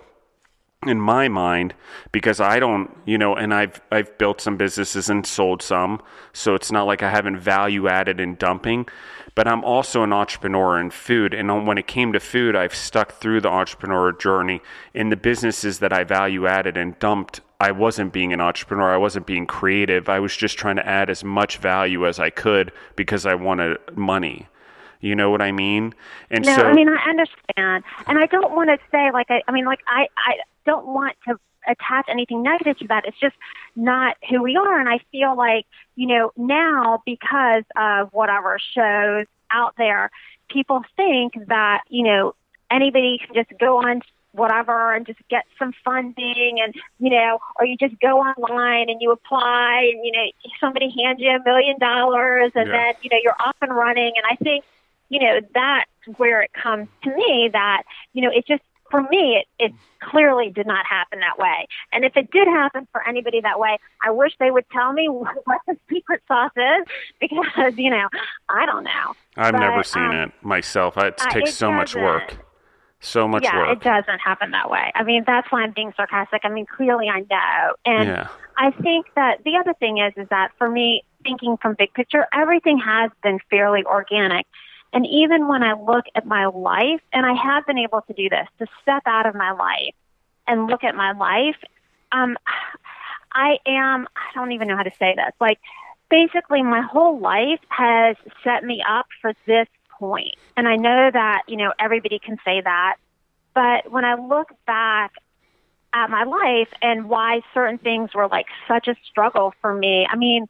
in 0.85 0.99
my 0.99 1.27
mind 1.27 1.73
because 2.11 2.39
I 2.39 2.59
don't, 2.59 2.95
you 3.05 3.17
know, 3.17 3.35
and 3.35 3.53
I've 3.53 3.81
I've 3.91 4.17
built 4.17 4.41
some 4.41 4.57
businesses 4.57 5.09
and 5.09 5.25
sold 5.25 5.61
some, 5.61 6.01
so 6.33 6.53
it's 6.55 6.71
not 6.71 6.85
like 6.85 7.03
I 7.03 7.09
haven't 7.09 7.39
value 7.39 7.87
added 7.87 8.19
in 8.19 8.35
dumping, 8.35 8.87
but 9.33 9.47
I'm 9.47 9.63
also 9.63 10.03
an 10.03 10.13
entrepreneur 10.13 10.79
in 10.79 10.91
food 10.91 11.33
and 11.33 11.67
when 11.67 11.77
it 11.77 11.87
came 11.87 12.13
to 12.13 12.19
food, 12.19 12.55
I've 12.55 12.75
stuck 12.75 13.13
through 13.13 13.41
the 13.41 13.49
entrepreneur 13.49 14.11
journey 14.11 14.61
in 14.93 15.09
the 15.09 15.17
businesses 15.17 15.79
that 15.79 15.91
I 15.91 16.03
value 16.03 16.47
added 16.47 16.77
and 16.77 16.97
dumped. 16.99 17.41
I 17.59 17.71
wasn't 17.71 18.11
being 18.11 18.33
an 18.33 18.41
entrepreneur. 18.41 18.93
I 18.93 18.97
wasn't 18.97 19.25
being 19.25 19.47
creative. 19.47 20.09
I 20.09 20.19
was 20.19 20.35
just 20.35 20.57
trying 20.57 20.75
to 20.75 20.85
add 20.85 21.09
as 21.09 21.23
much 21.23 21.57
value 21.57 22.05
as 22.05 22.19
I 22.19 22.29
could 22.29 22.71
because 22.95 23.25
I 23.25 23.35
wanted 23.35 23.77
money. 23.95 24.47
You 24.99 25.15
know 25.15 25.29
what 25.29 25.41
I 25.41 25.51
mean? 25.51 25.93
And 26.29 26.45
No, 26.45 26.55
so 26.55 26.63
I 26.63 26.73
mean 26.73 26.89
I 26.89 27.09
understand, 27.09 27.83
and 28.07 28.17
I 28.17 28.25
don't 28.25 28.55
want 28.55 28.69
to 28.69 28.77
say 28.91 29.11
like 29.11 29.27
I. 29.29 29.41
I 29.47 29.51
mean, 29.51 29.65
like 29.65 29.79
I. 29.87 30.07
I 30.17 30.33
don't 30.65 30.87
want 30.87 31.15
to 31.27 31.39
attach 31.67 32.05
anything 32.09 32.43
negative 32.43 32.77
to 32.79 32.87
that. 32.87 33.05
It's 33.05 33.19
just 33.19 33.35
not 33.75 34.17
who 34.29 34.43
we 34.43 34.55
are, 34.55 34.79
and 34.79 34.89
I 34.89 34.99
feel 35.11 35.35
like 35.35 35.65
you 35.95 36.07
know 36.07 36.31
now 36.37 37.01
because 37.05 37.63
of 37.75 38.09
whatever 38.13 38.57
shows 38.73 39.25
out 39.51 39.73
there, 39.77 40.11
people 40.49 40.83
think 40.95 41.33
that 41.47 41.81
you 41.89 42.03
know 42.03 42.35
anybody 42.71 43.19
can 43.23 43.33
just 43.35 43.57
go 43.59 43.77
on 43.77 44.01
whatever 44.31 44.93
and 44.93 45.05
just 45.05 45.19
get 45.29 45.43
some 45.57 45.71
funding 45.83 46.59
and 46.61 46.75
you 46.99 47.09
know 47.09 47.39
or 47.57 47.65
you 47.65 47.77
just 47.77 47.97
go 48.01 48.19
online 48.19 48.89
and 48.89 49.01
you 49.01 49.11
apply 49.11 49.89
and 49.93 50.05
you 50.05 50.11
know 50.11 50.25
somebody 50.59 50.93
hands 51.01 51.19
you 51.19 51.29
a 51.29 51.41
million 51.45 51.77
dollars 51.79 52.51
and 52.55 52.67
Yeah. 52.67 52.73
then 52.73 52.93
you 53.01 53.09
know 53.11 53.17
you're 53.23 53.35
off 53.39 53.55
and 53.61 53.73
running 53.73 54.13
and 54.17 54.25
i 54.29 54.35
think 54.43 54.65
you 55.09 55.21
know 55.21 55.39
that's 55.53 56.17
where 56.17 56.41
it 56.41 56.51
comes 56.51 56.89
to 57.03 57.15
me 57.15 57.49
that 57.53 57.83
you 58.13 58.21
know 58.21 58.29
it 58.29 58.45
just 58.45 58.63
for 58.95 59.09
me 59.09 59.43
it, 59.59 59.65
it 59.65 59.73
clearly 60.01 60.49
did 60.49 60.67
not 60.67 60.85
happen 60.85 61.19
that 61.19 61.37
way 61.37 61.67
and 61.91 62.05
if 62.05 62.15
it 62.15 62.29
did 62.31 62.47
happen 62.47 62.87
for 62.91 63.05
anybody 63.07 63.41
that 63.41 63.59
way 63.59 63.77
i 64.05 64.11
wish 64.11 64.31
they 64.39 64.51
would 64.51 64.65
tell 64.71 64.93
me 64.93 65.07
what 65.09 65.61
the 65.67 65.77
secret 65.89 66.21
sauce 66.27 66.51
is 66.55 66.85
because 67.19 67.73
you 67.77 67.89
know 67.89 68.07
i 68.49 68.65
don't 68.65 68.83
know 68.83 69.13
I've 69.37 69.51
But, 69.51 69.59
never 69.59 69.83
seen 69.83 70.03
um, 70.03 70.15
it 70.15 70.31
myself. 70.41 70.97
It 70.97 71.15
uh, 71.19 71.29
takes 71.29 71.51
it 71.51 71.53
so 71.53 71.71
much 71.71 71.95
work. 71.95 72.37
So 73.01 73.27
much 73.27 73.43
yeah, 73.43 73.57
work. 73.57 73.77
it 73.77 73.83
doesn't 73.83 74.19
happen 74.19 74.51
that 74.51 74.69
way. 74.69 74.91
I 74.95 75.03
mean, 75.03 75.23
that's 75.27 75.51
why 75.51 75.61
I'm 75.61 75.73
being 75.73 75.93
sarcastic. 75.95 76.41
I 76.43 76.49
mean, 76.49 76.65
clearly 76.65 77.07
I 77.09 77.19
know. 77.19 77.75
And 77.85 78.07
Yeah. 78.07 78.27
I 78.57 78.71
think 78.71 79.07
that 79.15 79.43
the 79.43 79.57
other 79.57 79.73
thing 79.73 79.97
is, 79.97 80.13
is 80.15 80.27
that 80.29 80.51
for 80.57 80.69
me, 80.69 81.03
thinking 81.23 81.57
from 81.57 81.75
big 81.77 81.93
picture, 81.93 82.25
everything 82.33 82.79
has 82.79 83.11
been 83.21 83.39
fairly 83.49 83.83
organic. 83.83 84.45
And 84.95 85.05
even 85.05 85.49
when 85.49 85.61
I 85.61 85.73
look 85.73 86.05
at 86.15 86.25
my 86.25 86.45
life, 86.45 87.01
and 87.11 87.25
I 87.25 87.33
have 87.33 87.67
been 87.67 87.77
able 87.77 88.01
to 88.07 88.13
do 88.13 88.29
this, 88.29 88.47
to 88.59 88.65
step 88.81 89.03
out 89.05 89.27
of 89.27 89.35
my 89.35 89.51
life 89.51 89.93
and 90.47 90.67
look 90.67 90.85
at 90.85 90.95
my 90.95 91.11
life, 91.11 91.57
um, 92.13 92.37
I 93.33 93.57
am, 93.67 94.07
I 94.15 94.33
don't 94.33 94.53
even 94.53 94.69
know 94.69 94.77
how 94.77 94.83
to 94.83 94.95
say 94.97 95.13
this. 95.13 95.33
Like, 95.41 95.59
basically, 96.09 96.63
my 96.63 96.81
whole 96.81 97.19
life 97.19 97.59
has 97.67 98.15
set 98.41 98.63
me 98.63 98.81
up 98.87 99.07
for 99.21 99.33
this 99.45 99.67
point. 99.99 100.35
And 100.55 100.65
I 100.65 100.77
know 100.77 101.11
that, 101.11 101.41
you 101.49 101.57
know, 101.57 101.73
everybody 101.77 102.17
can 102.17 102.37
say 102.45 102.61
that. 102.61 102.95
But 103.53 103.91
when 103.91 104.05
I 104.05 104.15
look 104.15 104.49
back 104.65 105.11
at 105.93 106.09
my 106.09 106.23
life 106.23 106.69
and 106.81 107.09
why 107.09 107.41
certain 107.53 107.79
things 107.79 108.13
were 108.15 108.29
like 108.29 108.47
such 108.65 108.87
a 108.87 108.95
struggle 109.09 109.53
for 109.59 109.73
me, 109.73 110.07
I 110.09 110.15
mean, 110.15 110.47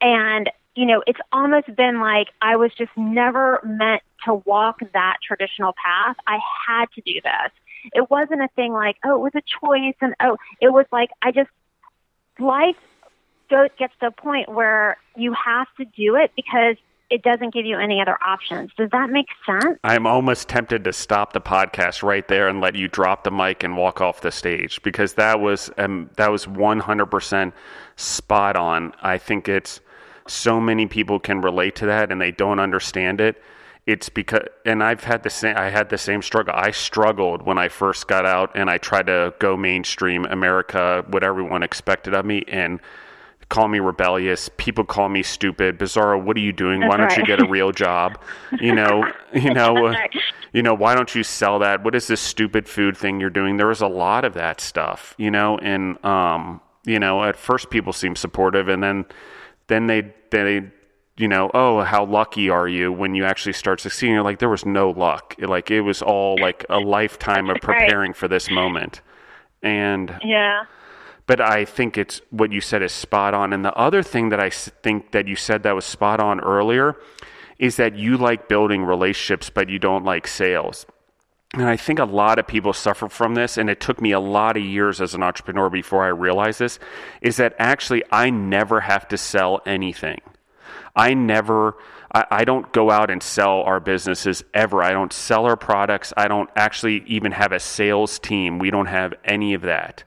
and, 0.00 0.50
you 0.74 0.86
know, 0.86 1.02
it's 1.06 1.20
almost 1.32 1.74
been 1.76 2.00
like 2.00 2.28
I 2.40 2.56
was 2.56 2.72
just 2.76 2.92
never 2.96 3.60
meant 3.64 4.02
to 4.24 4.34
walk 4.34 4.80
that 4.92 5.16
traditional 5.26 5.74
path. 5.82 6.16
I 6.26 6.38
had 6.66 6.86
to 6.94 7.00
do 7.00 7.20
this. 7.22 7.52
It 7.92 8.10
wasn't 8.10 8.42
a 8.42 8.48
thing 8.54 8.72
like, 8.72 8.96
oh, 9.04 9.14
it 9.14 9.18
was 9.18 9.32
a 9.34 9.42
choice. 9.42 9.94
And, 10.00 10.14
oh, 10.20 10.36
it 10.60 10.72
was 10.72 10.86
like, 10.92 11.10
I 11.22 11.32
just, 11.32 11.48
life 12.38 12.76
gets 13.48 13.92
to 14.00 14.06
a 14.06 14.10
point 14.10 14.48
where 14.48 14.96
you 15.16 15.34
have 15.34 15.66
to 15.78 15.84
do 15.84 16.14
it 16.14 16.30
because 16.36 16.76
it 17.10 17.22
doesn't 17.22 17.52
give 17.52 17.66
you 17.66 17.76
any 17.76 18.00
other 18.00 18.16
options. 18.24 18.70
Does 18.76 18.90
that 18.90 19.10
make 19.10 19.26
sense? 19.44 19.78
I'm 19.82 20.06
almost 20.06 20.48
tempted 20.48 20.84
to 20.84 20.92
stop 20.92 21.32
the 21.32 21.40
podcast 21.40 22.04
right 22.04 22.26
there 22.28 22.48
and 22.48 22.60
let 22.60 22.76
you 22.76 22.86
drop 22.86 23.24
the 23.24 23.32
mic 23.32 23.64
and 23.64 23.76
walk 23.76 24.00
off 24.00 24.20
the 24.20 24.30
stage 24.30 24.80
because 24.82 25.14
that 25.14 25.40
was 25.40 25.70
um, 25.76 26.10
that 26.16 26.30
was 26.30 26.46
100% 26.46 27.52
spot 27.96 28.56
on. 28.56 28.94
I 29.02 29.18
think 29.18 29.48
it's 29.48 29.80
so 30.26 30.60
many 30.60 30.86
people 30.86 31.18
can 31.18 31.40
relate 31.40 31.76
to 31.76 31.86
that 31.86 32.10
and 32.10 32.20
they 32.20 32.30
don't 32.30 32.58
understand 32.58 33.20
it. 33.20 33.42
It's 33.86 34.08
because 34.08 34.46
and 34.64 34.84
I've 34.84 35.04
had 35.04 35.22
the 35.22 35.30
same 35.30 35.56
I 35.56 35.70
had 35.70 35.88
the 35.88 35.98
same 35.98 36.22
struggle. 36.22 36.54
I 36.56 36.70
struggled 36.70 37.42
when 37.42 37.58
I 37.58 37.68
first 37.68 38.08
got 38.08 38.26
out 38.26 38.52
and 38.54 38.70
I 38.70 38.78
tried 38.78 39.06
to 39.06 39.34
go 39.38 39.56
mainstream 39.56 40.26
America 40.26 41.04
what 41.08 41.24
everyone 41.24 41.62
expected 41.62 42.14
of 42.14 42.24
me 42.24 42.44
and 42.46 42.78
call 43.50 43.68
me 43.68 43.80
rebellious. 43.80 44.48
People 44.56 44.84
call 44.84 45.08
me 45.08 45.22
stupid. 45.22 45.78
Bizzarro, 45.78 46.22
what 46.22 46.36
are 46.36 46.40
you 46.40 46.52
doing? 46.52 46.80
why 46.86 46.96
That's 46.96 47.16
don't 47.16 47.26
you 47.26 47.36
get 47.36 47.44
a 47.44 47.48
real 47.48 47.72
job? 47.72 48.18
You 48.60 48.74
know, 48.74 49.04
you 49.32 49.54
know, 49.54 49.86
uh, 49.86 49.94
you 50.52 50.62
know, 50.62 50.74
why 50.74 50.94
don't 50.94 51.14
you 51.14 51.22
sell 51.22 51.60
that? 51.60 51.82
What 51.84 51.94
is 51.94 52.08
this 52.08 52.20
stupid 52.20 52.68
food 52.68 52.96
thing 52.96 53.20
you're 53.20 53.30
doing? 53.30 53.56
There 53.56 53.68
was 53.68 53.80
a 53.80 53.86
lot 53.86 54.24
of 54.24 54.34
that 54.34 54.60
stuff, 54.60 55.14
you 55.18 55.30
know, 55.30 55.56
and 55.58 56.02
um, 56.04 56.60
you 56.84 56.98
know, 56.98 57.22
at 57.24 57.36
first 57.36 57.70
people 57.70 57.92
seem 57.92 58.16
supportive 58.16 58.68
and 58.68 58.82
then 58.82 59.04
then 59.70 59.86
they 59.86 60.12
they 60.30 60.70
you 61.16 61.28
know, 61.28 61.50
oh, 61.52 61.82
how 61.82 62.04
lucky 62.06 62.48
are 62.48 62.66
you 62.66 62.90
when 62.90 63.14
you 63.14 63.24
actually 63.26 63.52
start 63.52 63.78
succeeding? 63.80 64.14
You're 64.14 64.24
like, 64.24 64.38
there 64.38 64.48
was 64.48 64.64
no 64.64 64.90
luck. 64.90 65.34
Like 65.38 65.70
it 65.70 65.82
was 65.82 66.00
all 66.02 66.36
like 66.40 66.64
a 66.70 66.78
lifetime 66.78 67.44
of 67.50 67.56
Right. 67.56 67.62
preparing 67.62 68.14
for 68.14 68.26
this 68.28 68.50
moment. 68.50 69.02
And 69.62 70.14
Yeah. 70.24 70.62
but 71.26 71.40
I 71.40 71.66
think 71.66 71.98
it's 71.98 72.22
what 72.30 72.50
you 72.52 72.60
said 72.62 72.82
is 72.82 72.92
spot 72.92 73.34
on. 73.34 73.52
And 73.52 73.62
the 73.64 73.74
other 73.74 74.02
thing 74.02 74.30
that 74.30 74.40
I 74.40 74.48
think 74.50 75.12
that 75.12 75.28
you 75.28 75.36
said 75.36 75.62
that 75.64 75.74
was 75.74 75.84
spot 75.84 76.20
on 76.20 76.40
earlier 76.40 76.96
is 77.58 77.76
that 77.76 77.94
you 77.96 78.16
like 78.16 78.48
building 78.48 78.82
relationships, 78.84 79.50
but 79.50 79.68
you 79.68 79.78
don't 79.78 80.04
like 80.04 80.26
sales. 80.26 80.86
And 81.54 81.68
I 81.68 81.76
think 81.76 81.98
a 81.98 82.04
lot 82.04 82.38
of 82.38 82.46
people 82.46 82.72
suffer 82.72 83.08
from 83.08 83.34
this, 83.34 83.58
and 83.58 83.68
it 83.68 83.80
took 83.80 84.00
me 84.00 84.12
a 84.12 84.20
lot 84.20 84.56
of 84.56 84.62
years 84.62 85.00
as 85.00 85.14
an 85.14 85.22
entrepreneur 85.22 85.68
before 85.68 86.04
I 86.04 86.08
realized 86.08 86.60
this, 86.60 86.78
is 87.20 87.38
that 87.38 87.56
actually 87.58 88.04
I 88.12 88.30
never 88.30 88.80
have 88.80 89.08
to 89.08 89.18
sell 89.18 89.60
anything. 89.66 90.20
I 90.94 91.14
never, 91.14 91.76
I, 92.12 92.26
I 92.30 92.44
don't 92.44 92.72
go 92.72 92.90
out 92.90 93.10
and 93.10 93.20
sell 93.20 93.62
our 93.62 93.80
businesses 93.80 94.44
ever. 94.54 94.80
I 94.80 94.92
don't 94.92 95.12
sell 95.12 95.44
our 95.44 95.56
products. 95.56 96.12
I 96.16 96.28
don't 96.28 96.50
actually 96.54 97.02
even 97.06 97.32
have 97.32 97.50
a 97.50 97.58
sales 97.58 98.20
team. 98.20 98.60
We 98.60 98.70
don't 98.70 98.86
have 98.86 99.14
any 99.24 99.54
of 99.54 99.62
that. 99.62 100.04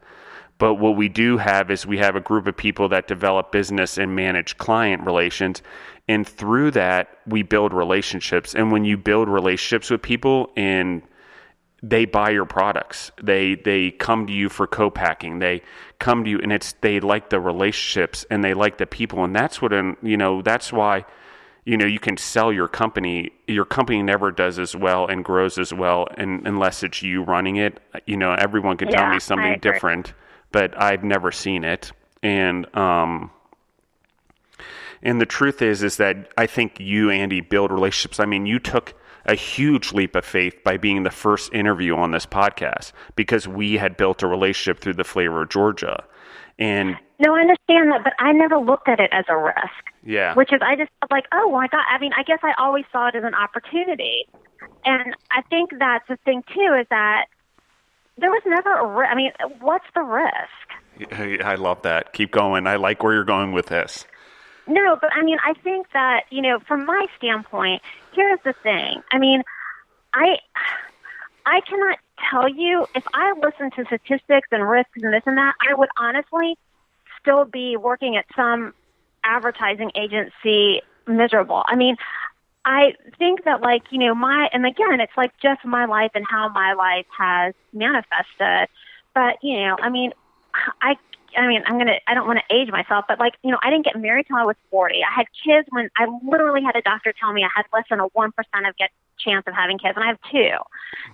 But 0.59 0.75
what 0.75 0.95
we 0.95 1.09
do 1.09 1.37
have 1.37 1.69
is 1.71 1.85
we 1.85 1.97
have 1.97 2.15
a 2.15 2.21
group 2.21 2.47
of 2.47 2.55
people 2.55 2.87
that 2.89 3.07
develop 3.07 3.51
business 3.51 3.97
and 3.97 4.15
manage 4.15 4.57
client 4.57 5.05
relations. 5.05 5.61
And 6.07 6.25
through 6.25 6.71
that, 6.71 7.17
we 7.27 7.43
build 7.43 7.73
relationships. 7.73 8.55
And 8.55 8.71
when 8.71 8.85
you 8.85 8.95
build 8.95 9.27
relationships 9.27 9.89
with 9.89 10.01
people 10.01 10.51
and 10.55 11.01
they 11.84 12.05
buy 12.05 12.29
your 12.29 12.45
products. 12.45 13.11
They 13.21 13.55
they 13.55 13.91
come 13.91 14.25
to 14.27 14.34
you 14.34 14.47
for 14.47 14.65
co-packing. 14.65 15.39
They 15.39 15.61
come 15.99 16.23
to 16.23 16.29
you 16.29 16.39
and 16.39 16.51
it's 16.51 16.73
they 16.79 17.01
like 17.01 17.29
the 17.29 17.41
relationships 17.41 18.25
and 18.31 18.41
they 18.41 18.53
like 18.53 18.77
the 18.77 18.88
people 18.88 19.23
and 19.23 19.36
that's 19.36 19.61
what 19.61 19.73
an, 19.73 19.97
you 20.01 20.15
know 20.15 20.41
that's 20.41 20.71
why 20.71 21.05
you 21.65 21.75
know 21.75 21.86
you 21.86 21.99
can 21.99 22.15
sell 22.15 22.53
your 22.53 22.69
company. 22.69 23.31
Your 23.47 23.65
company 23.65 24.01
never 24.01 24.31
does 24.31 24.59
as 24.59 24.75
well 24.75 25.07
and 25.07 25.25
grows 25.25 25.57
as 25.57 25.73
well 25.73 26.07
and, 26.17 26.47
unless 26.47 26.84
it's 26.84 27.01
you 27.01 27.21
running 27.21 27.57
it. 27.57 27.81
You 28.07 28.15
know 28.15 28.34
everyone 28.34 28.77
can 28.77 28.88
tell 28.88 29.09
me 29.09 29.19
something 29.19 29.59
different 29.59 30.13
but 30.53 30.79
i've 30.81 31.03
never 31.03 31.34
seen 31.34 31.65
it. 31.65 31.91
And 32.21 32.73
um 32.77 33.29
and 35.01 35.19
the 35.19 35.25
truth 35.25 35.61
is 35.61 35.84
is 35.84 35.97
that 35.97 36.31
i 36.38 36.47
think 36.47 36.79
you 36.79 37.09
andy 37.09 37.41
build 37.41 37.73
relationships. 37.73 38.21
I 38.21 38.25
mean 38.25 38.45
you 38.45 38.59
took 38.59 38.93
a 39.26 39.36
huge 39.36 39.93
leap 39.93 40.15
of 40.15 40.26
faith 40.26 40.63
by 40.63 40.78
being 40.78 41.03
the 41.03 41.11
first 41.11 41.53
interview 41.53 41.95
on 41.95 42.11
this 42.11 42.26
podcast 42.26 42.91
because 43.15 43.47
we 43.47 43.78
had 43.78 43.95
built 43.97 44.21
a 44.24 44.28
relationship 44.28 44.80
through 44.82 44.93
the 44.93 45.03
flavor 45.03 45.43
of 45.43 45.49
georgia 45.49 46.03
and 46.59 46.97
No, 47.19 47.34
I 47.36 47.39
understand 47.41 47.91
that, 47.91 48.03
but 48.03 48.13
I 48.19 48.32
never 48.32 48.57
looked 48.57 48.88
at 48.88 48.99
it 48.99 49.09
as 49.11 49.26
a 49.28 49.36
risk. 49.38 49.84
yeah 50.03 50.36
Which 50.36 50.53
is, 50.53 50.61
I 50.61 50.76
just 50.76 50.91
felt 50.99 51.11
like, 51.11 51.26
oh 51.34 51.49
my 51.51 51.67
god. 51.67 51.84
I 51.89 51.97
mean, 51.99 52.11
I 52.15 52.24
guess 52.24 52.39
I 52.43 52.53
always 52.59 52.86
saw 52.91 53.07
it 53.07 53.15
as 53.15 53.24
an 53.24 53.34
opportunity, 53.34 54.28
and 54.86 55.15
I 55.32 55.41
think 55.49 55.71
that's 55.80 56.07
the 56.07 56.17
thing 56.26 56.43
too 56.53 56.78
is 56.80 56.86
that 56.91 57.26
there 58.19 58.30
was 58.30 58.43
never 58.45 58.71
a. 58.76 58.86
Ri- 58.88 59.07
I 59.07 59.15
mean, 59.15 59.32
what's 59.61 59.86
the 59.95 60.01
risk? 60.01 61.11
i 61.43 61.55
love 61.55 61.82
that 61.82 62.13
keep 62.13 62.30
going 62.32 62.67
i 62.67 62.76
like 62.76 63.01
where 63.01 63.15
you're 63.15 63.24
going 63.24 63.51
with 63.51 63.65
this 63.65 64.05
No, 64.67 64.95
but 65.01 65.09
I 65.11 65.24
mean, 65.24 65.39
I 65.43 65.53
think 65.63 65.88
that 65.93 66.26
you 66.30 66.39
know, 66.43 66.59
from 66.67 66.86
my 66.86 67.07
standpoint, 67.17 67.82
here's 68.14 68.39
the 68.43 68.53
thing. 68.64 69.01
I 69.11 69.18
mean, 69.18 69.43
I 70.14 70.38
I 71.45 71.61
cannot 71.61 71.97
tell 72.30 72.47
you 72.47 72.86
if 72.95 73.03
I 73.14 73.34
listened 73.34 73.74
to 73.76 73.86
statistics 73.86 74.47
and 74.51 74.68
risks 74.68 74.91
and 75.01 75.14
this 75.14 75.24
and 75.26 75.38
that, 75.38 75.55
I 75.70 75.74
would 75.74 75.89
honestly 75.97 76.57
still 77.20 77.45
be 77.45 77.78
working 77.78 78.16
at 78.18 78.26
some 78.36 78.74
advertising 79.24 79.91
agency 79.95 80.82
miserable. 81.07 81.64
I 81.66 81.76
mean, 81.76 81.97
I 82.66 82.93
think 83.18 83.43
that 83.45 83.61
like, 83.61 83.84
you 83.91 83.99
know, 83.99 84.16
my 84.16 84.49
and 84.53 84.66
again, 84.66 84.99
it's 84.99 85.16
like 85.18 85.32
just 85.41 85.66
my 85.66 85.86
life 85.86 86.11
and 86.16 86.26
how 86.30 86.49
my 86.49 86.74
life 86.74 87.05
has 87.18 87.53
manifested. 87.74 88.70
But, 89.14 89.38
you 89.43 89.59
know, 89.59 89.78
I 89.80 89.89
mean, 89.89 90.14
I 90.82 90.97
I 91.36 91.47
mean, 91.47 91.64
I'm 91.66 91.78
gonna. 91.78 91.99
I 92.07 92.14
don't 92.14 92.28
want 92.28 92.39
to 92.39 92.55
age 92.55 92.70
myself, 92.70 93.05
but 93.07 93.20
like, 93.20 93.34
you 93.43 93.51
know, 93.51 93.57
I 93.61 93.70
didn't 93.70 93.86
get 93.86 93.99
married 93.99 94.28
till 94.28 94.38
I 94.38 94.43
was 94.43 94.55
40. 94.70 95.01
I 95.03 95.14
had 95.14 95.26
kids 95.43 95.68
when 95.72 95.89
I 95.97 96.05
literally 96.24 96.61
had 96.64 96.76
a 96.76 96.82
doctor 96.82 97.14
tell 97.20 97.34
me 97.34 97.43
I 97.43 97.49
had 97.55 97.66
less 97.74 97.86
than 97.89 97.99
a 97.99 98.05
one 98.07 98.32
percent 98.32 98.68
of 98.68 98.78
get 98.78 98.91
chance 99.18 99.43
of 99.47 99.53
having 99.53 99.78
kids, 99.78 99.93
and 99.95 100.03
I 100.03 100.07
have 100.07 100.20
two. 100.32 100.51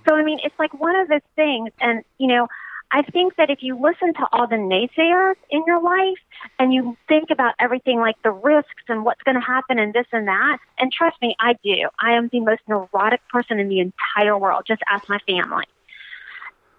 So 0.08 0.16
I 0.16 0.24
mean, 0.24 0.40
it's 0.44 0.58
like 0.60 0.74
one 0.74 0.96
of 0.96 1.08
those 1.08 1.26
things, 1.36 1.70
and 1.80 2.04
you 2.18 2.28
know, 2.28 2.48
I 2.92 3.04
think 3.04 3.36
that 3.36 3.50
if 3.50 3.62
you 3.62 3.80
listen 3.80 4.14
to 4.16 4.28
all 4.32 4.48
the 4.48 4.56
naysayers 4.56 5.36
in 5.50 5.64
your 5.68 5.82
life 5.82 6.18
and 6.58 6.74
you 6.74 6.98
think 7.08 7.30
about 7.30 7.54
everything 7.60 8.00
like 8.00 8.22
the 8.24 8.32
risks 8.32 8.84
and 8.88 9.06
what's 9.06 9.22
going 9.24 9.36
to 9.36 9.46
happen 9.46 9.78
and 9.78 9.94
this 9.94 10.08
and 10.12 10.28
that, 10.28 10.58
and 10.80 10.92
trust 10.92 11.22
me, 11.22 11.36
I 11.40 11.54
do. 11.64 11.90
I 12.00 12.14
am 12.14 12.30
the 12.30 12.40
most 12.40 12.62
neurotic 12.68 13.22
person 13.30 13.60
in 13.60 13.70
the 13.70 13.80
entire 13.80 14.38
world. 14.38 14.64
Just 14.68 14.82
ask 14.90 15.08
my 15.08 15.20
family. 15.28 15.66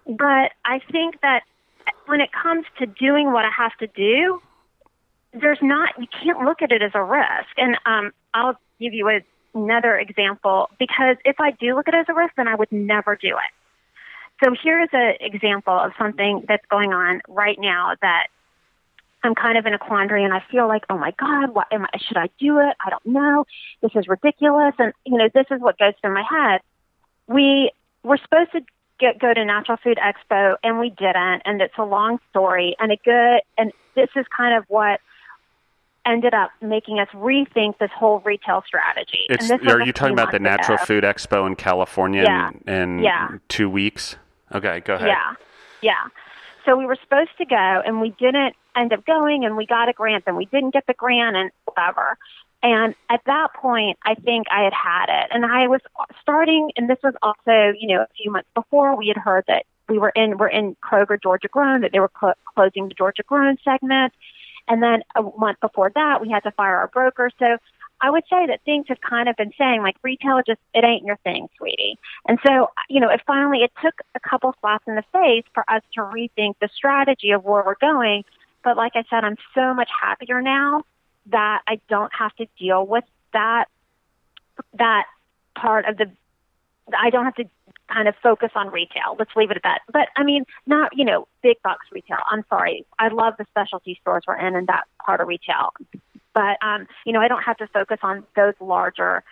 But 0.05 0.51
I 0.65 0.81
think 0.91 1.21
that 1.21 1.43
when 2.05 2.21
it 2.21 2.29
comes 2.31 2.65
to 2.79 2.85
doing 2.85 3.31
what 3.31 3.45
I 3.45 3.51
have 3.55 3.75
to 3.79 3.87
do, 3.87 4.41
there's 5.33 5.59
not 5.61 5.89
you 5.97 6.07
can't 6.07 6.41
look 6.41 6.61
at 6.61 6.71
it 6.71 6.81
as 6.81 6.91
a 6.93 7.03
risk. 7.03 7.49
And 7.57 7.77
um, 7.85 8.11
I'll 8.33 8.57
give 8.79 8.93
you 8.93 9.09
a, 9.09 9.19
another 9.53 9.97
example 9.97 10.69
because 10.79 11.17
if 11.25 11.37
I 11.39 11.51
do 11.51 11.75
look 11.75 11.87
at 11.87 11.93
it 11.93 11.99
as 11.99 12.05
a 12.09 12.13
risk, 12.13 12.33
then 12.35 12.47
I 12.47 12.55
would 12.55 12.71
never 12.71 13.15
do 13.15 13.29
it. 13.29 14.43
So 14.43 14.55
here's 14.61 14.89
an 14.91 15.13
example 15.19 15.73
of 15.73 15.91
something 15.99 16.45
that's 16.47 16.65
going 16.69 16.93
on 16.93 17.21
right 17.27 17.57
now 17.59 17.93
that 18.01 18.27
I'm 19.23 19.35
kind 19.35 19.57
of 19.57 19.67
in 19.67 19.73
a 19.75 19.77
quandary, 19.77 20.23
and 20.23 20.33
I 20.33 20.43
feel 20.51 20.67
like, 20.67 20.83
oh 20.89 20.97
my 20.97 21.13
God, 21.19 21.53
what 21.53 21.67
am 21.71 21.85
I? 21.85 21.97
Should 21.99 22.17
I 22.17 22.29
do 22.39 22.57
it? 22.57 22.75
I 22.83 22.89
don't 22.89 23.05
know. 23.05 23.45
This 23.81 23.91
is 23.95 24.07
ridiculous, 24.07 24.73
and 24.79 24.93
you 25.05 25.17
know, 25.17 25.29
this 25.31 25.45
is 25.51 25.61
what 25.61 25.77
goes 25.77 25.93
through 26.01 26.13
my 26.13 26.23
head. 26.27 26.61
We 27.27 27.71
were 28.03 28.17
supposed 28.17 28.51
to 28.53 28.61
get 29.01 29.19
go 29.19 29.33
to 29.33 29.43
Natural 29.43 29.77
Food 29.83 29.97
Expo, 29.97 30.55
and 30.63 30.79
we 30.79 30.91
didn't, 30.91 31.41
and 31.43 31.61
it's 31.61 31.73
a 31.77 31.83
long 31.83 32.19
story, 32.29 32.75
and 32.79 32.91
a 32.91 32.97
good, 33.03 33.41
and 33.57 33.73
this 33.95 34.09
is 34.15 34.25
kind 34.35 34.55
of 34.57 34.63
what 34.69 35.01
ended 36.05 36.33
up 36.33 36.51
making 36.61 36.99
us 36.99 37.07
rethink 37.13 37.77
this 37.79 37.91
whole 37.93 38.19
retail 38.21 38.63
strategy. 38.65 39.25
It's, 39.29 39.49
and 39.49 39.59
this 39.61 39.67
are 39.71 39.81
you 39.81 39.91
talking 39.91 40.13
about 40.13 40.31
the 40.31 40.39
Natural 40.39 40.77
ago. 40.77 40.85
Food 40.85 41.03
Expo 41.03 41.45
in 41.45 41.55
California 41.55 42.23
Yeah. 42.23 42.51
in, 42.65 42.73
in 42.97 43.03
Yeah. 43.03 43.27
two 43.49 43.69
weeks? 43.69 44.15
Okay, 44.53 44.79
go 44.81 44.95
ahead. 44.95 45.07
Yeah, 45.09 45.33
yeah. 45.81 46.03
So 46.65 46.75
we 46.77 46.85
were 46.85 46.97
supposed 47.03 47.31
to 47.39 47.45
go, 47.45 47.55
and 47.85 48.01
we 48.01 48.11
didn't 48.19 48.55
end 48.75 48.93
up 48.93 49.05
going, 49.05 49.45
and 49.45 49.57
we 49.57 49.65
got 49.65 49.89
a 49.89 49.93
grant, 49.93 50.23
and 50.27 50.37
we 50.37 50.45
didn't 50.45 50.71
get 50.73 50.85
the 50.87 50.93
grant, 50.93 51.35
and 51.35 51.51
whatever. 51.65 52.17
And 52.63 52.93
at 53.09 53.21
that 53.25 53.53
point, 53.55 53.97
I 54.05 54.13
think 54.15 54.45
I 54.51 54.63
had 54.63 54.73
had 54.73 55.05
it, 55.09 55.31
and 55.31 55.45
I 55.45 55.67
was 55.67 55.81
starting. 56.21 56.71
And 56.77 56.89
this 56.89 56.99
was 57.03 57.15
also, 57.23 57.73
you 57.77 57.87
know, 57.87 58.01
a 58.03 58.07
few 58.15 58.31
months 58.31 58.49
before 58.53 58.95
we 58.95 59.07
had 59.07 59.17
heard 59.17 59.45
that 59.47 59.65
we 59.89 59.97
were 59.97 60.09
in 60.09 60.37
we're 60.37 60.47
in 60.47 60.75
Kroger 60.75 61.21
Georgia 61.21 61.47
Grown 61.47 61.81
that 61.81 61.91
they 61.91 61.99
were 61.99 62.11
cl- 62.19 62.35
closing 62.53 62.87
the 62.87 62.93
Georgia 62.93 63.23
Grown 63.23 63.57
segment, 63.63 64.13
and 64.67 64.81
then 64.83 65.01
a 65.15 65.23
month 65.23 65.59
before 65.59 65.91
that, 65.95 66.21
we 66.21 66.29
had 66.29 66.43
to 66.43 66.51
fire 66.51 66.77
our 66.77 66.87
broker. 66.87 67.31
So 67.39 67.57
I 67.99 68.11
would 68.11 68.23
say 68.29 68.45
that 68.45 68.61
things 68.63 68.85
have 68.89 69.01
kind 69.01 69.27
of 69.27 69.35
been 69.35 69.53
saying 69.57 69.81
like 69.81 69.95
retail 70.03 70.41
just 70.45 70.59
it 70.75 70.83
ain't 70.83 71.03
your 71.03 71.17
thing, 71.17 71.47
sweetie. 71.57 71.97
And 72.27 72.37
so 72.45 72.69
you 72.89 72.99
know, 72.99 73.09
it 73.09 73.21
finally 73.25 73.63
it 73.63 73.71
took 73.83 73.95
a 74.13 74.19
couple 74.19 74.53
slaps 74.61 74.85
in 74.87 74.93
the 74.93 75.03
face 75.11 75.45
for 75.55 75.63
us 75.67 75.81
to 75.95 76.01
rethink 76.01 76.55
the 76.61 76.69
strategy 76.75 77.31
of 77.31 77.43
where 77.43 77.63
we're 77.65 77.75
going. 77.81 78.23
But 78.63 78.77
like 78.77 78.91
I 78.93 79.03
said, 79.09 79.23
I'm 79.23 79.37
so 79.55 79.73
much 79.73 79.89
happier 79.99 80.43
now 80.43 80.83
that 81.27 81.61
I 81.67 81.79
don't 81.89 82.11
have 82.17 82.35
to 82.37 82.47
deal 82.59 82.85
with 82.85 83.03
that 83.33 83.65
that 84.73 85.05
part 85.55 85.85
of 85.85 85.97
the 85.97 86.11
I 86.97 87.09
don't 87.09 87.25
have 87.25 87.35
to 87.35 87.45
kind 87.91 88.07
of 88.07 88.15
focus 88.21 88.51
on 88.55 88.69
retail. 88.69 89.15
Let's 89.19 89.31
leave 89.35 89.51
it 89.51 89.57
at 89.57 89.63
that. 89.63 89.81
But 89.91 90.09
I 90.15 90.23
mean, 90.23 90.45
not, 90.65 90.91
you 90.95 91.05
know, 91.05 91.27
big 91.43 91.61
box 91.61 91.85
retail. 91.91 92.17
I'm 92.29 92.43
sorry. 92.49 92.85
I 92.99 93.09
love 93.09 93.35
the 93.37 93.45
specialty 93.49 93.97
stores 94.01 94.23
we're 94.27 94.37
in 94.37 94.55
and 94.55 94.67
that 94.67 94.85
part 95.05 95.21
of 95.21 95.27
retail. 95.27 95.73
But 96.33 96.57
um, 96.61 96.87
you 97.05 97.13
know, 97.13 97.19
I 97.19 97.27
don't 97.27 97.43
have 97.43 97.57
to 97.57 97.67
focus 97.67 97.99
on 98.03 98.23
those 98.35 98.53
larger 98.59 99.23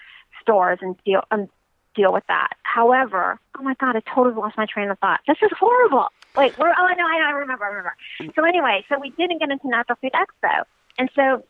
stores 0.41 0.79
and 0.81 0.95
deal 1.03 1.23
um, 1.31 1.47
deal 1.95 2.13
with 2.13 2.25
that. 2.27 2.49
However, 2.63 3.39
oh 3.57 3.63
my 3.63 3.73
god, 3.75 3.95
I 3.95 4.01
totally 4.01 4.35
lost 4.35 4.57
my 4.57 4.65
train 4.65 4.89
of 4.89 4.99
thought. 4.99 5.21
This 5.27 5.37
is 5.41 5.49
horrible. 5.57 6.07
Wait, 6.35 6.57
we're 6.57 6.69
oh 6.69 6.87
no, 6.97 7.05
I, 7.05 7.27
I 7.27 7.31
remember, 7.31 7.65
I 7.65 7.69
remember. 7.69 7.95
So 8.35 8.43
anyway, 8.43 8.85
so 8.89 8.99
we 8.99 9.11
didn't 9.11 9.39
get 9.39 9.49
into 9.49 9.67
Natural 9.67 9.97
Food 10.01 10.11
Expo. 10.13 10.63
And 10.97 11.09
so 11.15 11.43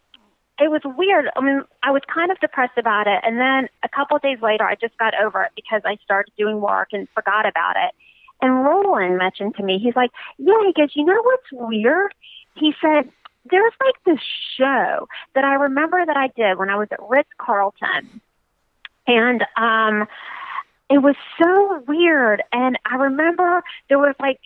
it 0.60 0.70
was 0.70 0.82
weird. 0.84 1.30
I 1.36 1.42
mean, 1.42 1.64
I 1.84 1.92
was 1.92 2.02
kind 2.14 2.32
of 2.32 2.40
depressed 2.40 2.78
about 2.78 3.08
it, 3.08 3.20
and 3.24 3.40
then 3.40 3.70
a 3.84 3.90
couple 3.90 4.18
of 4.18 4.22
days 4.22 4.40
later, 4.42 4.66
I 4.66 4.76
just 4.76 4.98
got 4.98 5.14
over 5.16 5.44
it 5.44 5.52
because 5.56 5.82
I 5.86 5.98
started 6.04 6.34
doing 6.38 6.60
work 6.60 6.90
and 6.92 7.08
forgot 7.16 7.48
about 7.48 7.76
it. 7.78 7.94
And 8.42 8.64
Roland 8.64 9.18
mentioned 9.18 9.56
to 9.56 9.64
me, 9.64 9.80
he's 9.80 9.96
like, 9.96 10.12
"Yeah," 10.38 10.62
he 10.66 10.74
goes, 10.74 10.96
"You 10.96 11.06
know 11.06 11.22
what's 11.22 11.52
weird?" 11.52 12.14
He 12.56 12.74
said, 12.82 13.10
"There's 13.46 13.74
like 13.84 13.96
this 14.06 14.24
show 14.58 15.08
that 15.34 15.44
I 15.44 15.54
remember 15.56 16.06
that 16.06 16.18
I 16.18 16.28
did 16.36 16.58
when 16.58 16.70
I 16.70 16.76
was 16.76 16.88
at 16.92 17.00
Ritz 17.08 17.30
Carlton, 17.38 18.22
and 19.08 19.46
um, 19.58 20.08
it 20.90 21.00
was 21.00 21.16
so 21.42 21.84
weird. 21.88 22.44
And 22.52 22.78
I 22.86 22.96
remember 22.96 23.64
there 23.88 24.00
was 24.00 24.16
like." 24.20 24.40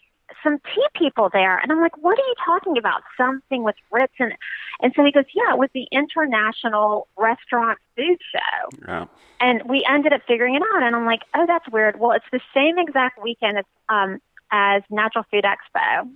Some 0.43 0.59
tea 0.59 0.85
people 0.95 1.29
there 1.31 1.57
and 1.57 1.71
I'm 1.71 1.79
like, 1.81 1.97
What 1.97 2.17
are 2.17 2.27
you 2.27 2.35
talking 2.45 2.77
about? 2.77 3.01
Something 3.17 3.63
with 3.63 3.75
Ritz 3.91 4.13
and 4.19 4.33
and 4.81 4.93
so 4.95 5.03
he 5.03 5.11
goes, 5.11 5.25
Yeah, 5.33 5.53
it 5.53 5.57
was 5.57 5.69
the 5.73 5.87
International 5.91 7.07
Restaurant 7.17 7.79
Food 7.95 8.19
Show. 8.31 8.77
Yeah. 8.87 9.05
And 9.39 9.63
we 9.67 9.85
ended 9.89 10.13
up 10.13 10.21
figuring 10.27 10.55
it 10.55 10.61
out 10.73 10.83
and 10.83 10.95
I'm 10.95 11.05
like, 11.05 11.21
Oh, 11.35 11.45
that's 11.47 11.67
weird. 11.69 11.99
Well 11.99 12.11
it's 12.11 12.25
the 12.31 12.41
same 12.53 12.77
exact 12.77 13.21
weekend 13.21 13.59
as 13.59 13.65
um 13.89 14.19
as 14.51 14.83
Natural 14.89 15.25
Food 15.31 15.45
Expo 15.45 16.09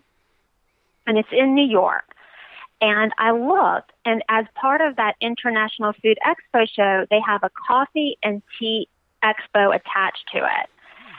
and 1.05 1.17
it's 1.17 1.29
in 1.31 1.55
New 1.55 1.67
York. 1.67 2.05
And 2.79 3.11
I 3.17 3.31
looked 3.31 3.91
and 4.05 4.23
as 4.29 4.45
part 4.55 4.81
of 4.81 4.95
that 4.97 5.15
International 5.21 5.93
Food 6.01 6.17
Expo 6.25 6.67
show, 6.69 7.05
they 7.09 7.19
have 7.25 7.43
a 7.43 7.49
coffee 7.67 8.17
and 8.23 8.41
tea 8.59 8.87
expo 9.23 9.75
attached 9.75 10.25
to 10.31 10.37
it. 10.37 10.69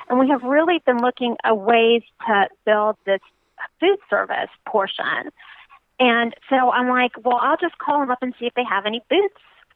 And 0.09 0.19
we 0.19 0.29
have 0.31 0.43
really 0.43 0.83
been 0.87 0.99
looking 0.99 1.37
at 1.45 1.57
ways 1.59 2.03
to 2.27 2.49
build 2.65 2.97
this 3.05 3.21
food 3.81 3.99
service 4.09 4.51
portion. 4.67 5.31
And 6.01 6.35
so 6.49 6.71
I'm 6.71 6.89
like, 6.89 7.13
well, 7.25 7.39
I'll 7.41 7.57
just 7.57 7.77
call 7.79 8.01
them 8.01 8.11
up 8.11 8.23
and 8.23 8.35
see 8.39 8.47
if 8.47 8.55
they 8.55 8.65
have 8.65 8.87
any 8.87 9.03
booths. 9.11 9.35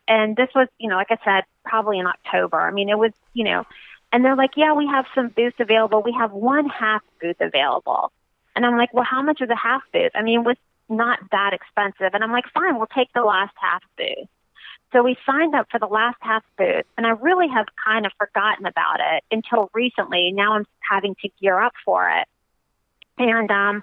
And 0.09 0.37
this 0.37 0.49
was, 0.55 0.69
you 0.79 0.89
know, 0.89 0.97
like 0.97 1.11
I 1.11 1.19
said, 1.25 1.45
probably 1.65 1.99
in 1.99 2.07
October. 2.07 2.61
I 2.61 2.71
mean, 2.71 2.89
it 2.89 2.99
was, 2.99 3.13
you 3.35 3.45
know, 3.45 3.65
and 4.13 4.25
they're 4.25 4.37
like, 4.37 4.53
yeah, 4.57 4.73
we 4.75 4.87
have 4.87 5.07
some 5.15 5.29
booths 5.29 5.57
available. 5.59 6.03
We 6.03 6.15
have 6.19 6.33
one 6.33 6.69
half 6.69 7.03
booth 7.21 7.41
available. 7.41 8.13
And 8.55 8.67
I'm 8.67 8.77
like, 8.77 8.93
well, 8.93 9.07
how 9.09 9.23
much 9.23 9.41
is 9.41 9.49
a 9.49 9.57
half 9.57 9.83
booth? 9.93 10.13
I 10.15 10.23
mean, 10.23 10.41
it 10.41 10.45
was 10.45 10.57
not 10.89 11.19
that 11.31 11.53
expensive. 11.55 12.15
And 12.15 12.23
I'm 12.23 12.33
like, 12.33 12.45
fine, 12.53 12.77
we'll 12.77 12.87
take 12.87 13.13
the 13.15 13.23
last 13.23 13.55
half 13.61 13.83
booth. 13.97 14.29
So 14.93 15.03
we 15.03 15.17
signed 15.25 15.55
up 15.55 15.69
for 15.71 15.79
the 15.79 15.87
last 15.87 16.19
half 16.21 16.45
booth, 16.59 16.85
and 16.99 17.07
I 17.07 17.11
really 17.11 17.49
have 17.49 17.67
kind 17.85 18.05
of 18.05 18.13
forgotten 18.19 18.67
about 18.67 19.01
it 19.01 19.25
until 19.31 19.71
recently. 19.73 20.33
Now 20.33 20.55
I'm 20.55 20.67
having 20.89 21.15
to 21.23 21.31
gear 21.41 21.59
up 21.59 21.73
for 21.85 22.11
it. 22.11 22.29
And, 23.19 23.51
um, 23.51 23.83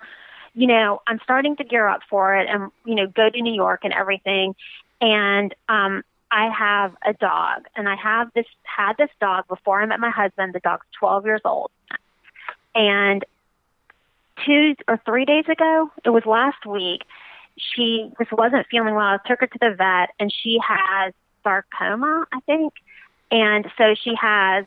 you 0.53 0.67
know, 0.67 1.01
I'm 1.07 1.19
starting 1.23 1.55
to 1.57 1.63
gear 1.63 1.87
up 1.87 2.01
for 2.09 2.35
it 2.35 2.47
and, 2.49 2.71
you 2.85 2.95
know, 2.95 3.07
go 3.07 3.29
to 3.29 3.41
New 3.41 3.53
York 3.53 3.81
and 3.83 3.93
everything. 3.93 4.55
And, 5.01 5.53
um, 5.67 6.03
I 6.31 6.49
have 6.49 6.95
a 7.03 7.13
dog 7.13 7.65
and 7.75 7.89
I 7.89 7.95
have 7.95 8.31
this, 8.35 8.45
had 8.63 8.97
this 8.97 9.09
dog 9.19 9.47
before 9.47 9.81
I 9.81 9.85
met 9.87 9.99
my 9.99 10.11
husband. 10.11 10.53
The 10.53 10.59
dog's 10.59 10.85
12 10.99 11.25
years 11.25 11.41
old. 11.43 11.71
And 12.75 13.25
two 14.45 14.75
or 14.87 14.99
three 15.05 15.25
days 15.25 15.45
ago, 15.49 15.91
it 16.05 16.09
was 16.09 16.25
last 16.25 16.65
week, 16.65 17.01
she 17.57 18.11
just 18.19 18.31
wasn't 18.31 18.65
feeling 18.71 18.95
well. 18.95 19.05
I 19.05 19.17
took 19.27 19.39
her 19.41 19.47
to 19.47 19.59
the 19.59 19.75
vet 19.77 20.09
and 20.19 20.31
she 20.31 20.59
has 20.65 21.13
sarcoma, 21.43 22.25
I 22.31 22.39
think. 22.41 22.73
And 23.31 23.65
so 23.77 23.95
she 24.01 24.13
has 24.19 24.65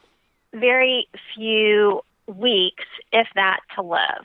very 0.55 1.09
few 1.35 2.03
weeks, 2.26 2.85
if 3.12 3.26
that, 3.35 3.61
to 3.76 3.83
live. 3.83 4.24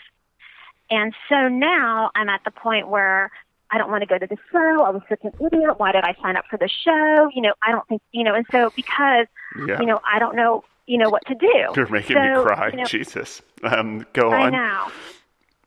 And 0.90 1.14
so 1.30 1.48
now 1.48 2.12
I'm 2.16 2.30
at 2.30 2.42
the 2.46 2.52
point 2.52 2.88
where 2.88 3.32
I 3.72 3.78
don't 3.78 3.90
want 3.92 4.02
to 4.02 4.08
go 4.08 4.18
to 4.18 4.28
the 4.28 4.38
show. 4.52 4.84
I 4.84 4.90
was 4.92 5.02
such 5.10 5.20
an 5.24 5.32
idiot. 5.46 5.78
Why 5.80 5.92
did 5.92 6.04
I 6.04 6.16
sign 6.22 6.38
up 6.38 6.46
for 6.50 6.58
the 6.58 6.70
show? 6.70 7.30
You 7.34 7.42
know, 7.42 7.54
I 7.62 7.72
don't 7.72 7.86
think, 7.88 8.02
you 8.12 8.24
know, 8.24 8.34
and 8.36 8.46
so 8.52 8.72
because, 8.76 9.28
Yeah. 9.68 9.80
you 9.82 9.86
know, 9.86 10.00
I 10.10 10.20
don't 10.20 10.36
know, 10.36 10.64
you 10.86 10.98
know, 10.98 11.10
what 11.10 11.26
to 11.28 11.36
do. 11.36 11.48
You're 11.76 11.90
making 11.90 12.16
So, 12.16 12.22
me 12.22 12.44
cry. 12.46 12.70
you 12.70 12.78
know, 12.78 12.86
Jesus. 12.86 13.42
Um, 13.64 14.06
go 14.14 14.30
I 14.30 14.46
on. 14.46 14.52
know. 14.54 14.88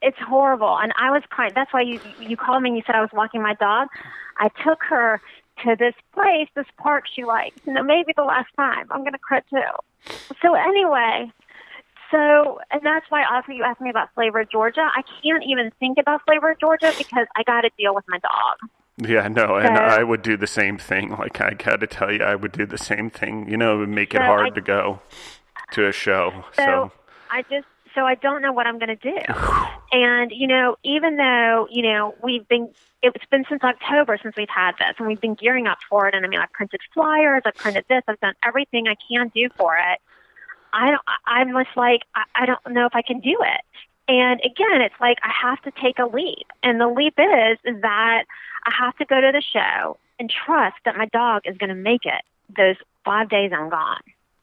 It's 0.02 0.18
horrible. 0.18 0.78
And 0.78 0.92
I 0.98 1.10
was 1.10 1.22
crying. 1.28 1.52
That's 1.54 1.72
why 1.72 1.82
you 1.82 2.00
you 2.20 2.36
called 2.36 2.62
me 2.62 2.70
and 2.70 2.76
you 2.76 2.82
said 2.86 2.94
I 2.94 3.00
was 3.00 3.10
walking 3.12 3.42
my 3.42 3.54
dog. 3.54 3.88
I 4.38 4.48
took 4.64 4.82
her 4.84 5.20
to 5.64 5.76
this 5.78 5.94
place, 6.14 6.48
this 6.54 6.66
park 6.78 7.04
she 7.14 7.24
likes. 7.24 7.56
You 7.66 7.74
know, 7.74 7.82
maybe 7.82 8.12
the 8.16 8.22
last 8.24 8.48
time. 8.56 8.86
I'm 8.90 9.04
gonna 9.04 9.18
cry 9.18 9.40
too. 9.50 9.60
So 10.42 10.54
anyway, 10.54 11.30
so 12.10 12.60
and 12.70 12.80
that's 12.82 13.06
why 13.10 13.24
also 13.24 13.52
you 13.52 13.62
asked 13.62 13.80
me 13.80 13.90
about 13.90 14.08
Flavor 14.14 14.40
of 14.40 14.50
Georgia. 14.50 14.80
I 14.94 15.02
can't 15.22 15.44
even 15.46 15.70
think 15.78 15.98
about 15.98 16.22
Flavor 16.26 16.52
of 16.52 16.60
Georgia 16.60 16.92
because 16.96 17.26
I 17.36 17.42
got 17.42 17.62
to 17.62 17.70
deal 17.78 17.94
with 17.94 18.04
my 18.08 18.18
dog. 18.18 18.70
Yeah, 18.96 19.28
no, 19.28 19.56
and 19.56 19.76
So- 19.76 19.82
I 19.82 20.02
would 20.02 20.22
do 20.22 20.36
the 20.36 20.46
same 20.46 20.78
thing. 20.78 21.10
Like 21.16 21.40
I 21.40 21.50
got 21.54 21.80
to 21.80 21.86
tell 21.86 22.10
you, 22.12 22.22
I 22.22 22.34
would 22.34 22.52
do 22.52 22.66
the 22.66 22.78
same 22.78 23.10
thing. 23.10 23.48
You 23.48 23.56
know, 23.56 23.76
it 23.76 23.78
would 23.80 23.88
make 23.90 24.14
it 24.14 24.20
hard 24.22 24.46
I- 24.46 24.50
to 24.50 24.60
go 24.60 25.00
to 25.72 25.86
a 25.86 25.92
show. 25.92 26.44
So, 26.54 26.64
So, 26.64 26.92
I 27.30 27.42
just 27.42 27.66
so 27.94 28.02
I 28.02 28.14
don't 28.14 28.42
know 28.42 28.52
what 28.52 28.66
I'm 28.66 28.78
going 28.78 28.96
to 28.96 28.96
do. 28.96 29.18
and 29.92 30.30
you 30.32 30.46
know, 30.46 30.76
even 30.84 31.16
though 31.16 31.68
you 31.70 31.82
know 31.82 32.14
we've 32.22 32.46
been 32.48 32.70
it's 33.02 33.24
been 33.30 33.44
since 33.48 33.62
October 33.62 34.18
since 34.22 34.36
we've 34.36 34.48
had 34.48 34.72
this, 34.78 34.94
and 34.98 35.06
we've 35.06 35.20
been 35.20 35.34
gearing 35.34 35.66
up 35.66 35.78
for 35.88 36.06
it. 36.08 36.14
And 36.14 36.24
I 36.24 36.28
mean, 36.28 36.40
I've 36.40 36.52
printed 36.52 36.80
flyers, 36.92 37.42
I've 37.44 37.54
printed 37.54 37.84
this, 37.88 38.02
I've 38.06 38.20
done 38.20 38.34
everything 38.44 38.88
I 38.88 38.96
can 39.08 39.28
do 39.34 39.48
for 39.56 39.76
it. 39.76 40.00
I 40.72 40.90
don't. 40.90 41.02
I'm 41.26 41.52
just 41.52 41.76
like 41.76 42.02
I, 42.14 42.24
I 42.34 42.46
don't 42.46 42.60
know 42.70 42.86
if 42.86 42.94
I 42.94 43.02
can 43.02 43.20
do 43.20 43.36
it. 43.40 43.60
And 44.08 44.40
again, 44.40 44.80
it's 44.82 44.94
like 45.00 45.18
I 45.22 45.30
have 45.42 45.62
to 45.62 45.72
take 45.80 45.98
a 45.98 46.06
leap, 46.06 46.46
and 46.62 46.80
the 46.80 46.88
leap 46.88 47.14
is 47.18 47.58
is 47.64 47.80
that 47.82 48.24
I 48.64 48.72
have 48.78 48.96
to 48.96 49.04
go 49.04 49.20
to 49.20 49.32
the 49.32 49.42
show 49.42 49.96
and 50.18 50.30
trust 50.30 50.76
that 50.84 50.96
my 50.96 51.06
dog 51.06 51.42
is 51.46 51.56
going 51.56 51.70
to 51.70 51.74
make 51.74 52.04
it 52.04 52.22
those 52.56 52.76
five 53.04 53.28
days 53.28 53.52
I'm 53.54 53.70
gone. 53.70 54.00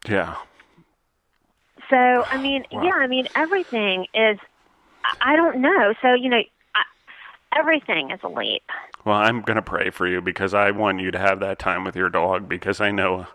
yeah, 0.10 0.36
So, 1.90 1.96
I 1.96 2.38
mean, 2.42 2.66
Wow. 2.72 2.84
yeah, 2.84 2.94
I 2.96 3.08
mean, 3.08 3.28
everything 3.36 4.06
is, 4.14 4.38
I- 5.22 5.36
don't 5.36 5.58
know. 5.62 5.94
So, 6.02 6.14
you 6.14 6.30
know, 6.30 6.42
I, 6.76 6.84
everything 7.58 8.12
is 8.12 8.20
a 8.24 8.28
leap. 8.30 8.64
Well, 9.06 9.18
I'm 9.18 9.42
going 9.42 9.56
to 9.56 9.62
pray 9.62 9.90
for 9.90 10.06
you 10.08 10.22
because 10.22 10.54
I 10.54 10.72
want 10.72 11.00
you 11.00 11.12
to 11.12 11.20
have 11.20 11.40
that 11.40 11.60
time 11.60 11.84
with 11.86 11.96
your 11.96 12.10
dog 12.10 12.50
because 12.50 12.82
I 12.82 12.92
know 12.92 13.28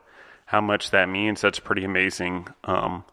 how 0.47 0.61
much 0.61 0.91
that 0.91 1.09
means. 1.09 1.41
That's 1.41 1.59
pretty 1.59 1.85
amazing. 1.85 2.49
Um, 2.65 3.05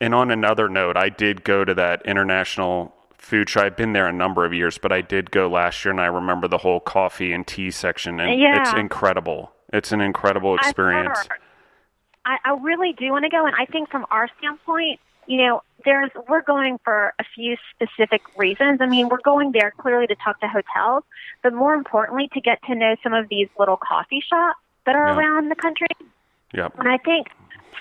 and 0.00 0.14
on 0.14 0.30
another 0.32 0.68
note, 0.68 0.96
I 0.96 1.08
did 1.10 1.44
go 1.44 1.64
to 1.64 1.74
that 1.74 2.02
international 2.04 2.92
food 3.16 3.48
show. 3.48 3.60
I've 3.62 3.76
been 3.76 3.92
there 3.92 4.08
a 4.08 4.12
number 4.12 4.44
of 4.44 4.52
years, 4.52 4.78
but 4.78 4.90
I 4.92 5.00
did 5.00 5.30
go 5.30 5.48
last 5.48 5.84
year 5.84 5.92
and 5.92 6.00
I 6.00 6.06
remember 6.06 6.48
the 6.48 6.58
whole 6.58 6.80
coffee 6.80 7.32
and 7.32 7.46
tea 7.46 7.70
section 7.70 8.18
and 8.20 8.38
Yeah. 8.40 8.60
it's 8.60 8.72
incredible. 8.72 9.52
It's 9.72 9.92
an 9.92 10.00
incredible 10.00 10.56
experience. 10.56 11.18
I, 12.26 12.38
I 12.44 12.58
really 12.60 12.92
do 12.92 13.10
want 13.12 13.24
to 13.24 13.30
go. 13.30 13.46
And 13.46 13.54
I 13.56 13.64
think 13.66 13.88
from 13.88 14.04
our 14.10 14.28
standpoint, 14.38 15.00
you 15.26 15.38
know, 15.38 15.62
there's, 15.84 16.10
we're 16.28 16.42
going 16.42 16.78
for 16.84 17.14
a 17.18 17.24
few 17.34 17.56
specific 17.74 18.22
reasons. 18.36 18.80
I 18.80 18.86
mean, 18.86 19.08
we're 19.08 19.20
going 19.24 19.52
there 19.52 19.72
clearly 19.78 20.06
to 20.08 20.16
talk 20.16 20.40
to 20.40 20.48
hotels, 20.48 21.04
but 21.42 21.52
more 21.54 21.74
importantly, 21.74 22.28
to 22.34 22.40
get 22.40 22.62
to 22.64 22.74
know 22.74 22.96
some 23.02 23.12
of 23.14 23.28
these 23.28 23.48
little 23.58 23.76
coffee 23.76 24.22
shops 24.28 24.58
that 24.84 24.96
are 24.96 25.08
Yeah. 25.08 25.16
around 25.16 25.48
the 25.48 25.54
country. 25.56 25.88
Yep. 26.52 26.78
And 26.78 26.88
I 26.88 26.98
think 26.98 27.28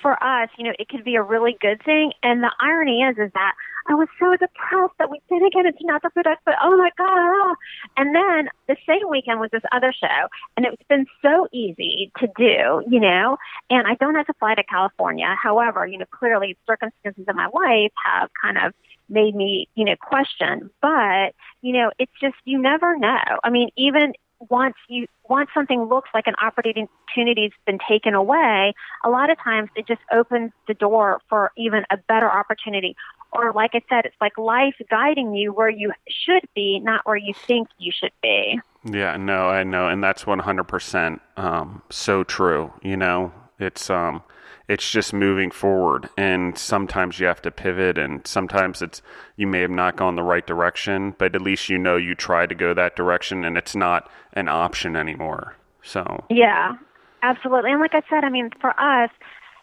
for 0.01 0.21
us, 0.23 0.49
you 0.57 0.65
know, 0.65 0.73
it 0.77 0.89
could 0.89 1.03
be 1.03 1.15
a 1.15 1.21
really 1.21 1.57
good 1.59 1.81
thing. 1.83 2.13
And 2.21 2.43
the 2.43 2.51
irony 2.59 3.01
is, 3.03 3.17
is 3.17 3.31
that 3.33 3.53
I 3.87 3.93
was 3.93 4.07
so 4.19 4.31
depressed 4.31 4.93
that 4.99 5.09
we 5.11 5.21
didn't 5.29 5.53
get 5.53 5.65
into 5.65 5.85
natural 5.85 6.11
products, 6.11 6.41
but 6.45 6.55
oh 6.61 6.75
my 6.77 6.89
God. 6.97 7.07
ah. 7.09 7.55
And 7.97 8.15
then 8.15 8.49
the 8.67 8.75
same 8.87 9.09
weekend 9.09 9.39
was 9.39 9.49
this 9.51 9.61
other 9.71 9.93
show, 9.93 10.27
and 10.57 10.65
it's 10.65 10.81
been 10.89 11.05
so 11.21 11.47
easy 11.51 12.11
to 12.19 12.27
do, 12.37 12.83
you 12.89 12.99
know, 12.99 13.37
and 13.69 13.87
I 13.87 13.95
don't 13.95 14.15
have 14.15 14.27
to 14.27 14.33
fly 14.39 14.55
to 14.55 14.63
California. 14.63 15.35
However, 15.41 15.85
you 15.85 15.97
know, 15.97 16.05
clearly 16.11 16.57
circumstances 16.67 17.25
in 17.27 17.35
my 17.35 17.47
life 17.53 17.91
have 18.03 18.29
kind 18.41 18.57
of 18.57 18.73
made 19.09 19.35
me, 19.35 19.67
you 19.75 19.85
know, 19.85 19.95
question. 20.01 20.69
But, 20.81 21.35
you 21.61 21.73
know, 21.73 21.91
it's 21.99 22.11
just, 22.19 22.35
you 22.43 22.59
never 22.59 22.97
know. 22.97 23.39
I 23.43 23.49
mean, 23.49 23.69
even 23.77 24.13
once 24.49 24.75
you 24.89 25.07
once 25.27 25.49
something 25.53 25.85
looks 25.85 26.09
like 26.13 26.27
an 26.27 26.35
opportunity's 26.41 27.51
been 27.65 27.79
taken 27.89 28.13
away, 28.13 28.73
a 29.03 29.09
lot 29.09 29.29
of 29.29 29.37
times 29.43 29.69
it 29.75 29.87
just 29.87 30.01
opens 30.11 30.51
the 30.67 30.73
door 30.73 31.19
for 31.29 31.51
even 31.57 31.83
a 31.89 31.97
better 31.97 32.29
opportunity. 32.29 32.95
Or 33.35 33.53
like 33.53 33.71
I 33.73 33.81
said, 33.89 34.05
it's 34.05 34.15
like 34.19 34.37
life 34.37 34.75
guiding 34.89 35.35
you 35.35 35.51
where 35.51 35.69
you 35.69 35.93
should 36.07 36.43
be, 36.55 36.79
not 36.79 37.05
where 37.05 37.17
you 37.17 37.33
think 37.47 37.67
you 37.77 37.91
should 37.91 38.13
be. 38.21 38.59
Yeah, 38.83 39.17
no, 39.17 39.49
I 39.49 39.63
know, 39.63 39.87
and 39.87 40.03
that's 40.03 40.27
one 40.27 40.39
hundred 40.39 40.65
percent 40.65 41.21
um 41.37 41.81
so 41.89 42.23
true. 42.23 42.73
You 42.81 42.97
know, 42.97 43.31
it's 43.59 43.89
um 43.89 44.23
it's 44.67 44.89
just 44.89 45.13
moving 45.13 45.51
forward 45.51 46.09
and 46.17 46.57
sometimes 46.57 47.19
you 47.19 47.27
have 47.27 47.41
to 47.41 47.51
pivot 47.51 47.97
and 47.97 48.25
sometimes 48.25 48.81
it's 48.81 49.01
you 49.35 49.45
may 49.45 49.61
have 49.61 49.69
not 49.69 49.95
gone 49.95 50.15
the 50.15 50.23
right 50.23 50.45
direction, 50.45 51.15
but 51.17 51.35
at 51.35 51.41
least 51.41 51.69
you 51.69 51.77
know 51.77 51.97
you 51.97 52.15
tried 52.15 52.49
to 52.49 52.55
go 52.55 52.73
that 52.73 52.95
direction 52.95 53.45
and 53.45 53.57
it's 53.57 53.75
not 53.75 54.09
an 54.33 54.47
option 54.47 54.95
anymore. 54.95 55.55
So 55.83 56.23
Yeah, 56.29 56.73
absolutely. 57.21 57.71
And 57.71 57.79
like 57.79 57.93
I 57.93 58.01
said, 58.09 58.23
I 58.23 58.29
mean, 58.29 58.49
for 58.59 58.71
us, 58.79 59.11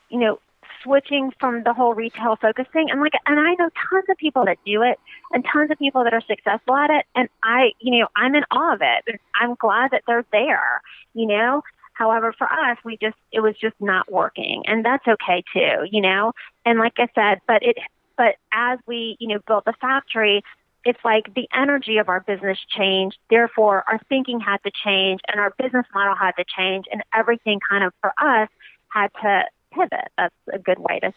you 0.08 0.20
know, 0.20 0.38
switching 0.82 1.32
from 1.38 1.62
the 1.64 1.72
whole 1.72 1.94
retail 1.94 2.36
focus 2.36 2.66
thing, 2.72 2.90
and 2.90 3.00
like, 3.00 3.12
and 3.26 3.38
I 3.38 3.54
know 3.54 3.70
tons 3.90 4.04
of 4.08 4.16
people 4.16 4.44
that 4.44 4.58
do 4.64 4.82
it, 4.82 4.98
and 5.32 5.44
tons 5.44 5.70
of 5.70 5.78
people 5.78 6.04
that 6.04 6.14
are 6.14 6.22
successful 6.22 6.76
at 6.76 6.90
it, 6.90 7.06
and 7.14 7.28
I, 7.42 7.72
you 7.80 7.98
know, 7.98 8.08
I'm 8.16 8.34
in 8.34 8.44
awe 8.50 8.74
of 8.74 8.80
it. 8.82 9.04
And 9.06 9.18
I'm 9.40 9.54
glad 9.54 9.90
that 9.92 10.02
they're 10.06 10.24
there, 10.32 10.80
you 11.14 11.26
know. 11.26 11.62
However, 11.94 12.34
for 12.36 12.50
us, 12.50 12.78
we 12.84 12.96
just 12.96 13.16
it 13.32 13.40
was 13.40 13.54
just 13.60 13.76
not 13.80 14.10
working, 14.10 14.62
and 14.66 14.84
that's 14.84 15.06
okay 15.06 15.44
too, 15.52 15.86
you 15.90 16.00
know. 16.00 16.32
And 16.64 16.78
like 16.78 16.94
I 16.98 17.08
said, 17.14 17.40
but 17.46 17.62
it, 17.62 17.76
but 18.16 18.36
as 18.52 18.78
we, 18.86 19.16
you 19.20 19.28
know, 19.28 19.40
built 19.46 19.64
the 19.64 19.74
factory, 19.80 20.42
it's 20.84 20.98
like 21.04 21.32
the 21.34 21.48
energy 21.54 21.98
of 21.98 22.08
our 22.08 22.20
business 22.20 22.58
changed. 22.68 23.18
Therefore, 23.30 23.84
our 23.88 24.00
thinking 24.08 24.40
had 24.40 24.58
to 24.64 24.70
change 24.84 25.20
and 25.28 25.40
our 25.40 25.54
business 25.58 25.86
model 25.94 26.14
had 26.14 26.32
to 26.32 26.44
change 26.44 26.86
and 26.90 27.02
everything 27.14 27.60
kind 27.68 27.84
of 27.84 27.92
for 28.00 28.12
us 28.18 28.48
had 28.88 29.10
to 29.22 29.44
pivot. 29.72 30.08
That's 30.18 30.34
a 30.52 30.58
good 30.58 30.78
way 30.78 31.00
to, 31.00 31.12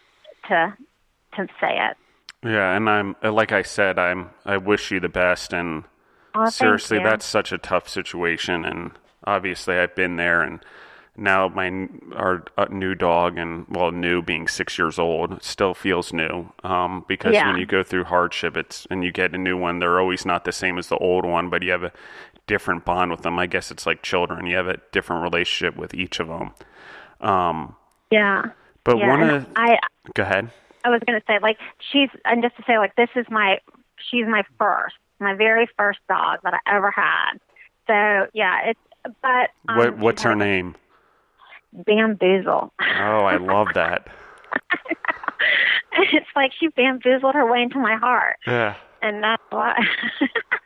to, 0.48 0.76
to 1.36 1.46
say 1.60 1.78
it. 1.90 1.96
yeah, 2.44 2.74
and 2.76 2.88
I'm 2.88 3.16
like 3.22 3.52
I 3.52 3.62
said, 3.62 3.98
I'm 3.98 4.30
I 4.44 4.56
wish 4.56 4.90
you 4.90 5.00
the 5.00 5.08
best 5.08 5.52
and 5.52 5.84
Oh, 6.38 6.50
seriously 6.50 6.98
that's 6.98 7.24
such 7.24 7.50
a 7.50 7.56
tough 7.56 7.88
situation 7.88 8.66
and 8.66 8.90
obviously 9.24 9.76
i've 9.78 9.94
been 9.94 10.16
there 10.16 10.42
and 10.42 10.62
now 11.16 11.48
my 11.48 11.88
our 12.14 12.44
uh, 12.58 12.66
new 12.70 12.94
dog 12.94 13.38
and 13.38 13.64
well 13.70 13.90
new 13.90 14.20
being 14.20 14.46
six 14.46 14.76
years 14.76 14.98
old 14.98 15.42
still 15.42 15.72
feels 15.72 16.12
new 16.12 16.52
um, 16.62 17.06
because 17.08 17.32
Yeah. 17.32 17.48
when 17.50 17.58
you 17.58 17.64
go 17.64 17.82
through 17.82 18.04
hardship 18.04 18.54
it's 18.54 18.86
and 18.90 19.02
you 19.02 19.12
get 19.12 19.34
a 19.34 19.38
new 19.38 19.56
one 19.56 19.78
they're 19.78 19.98
always 19.98 20.26
not 20.26 20.44
the 20.44 20.52
same 20.52 20.76
as 20.76 20.88
the 20.88 20.98
old 20.98 21.24
one 21.24 21.48
but 21.48 21.62
you 21.62 21.70
have 21.70 21.84
a 21.84 21.92
different 22.46 22.84
bond 22.84 23.10
with 23.10 23.22
them 23.22 23.38
i 23.38 23.46
guess 23.46 23.70
it's 23.70 23.86
like 23.86 24.02
children 24.02 24.44
you 24.46 24.56
have 24.56 24.68
a 24.68 24.76
different 24.92 25.22
relationship 25.22 25.74
with 25.74 25.94
each 25.94 26.20
of 26.20 26.28
them 26.28 26.50
um, 27.22 27.76
yeah. 28.10 28.50
but 28.84 28.98
yeah. 28.98 29.08
one 29.08 29.22
of 29.22 29.46
I, 29.56 29.78
go 30.14 30.22
ahead 30.22 30.50
I 30.84 30.90
was 30.90 31.00
going 31.06 31.18
to 31.18 31.26
say 31.26 31.38
like 31.40 31.58
she's, 31.92 32.08
and 32.24 32.42
just 32.42 32.56
to 32.56 32.62
say 32.66 32.78
like 32.78 32.94
this 32.96 33.08
is 33.16 33.26
my, 33.30 33.58
she's 34.10 34.26
my 34.26 34.44
first, 34.58 34.94
my 35.18 35.34
very 35.34 35.68
first 35.76 35.98
dog 36.08 36.38
that 36.44 36.54
I 36.54 36.76
ever 36.76 36.90
had. 36.90 37.34
So 37.86 38.30
yeah, 38.32 38.70
it's, 38.70 38.80
but, 39.22 39.50
um, 39.68 39.78
what 39.78 39.98
what's 39.98 40.22
her 40.22 40.34
name 40.34 40.74
Bamboozle. 41.72 42.72
oh 42.80 43.20
i 43.24 43.36
love 43.36 43.68
that 43.74 44.08
it's 45.92 46.26
like 46.34 46.50
she 46.58 46.68
bamboozled 46.68 47.34
her 47.34 47.48
way 47.50 47.62
into 47.62 47.78
my 47.78 47.94
heart. 47.96 48.36
yeah 48.46 48.74
and 49.02 49.22
that's 49.22 49.42
why. 49.50 49.78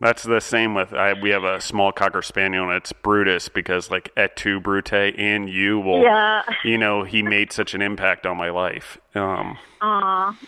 That's 0.00 0.22
the 0.22 0.40
same 0.40 0.74
with 0.74 0.92
I, 0.94 1.12
we 1.12 1.30
have 1.30 1.44
a 1.44 1.60
small 1.60 1.92
cocker 1.92 2.22
spaniel 2.22 2.64
and 2.68 2.76
it's 2.76 2.92
Brutus 2.92 3.48
because 3.50 3.90
like 3.90 4.10
et 4.16 4.34
tu 4.36 4.58
Brute 4.60 4.92
and 5.18 5.48
you 5.48 5.78
will 5.78 6.02
Yeah. 6.02 6.42
you 6.64 6.78
know 6.78 7.02
he 7.04 7.22
made 7.22 7.52
such 7.52 7.74
an 7.74 7.82
impact 7.82 8.24
on 8.26 8.36
my 8.38 8.48
life. 8.50 8.98
Um, 9.14 9.58
Aw. 9.82 10.38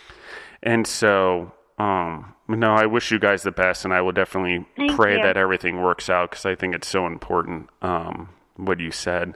and 0.63 0.87
so 0.87 1.51
um, 1.77 2.33
no, 2.47 2.73
I 2.73 2.85
wish 2.85 3.11
you 3.11 3.17
guys 3.19 3.41
the 3.43 3.51
best, 3.51 3.83
and 3.83 3.93
I 3.93 4.01
will 4.01 4.11
definitely 4.11 4.65
Thank 4.77 4.95
pray 4.95 5.17
you. 5.17 5.23
that 5.23 5.37
everything 5.37 5.81
works 5.81 6.09
out 6.09 6.29
because 6.31 6.45
I 6.45 6.55
think 6.55 6.75
it's 6.75 6.87
so 6.87 7.07
important. 7.07 7.69
Um, 7.81 8.29
what 8.57 8.79
you 8.79 8.91
said, 8.91 9.35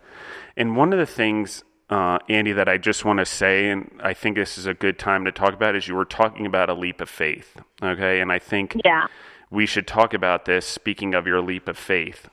and 0.56 0.76
one 0.78 0.94
of 0.94 1.00
the 1.00 1.06
things. 1.06 1.64
Uh, 1.90 2.20
Andy, 2.28 2.52
that 2.52 2.68
I 2.68 2.78
just 2.78 3.06
want 3.06 3.20
to 3.20 3.26
say, 3.26 3.70
and 3.70 3.90
I 4.04 4.14
think 4.14 4.36
this 4.36 4.58
is 4.58 4.66
a 4.66 4.74
good 4.74 5.00
time 5.00 5.24
to 5.24 5.32
talk 5.32 5.54
about, 5.54 5.74
is 5.74 5.88
you 5.88 5.96
were 5.96 6.04
talking 6.04 6.46
about 6.46 6.70
a 6.70 6.74
leap 6.74 7.00
of 7.00 7.10
faith. 7.10 7.56
Okay. 7.82 8.20
And 8.20 8.30
I 8.30 8.40
think 8.40 8.76
Yeah. 8.84 9.06
We 9.50 9.66
should 9.66 9.88
talk 9.88 10.14
about 10.14 10.46
this. 10.46 10.66
Speaking 10.66 11.14
of 11.14 11.28
your 11.28 11.42
leap 11.42 11.68
of 11.68 11.78
faith. 11.78 12.30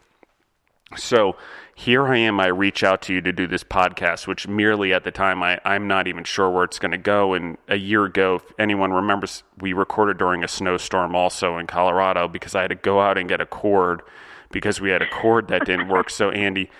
So 0.96 1.36
here 1.74 2.06
I 2.06 2.18
am. 2.18 2.38
I 2.38 2.46
reach 2.46 2.84
out 2.84 3.02
to 3.02 3.14
you 3.14 3.20
to 3.20 3.32
do 3.32 3.46
this 3.46 3.64
podcast, 3.64 4.26
which 4.26 4.46
merely 4.46 4.92
at 4.92 5.02
the 5.02 5.10
time 5.10 5.42
I, 5.42 5.60
I'm 5.64 5.88
not 5.88 6.06
even 6.06 6.24
sure 6.24 6.48
where 6.50 6.64
it's 6.64 6.78
going 6.78 6.92
to 6.92 6.98
go. 6.98 7.34
And 7.34 7.58
a 7.68 7.76
year 7.76 8.04
ago, 8.04 8.36
if 8.36 8.42
anyone 8.58 8.92
remembers, 8.92 9.42
we 9.58 9.72
recorded 9.72 10.18
during 10.18 10.44
a 10.44 10.48
snowstorm 10.48 11.16
also 11.16 11.58
in 11.58 11.66
Colorado 11.66 12.28
because 12.28 12.54
I 12.54 12.62
had 12.62 12.68
to 12.68 12.76
go 12.76 13.00
out 13.00 13.18
and 13.18 13.28
get 13.28 13.40
a 13.40 13.46
cord 13.46 14.02
because 14.52 14.80
we 14.80 14.90
had 14.90 15.02
a 15.02 15.08
cord 15.08 15.48
that 15.48 15.66
didn't 15.66 15.88
work. 15.88 16.10
So 16.10 16.30
Andy 16.30 16.70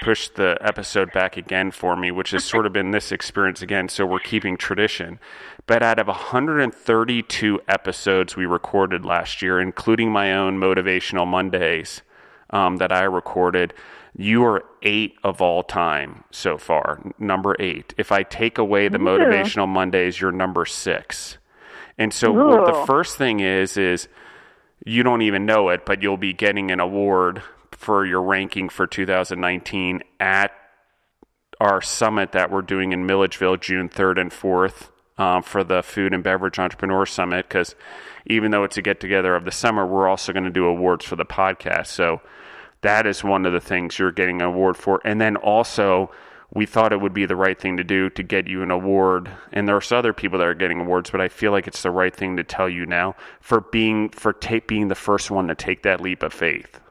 pushed 0.00 0.34
the 0.34 0.56
episode 0.60 1.12
back 1.12 1.36
again 1.36 1.70
for 1.70 1.96
me, 1.96 2.10
which 2.10 2.30
has 2.30 2.44
sort 2.44 2.66
of 2.66 2.72
been 2.72 2.90
this 2.90 3.12
experience 3.12 3.62
again. 3.62 3.88
So 3.88 4.06
we're 4.06 4.18
keeping 4.18 4.56
tradition. 4.56 5.18
But 5.66 5.82
out 5.82 5.98
of 5.98 6.06
132 6.08 7.60
episodes 7.68 8.36
we 8.36 8.46
recorded 8.46 9.04
last 9.04 9.42
year, 9.42 9.60
including 9.60 10.10
my 10.10 10.34
own 10.34 10.58
Motivational 10.58 11.26
Mondays 11.26 12.02
um, 12.50 12.78
that 12.78 12.92
I 12.92 13.04
recorded, 13.04 13.74
you 14.16 14.44
are 14.44 14.64
eight 14.82 15.14
of 15.22 15.40
all 15.40 15.62
time 15.62 16.24
so 16.30 16.58
far, 16.58 17.00
number 17.18 17.56
eight. 17.58 17.94
If 17.96 18.12
I 18.12 18.22
take 18.22 18.58
away 18.58 18.88
the 18.88 18.98
Motivational 18.98 19.68
Mondays, 19.68 20.20
you're 20.20 20.32
number 20.32 20.66
six. 20.66 21.38
And 21.96 22.12
so 22.12 22.32
what 22.32 22.66
the 22.66 22.86
first 22.86 23.16
thing 23.16 23.40
is 23.40 23.76
is 23.76 24.08
you 24.84 25.02
don't 25.02 25.22
even 25.22 25.46
know 25.46 25.68
it, 25.68 25.86
but 25.86 26.02
you'll 26.02 26.16
be 26.16 26.32
getting 26.32 26.70
an 26.70 26.80
award 26.80 27.42
for 27.74 28.04
your 28.04 28.22
ranking 28.22 28.68
for 28.68 28.86
2019 28.86 30.02
at 30.20 30.52
our 31.60 31.80
summit 31.80 32.32
that 32.32 32.50
we're 32.50 32.62
doing 32.62 32.92
in 32.92 33.06
Milledgeville 33.06 33.56
June 33.56 33.88
3rd 33.88 34.20
and 34.20 34.30
4th 34.30 34.88
um, 35.18 35.42
for 35.42 35.62
the 35.62 35.82
Food 35.82 36.12
and 36.12 36.24
Beverage 36.24 36.58
Entrepreneur 36.58 37.06
Summit. 37.06 37.48
Because 37.48 37.74
even 38.26 38.50
though 38.50 38.64
it's 38.64 38.76
a 38.76 38.82
get 38.82 39.00
together 39.00 39.34
of 39.34 39.44
the 39.44 39.50
summer, 39.50 39.86
we're 39.86 40.08
also 40.08 40.32
going 40.32 40.44
to 40.44 40.50
do 40.50 40.64
awards 40.64 41.04
for 41.04 41.16
the 41.16 41.24
podcast. 41.24 41.86
So 41.88 42.20
that 42.80 43.06
is 43.06 43.22
one 43.22 43.46
of 43.46 43.52
the 43.52 43.60
things 43.60 43.98
you're 43.98 44.12
getting 44.12 44.40
an 44.42 44.48
award 44.48 44.76
for. 44.76 45.00
And 45.04 45.20
then 45.20 45.36
also, 45.36 46.10
we 46.54 46.66
thought 46.66 46.92
it 46.92 47.00
would 47.00 47.14
be 47.14 47.26
the 47.26 47.36
right 47.36 47.58
thing 47.58 47.78
to 47.78 47.84
do 47.84 48.10
to 48.10 48.22
get 48.22 48.46
you 48.46 48.62
an 48.62 48.70
award. 48.70 49.30
And 49.52 49.66
there's 49.66 49.92
other 49.92 50.12
people 50.12 50.38
that 50.38 50.48
are 50.48 50.54
getting 50.54 50.80
awards, 50.80 51.10
but 51.10 51.20
I 51.20 51.28
feel 51.28 51.52
like 51.52 51.66
it's 51.66 51.82
the 51.82 51.90
right 51.90 52.14
thing 52.14 52.36
to 52.36 52.44
tell 52.44 52.68
you 52.68 52.84
now 52.84 53.16
for 53.40 53.60
being 53.60 54.10
for 54.10 54.32
ta- 54.32 54.60
being 54.66 54.88
the 54.88 54.94
first 54.94 55.30
one 55.30 55.48
to 55.48 55.54
take 55.54 55.82
that 55.84 56.00
leap 56.00 56.22
of 56.22 56.34
faith. 56.34 56.81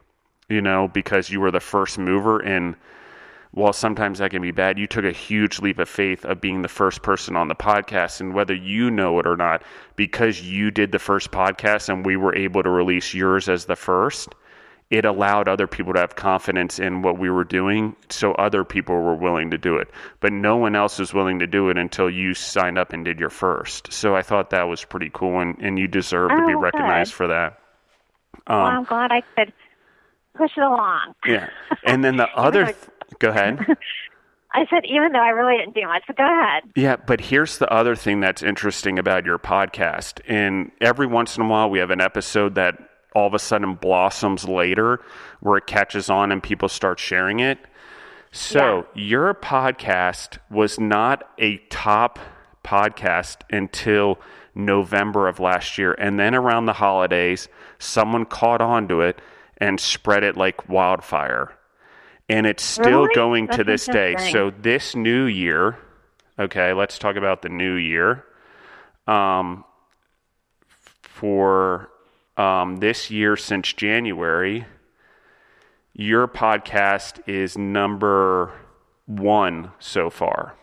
You 0.52 0.60
know, 0.60 0.88
because 0.88 1.30
you 1.30 1.40
were 1.40 1.50
the 1.50 1.60
first 1.60 1.98
mover 1.98 2.38
and 2.40 2.76
while 3.52 3.72
sometimes 3.74 4.18
that 4.18 4.30
can 4.30 4.40
be 4.40 4.50
bad, 4.50 4.78
you 4.78 4.86
took 4.86 5.04
a 5.04 5.12
huge 5.12 5.60
leap 5.60 5.78
of 5.78 5.86
faith 5.88 6.24
of 6.24 6.40
being 6.40 6.62
the 6.62 6.68
first 6.68 7.02
person 7.02 7.36
on 7.36 7.48
the 7.48 7.54
podcast. 7.54 8.20
And 8.20 8.32
whether 8.32 8.54
you 8.54 8.90
know 8.90 9.18
it 9.18 9.26
or 9.26 9.36
not, 9.36 9.62
because 9.94 10.40
you 10.40 10.70
did 10.70 10.90
the 10.90 10.98
first 10.98 11.30
podcast 11.30 11.90
and 11.90 12.04
we 12.04 12.16
were 12.16 12.34
able 12.34 12.62
to 12.62 12.70
release 12.70 13.12
yours 13.12 13.50
as 13.50 13.66
the 13.66 13.76
first, 13.76 14.30
it 14.88 15.04
allowed 15.04 15.48
other 15.48 15.66
people 15.66 15.92
to 15.92 16.00
have 16.00 16.16
confidence 16.16 16.78
in 16.78 17.02
what 17.02 17.18
we 17.18 17.28
were 17.28 17.44
doing. 17.44 17.94
So 18.08 18.32
other 18.32 18.64
people 18.64 18.94
were 18.94 19.16
willing 19.16 19.50
to 19.50 19.58
do 19.58 19.76
it. 19.76 19.90
But 20.20 20.32
no 20.32 20.56
one 20.56 20.74
else 20.74 20.98
was 20.98 21.12
willing 21.12 21.38
to 21.40 21.46
do 21.46 21.68
it 21.68 21.76
until 21.76 22.08
you 22.08 22.32
signed 22.32 22.78
up 22.78 22.94
and 22.94 23.04
did 23.04 23.20
your 23.20 23.28
first. 23.30 23.92
So 23.92 24.16
I 24.16 24.22
thought 24.22 24.48
that 24.50 24.66
was 24.68 24.82
pretty 24.82 25.10
cool. 25.12 25.40
And, 25.40 25.58
and 25.60 25.78
you 25.78 25.88
deserve 25.88 26.30
to 26.30 26.46
be 26.46 26.54
Oh, 26.54 26.58
recognized 26.58 27.10
good. 27.12 27.16
for 27.16 27.26
that. 27.28 27.58
well, 28.48 28.58
Um, 28.60 28.76
I'm 28.78 28.84
glad 28.84 29.12
I 29.12 29.22
could 29.36 29.52
push 30.34 30.50
it 30.56 30.62
along. 30.62 31.14
Yeah. 31.26 31.48
And 31.84 32.02
then 32.04 32.16
the 32.16 32.28
other, 32.36 32.66
th- 32.66 32.76
go 33.18 33.30
ahead. 33.30 33.58
I 34.54 34.66
said, 34.68 34.84
even 34.84 35.12
though 35.12 35.22
I 35.22 35.30
really 35.30 35.56
didn't 35.56 35.74
do 35.74 35.86
much, 35.86 36.02
but 36.06 36.16
go 36.16 36.24
ahead. 36.24 36.64
Yeah, 36.76 36.96
but 36.96 37.22
here's 37.22 37.56
the 37.56 37.72
other 37.72 37.96
thing 37.96 38.20
that's 38.20 38.42
interesting 38.42 38.98
about 38.98 39.24
your 39.24 39.38
podcast. 39.38 40.20
And 40.28 40.70
every 40.80 41.06
once 41.06 41.36
in 41.36 41.44
a 41.44 41.48
while, 41.48 41.70
we 41.70 41.78
have 41.78 41.90
an 41.90 42.02
episode 42.02 42.54
that 42.56 42.76
all 43.14 43.26
of 43.26 43.34
a 43.34 43.38
sudden 43.38 43.74
blossoms 43.74 44.46
later 44.46 45.00
where 45.40 45.56
it 45.56 45.66
catches 45.66 46.10
on 46.10 46.32
and 46.32 46.42
people 46.42 46.68
start 46.68 46.98
sharing 46.98 47.40
it. 47.40 47.58
So, 48.30 48.86
your 48.94 49.34
podcast 49.34 50.38
was 50.50 50.80
not 50.80 51.22
a 51.38 51.58
top 51.68 52.18
podcast 52.64 53.38
until 53.50 54.18
November 54.54 55.28
of 55.28 55.38
last 55.38 55.76
year. 55.76 55.92
And 55.92 56.18
then 56.18 56.34
around 56.34 56.64
the 56.64 56.72
holidays, 56.72 57.48
someone 57.78 58.24
caught 58.24 58.62
on 58.62 58.88
to 58.88 59.02
it 59.02 59.20
and 59.62 59.78
spread 59.78 60.24
it 60.24 60.36
like 60.36 60.68
wildfire. 60.68 61.52
And 62.28 62.46
it's 62.46 62.64
still 62.64 63.02
Really? 63.02 63.14
going 63.14 63.48
to 63.48 63.62
this 63.62 63.86
day. 63.86 64.16
So, 64.32 64.50
this 64.50 64.96
new 64.96 65.24
year, 65.24 65.78
okay, 66.36 66.72
let's 66.72 66.98
talk 66.98 67.14
about 67.14 67.42
the 67.42 67.48
new 67.48 67.74
year. 67.74 68.24
Um, 69.06 69.64
for 71.02 71.90
um, 72.36 72.78
this 72.78 73.10
year, 73.10 73.36
since 73.36 73.72
January, 73.72 74.66
your 75.92 76.26
podcast 76.26 77.20
is 77.28 77.56
number 77.56 78.50
one 79.06 79.70
so 79.78 80.10
far. 80.10 80.56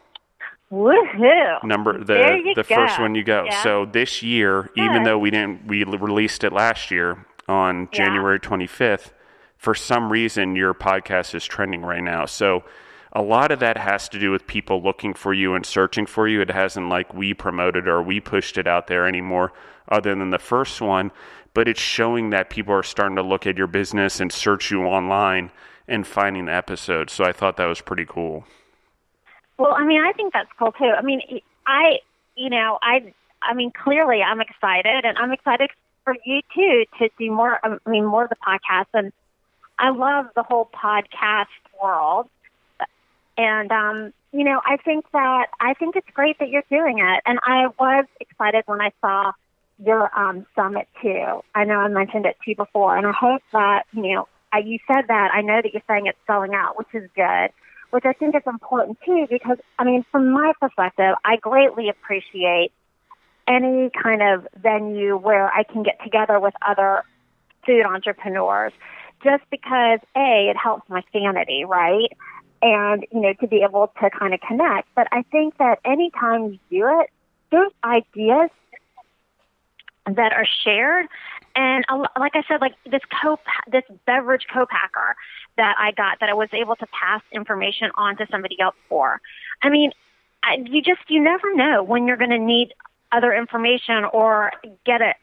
Woohoo! 0.72 1.64
Number 1.64 2.04
the 2.04 2.54
the 2.56 2.64
first 2.64 3.00
one 3.00 3.16
you 3.16 3.24
go. 3.24 3.46
Yeah. 3.46 3.64
So 3.64 3.86
this 3.86 4.22
year, 4.22 4.70
even 4.76 5.04
though 5.04 5.18
we 5.18 5.32
didn't 5.32 5.68
we 5.68 5.84
released 5.84 6.44
it 6.44 6.52
last 6.54 6.92
year 6.92 7.26
on 7.50 7.90
Yeah. 7.92 8.06
January 8.06 8.40
25th, 8.40 9.12
for 9.58 9.76
some 9.76 10.12
reason 10.12 10.56
your 10.56 10.74
podcast 10.74 11.36
is 11.36 11.46
trending 11.46 11.82
right 11.82 12.04
now. 12.04 12.26
So 12.26 12.64
a 13.12 13.22
lot 13.22 13.52
of 13.52 13.60
that 13.60 13.78
has 13.78 14.08
to 14.10 14.20
do 14.20 14.32
with 14.32 14.46
people 14.48 14.82
looking 14.82 15.14
for 15.14 15.34
you 15.34 15.56
and 15.56 15.66
searching 15.66 16.06
for 16.06 16.28
you. 16.28 16.42
It 16.42 16.52
hasn't 16.52 16.90
like 16.90 17.14
we 17.14 17.34
promoted 17.34 17.88
or 17.88 18.02
we 18.02 18.20
pushed 18.20 18.58
it 18.58 18.68
out 18.68 18.88
there 18.88 19.08
anymore 19.08 19.52
other 19.90 20.14
than 20.14 20.30
the 20.30 20.38
first 20.40 20.80
one, 20.82 21.12
but 21.56 21.68
it's 21.68 21.82
showing 21.82 22.30
that 22.30 22.50
people 22.52 22.74
are 22.74 22.84
starting 22.84 23.16
to 23.16 23.24
look 23.24 23.48
at 23.48 23.58
your 23.58 23.68
business 23.68 24.20
and 24.20 24.32
search 24.32 24.70
you 24.70 24.84
online 24.84 25.52
and 25.88 26.06
finding 26.06 26.46
the 26.46 26.54
episodes. 26.54 27.12
So 27.12 27.24
I 27.24 27.32
thought 27.32 27.58
that 27.58 27.66
was 27.66 27.82
pretty 27.82 28.06
cool. 28.08 28.46
Well, 29.58 29.74
I 29.74 29.84
mean, 29.84 30.00
I 30.02 30.14
think 30.14 30.32
that's 30.32 30.50
cool 30.60 30.72
too. 30.72 30.94
I 30.96 31.02
mean, 31.02 31.22
I, 31.66 31.98
you 32.36 32.50
know, 32.52 32.78
I, 32.84 33.14
I 33.42 33.56
mean, 33.56 33.72
clearly, 33.72 34.22
I'm 34.22 34.40
excited, 34.40 35.04
and 35.06 35.18
I'm 35.18 35.32
excited 35.32 35.72
for 36.04 36.16
you 36.26 36.42
too 36.54 36.86
to 37.00 37.10
do 37.18 37.32
more. 37.32 37.60
I 37.64 37.78
mean, 37.90 38.06
more 38.06 38.24
of 38.24 38.30
the 38.30 38.36
podcast, 38.36 38.88
and 38.94 39.12
I 39.78 39.90
love 39.92 40.28
the 40.36 40.44
whole 40.44 40.70
podcast 40.74 41.46
world. 41.82 42.28
And 43.38 43.72
um, 43.72 44.14
you 44.32 44.44
know, 44.44 44.62
I 44.66 44.78
think 44.78 45.06
that 45.14 45.48
I 45.60 45.74
think 45.74 45.96
it's 45.96 46.10
great 46.14 46.40
that 46.40 46.50
you're 46.50 46.64
doing 46.70 47.00
it, 47.00 47.22
and 47.26 47.40
I 47.44 47.68
was 47.80 48.06
excited 48.20 48.64
when 48.66 48.82
I 48.82 48.92
saw 49.02 49.32
your 49.84 50.10
um, 50.18 50.46
summit 50.56 50.88
too. 51.02 51.42
I 51.56 51.64
know 51.64 51.76
I 51.76 51.88
mentioned 51.88 52.26
it 52.26 52.38
to 52.44 52.52
you 52.52 52.56
before, 52.56 52.98
and 52.98 53.08
I 53.08 53.12
hope 53.12 53.42
that 53.54 53.84
you 53.94 54.14
know, 54.14 54.28
I, 54.52 54.60
you 54.60 54.80
said 54.88 55.06
that. 55.08 55.32
I 55.34 55.42
know 55.42 55.62
that 55.62 55.74
you're 55.74 55.84
saying 55.88 56.08
it's 56.08 56.18
selling 56.28 56.54
out, 56.54 56.78
which 56.78 56.90
is 56.94 57.10
good 57.16 57.52
which 57.92 58.06
I 58.06 58.14
think 58.14 58.36
is 58.36 58.44
important 58.46 59.00
too, 59.06 59.28
because 59.30 59.58
I 59.78 59.84
mean, 59.84 60.06
from 60.12 60.32
my 60.32 60.54
perspective, 60.60 61.16
I 61.26 61.38
greatly 61.38 61.90
appreciate 61.90 62.72
any 63.50 63.90
kind 64.02 64.22
of 64.22 64.48
venue 64.62 65.18
where 65.18 65.52
I 65.52 65.64
can 65.64 65.84
get 65.84 66.02
together 66.04 66.40
with 66.40 66.54
other 66.66 67.04
food 67.66 67.86
entrepreneurs, 67.86 68.72
just 69.24 69.44
because 69.50 70.00
a 70.16 70.50
it 70.50 70.56
helps 70.56 70.88
my 70.90 71.04
sanity, 71.12 71.66
right? 71.66 72.12
And 72.62 73.06
you 73.12 73.22
know, 73.22 73.34
to 73.42 73.48
be 73.48 73.64
able 73.64 73.92
to 74.02 74.10
kind 74.10 74.34
of 74.34 74.40
connect. 74.42 74.88
But 74.96 75.08
I 75.12 75.24
think 75.24 75.58
that 75.58 75.80
anytime 75.84 76.46
you 76.46 76.60
do 76.70 77.02
it, 77.02 77.10
there's 77.52 77.72
ideas 77.84 78.50
that 80.06 80.34
are 80.34 80.48
shared. 80.64 81.08
And 81.56 81.84
like 82.18 82.36
I 82.36 82.44
said, 82.48 82.62
like 82.62 82.76
this 82.90 83.02
co 83.22 83.40
this 83.72 83.84
beverage 84.06 84.46
co-packer 84.54 85.16
that 85.58 85.76
I 85.78 85.92
got 85.92 86.20
that 86.20 86.30
I 86.30 86.34
was 86.34 86.50
able 86.54 86.76
to 86.78 86.88
pass 86.88 87.22
information 87.32 87.92
on 87.96 88.16
to 88.18 88.28
somebody 88.30 88.60
else 88.62 88.76
for. 88.88 89.20
I 89.62 89.70
mean, 89.70 89.92
I, 90.44 90.64
you 90.66 90.82
just 90.82 91.02
you 91.10 91.22
never 91.22 91.54
know 91.54 91.84
when 91.84 92.08
you're 92.08 92.18
going 92.18 92.30
to 92.30 92.40
need 92.40 92.74
other 93.12 93.34
information 93.34 94.06
or 94.12 94.52
get 94.86 95.02
a 95.02 95.14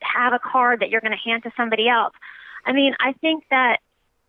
have 0.00 0.32
a 0.32 0.38
card 0.38 0.80
that 0.80 0.90
you're 0.90 1.00
going 1.00 1.12
to 1.12 1.18
hand 1.18 1.42
to 1.42 1.52
somebody 1.56 1.88
else. 1.88 2.14
I 2.64 2.72
mean, 2.72 2.94
I 3.00 3.12
think 3.12 3.44
that 3.50 3.78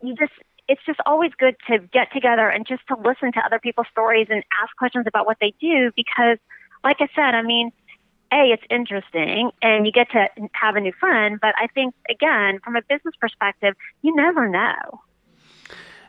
you 0.02 0.16
just 0.16 0.34
it's 0.68 0.82
just 0.86 1.00
always 1.06 1.32
good 1.38 1.56
to 1.68 1.80
get 1.80 2.12
together 2.14 2.48
and 2.48 2.66
just 2.68 2.86
to 2.88 2.96
listen 2.96 3.32
to 3.34 3.40
other 3.40 3.60
people's 3.60 3.88
stories 3.92 4.28
and 4.30 4.44
ask 4.62 4.76
questions 4.78 5.06
about 5.08 5.26
what 5.26 5.38
they 5.42 5.54
do 5.60 5.92
because 5.96 6.38
like 6.84 6.98
I 7.02 7.10
said, 7.14 7.36
I 7.36 7.42
mean, 7.42 7.72
a 8.32 8.52
it's 8.52 8.64
interesting 8.70 9.52
and 9.62 9.86
you 9.86 9.92
get 9.92 10.10
to 10.12 10.28
have 10.54 10.76
a 10.76 10.80
new 10.80 10.94
friend 11.00 11.40
but 11.42 11.54
i 11.58 11.68
think 11.68 11.94
again 12.10 12.60
from 12.64 12.76
a 12.76 12.82
business 12.84 13.16
perspective 13.20 13.76
you 14.02 14.16
never 14.16 14.48
know 14.48 15.02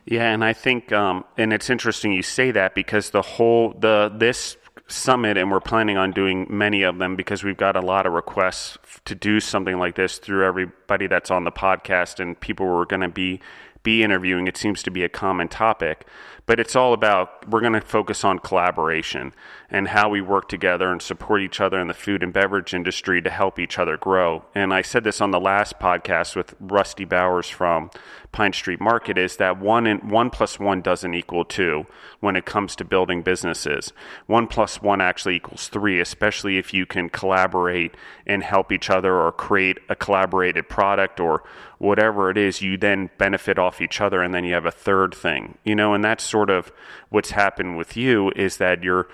yeah 0.05 0.31
and 0.31 0.43
i 0.43 0.53
think 0.53 0.91
um, 0.91 1.23
and 1.37 1.53
it's 1.53 1.69
interesting 1.69 2.11
you 2.11 2.21
say 2.21 2.51
that 2.51 2.75
because 2.75 3.09
the 3.09 3.21
whole 3.21 3.73
the 3.79 4.11
this 4.15 4.57
summit 4.91 5.37
and 5.37 5.49
we're 5.51 5.59
planning 5.59 5.97
on 5.97 6.11
doing 6.11 6.45
many 6.49 6.83
of 6.83 6.97
them 6.97 7.15
because 7.15 7.43
we've 7.43 7.57
got 7.57 7.75
a 7.75 7.81
lot 7.81 8.05
of 8.05 8.13
requests 8.13 8.77
to 9.05 9.15
do 9.15 9.39
something 9.39 9.79
like 9.79 9.95
this 9.95 10.17
through 10.17 10.45
everybody 10.45 11.07
that's 11.07 11.31
on 11.31 11.43
the 11.43 11.51
podcast 11.51 12.19
and 12.19 12.39
people 12.39 12.65
we're 12.65 12.85
going 12.85 13.01
to 13.01 13.09
be 13.09 13.39
be 13.83 14.03
interviewing 14.03 14.47
it 14.47 14.57
seems 14.57 14.83
to 14.83 14.91
be 14.91 15.03
a 15.03 15.09
common 15.09 15.47
topic 15.47 16.05
but 16.45 16.59
it's 16.59 16.75
all 16.75 16.93
about 16.93 17.47
we're 17.49 17.61
going 17.61 17.73
to 17.73 17.81
focus 17.81 18.23
on 18.23 18.39
collaboration 18.39 19.33
and 19.69 19.87
how 19.87 20.09
we 20.09 20.19
work 20.21 20.49
together 20.49 20.91
and 20.91 21.01
support 21.01 21.41
each 21.41 21.61
other 21.61 21.79
in 21.79 21.87
the 21.87 21.93
food 21.93 22.23
and 22.23 22.33
beverage 22.33 22.73
industry 22.73 23.21
to 23.21 23.29
help 23.29 23.57
each 23.59 23.79
other 23.79 23.95
grow. 23.95 24.43
And 24.53 24.73
I 24.73 24.81
said 24.81 25.03
this 25.03 25.21
on 25.21 25.31
the 25.31 25.39
last 25.39 25.79
podcast 25.79 26.35
with 26.35 26.55
Rusty 26.59 27.05
Bowers 27.05 27.47
from 27.47 27.89
Pine 28.31 28.53
Street 28.53 28.81
Market 28.81 29.17
is 29.17 29.37
that 29.37 29.59
one 29.59 29.87
and 29.87 30.11
one 30.11 30.29
plus 30.29 30.59
one 30.59 30.81
doesn't 30.81 31.13
equal 31.13 31.45
two 31.45 31.85
when 32.19 32.35
it 32.35 32.45
comes 32.45 32.75
to 32.77 32.85
building 32.85 33.21
businesses. 33.21 33.93
One 34.25 34.47
plus 34.47 34.81
one 34.81 34.99
actually 34.99 35.35
equals 35.37 35.67
three, 35.67 35.99
especially 35.99 36.57
if 36.57 36.73
you 36.73 36.85
can 36.85 37.09
collaborate 37.09 37.95
and 38.25 38.43
help 38.43 38.71
each 38.71 38.89
other 38.89 39.15
or 39.15 39.31
create 39.31 39.79
a 39.89 39.95
collaborated 39.95 40.69
product 40.69 41.19
or 41.19 41.43
whatever 41.81 42.29
it 42.29 42.37
is, 42.37 42.61
you 42.61 42.77
then 42.77 43.09
benefit 43.17 43.57
off 43.57 43.81
each 43.81 43.99
other 43.99 44.21
and 44.21 44.33
then 44.33 44.43
you 44.43 44.53
have 44.53 44.65
a 44.65 44.71
third 44.71 45.15
thing. 45.15 45.57
You 45.63 45.75
know, 45.75 45.95
and 45.95 46.03
that's 46.03 46.23
sort 46.23 46.51
of 46.51 46.71
what's 47.09 47.31
happened 47.31 47.75
with 47.75 47.97
you 47.97 48.31
is 48.35 48.57
that 48.57 48.83
you're 48.83 49.07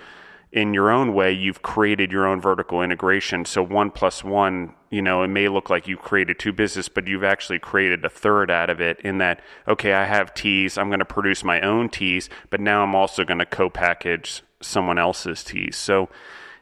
in 0.52 0.74
your 0.74 0.92
own 0.92 1.14
way, 1.14 1.32
you've 1.32 1.62
created 1.62 2.12
your 2.12 2.26
own 2.26 2.42
vertical 2.42 2.82
integration. 2.82 3.46
So 3.46 3.62
one 3.64 3.92
plus 3.92 4.24
one, 4.24 4.74
you 4.90 5.02
know, 5.02 5.24
it 5.24 5.28
may 5.28 5.48
look 5.48 5.70
like 5.70 5.88
you 5.88 5.98
created 5.98 6.40
two 6.40 6.52
business, 6.52 6.90
but 6.90 7.08
you've 7.08 7.24
actually 7.24 7.60
created 7.60 8.04
a 8.04 8.10
third 8.10 8.52
out 8.52 8.70
of 8.70 8.82
it 8.82 9.00
in 9.02 9.18
that, 9.20 9.42
okay, 9.68 9.94
I 9.94 10.06
have 10.06 10.34
teas, 10.34 10.78
I'm 10.78 10.90
going 10.90 11.00
to 11.00 11.06
produce 11.06 11.44
my 11.44 11.62
own 11.62 11.90
teas, 11.90 12.30
but 12.50 12.60
now 12.60 12.84
I'm 12.84 12.96
also 12.96 13.24
going 13.24 13.40
to 13.40 13.46
co-package 13.46 14.44
someone 14.62 14.98
else's 14.98 15.44
teas. 15.44 15.78
So 15.78 16.10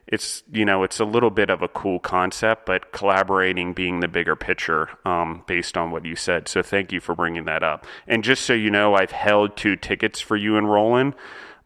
it's, 0.08 0.44
you 0.52 0.66
know, 0.66 0.84
it's 0.84 1.00
a 1.00 1.06
little 1.06 1.32
bit 1.32 1.50
of 1.50 1.62
a 1.62 1.68
cool 1.68 2.00
concept, 2.00 2.66
but 2.66 2.92
collaborating 2.92 3.74
being 3.74 4.02
the 4.02 4.08
bigger 4.08 4.36
picture 4.36 4.90
um, 5.04 5.44
based 5.48 5.78
on 5.78 5.90
what 5.90 6.06
you 6.06 6.16
said. 6.16 6.48
So 6.48 6.62
thank 6.62 6.92
you 6.92 7.00
for 7.00 7.16
bringing 7.16 7.46
that 7.46 7.64
up. 7.64 7.88
And 8.08 8.24
just 8.24 8.46
so 8.46 8.54
you 8.54 8.70
know, 8.70 8.94
I've 8.94 9.12
held 9.12 9.58
two 9.58 9.76
tickets 9.76 10.22
for 10.22 10.36
you 10.36 10.58
and 10.58 10.70
Roland. 10.70 11.16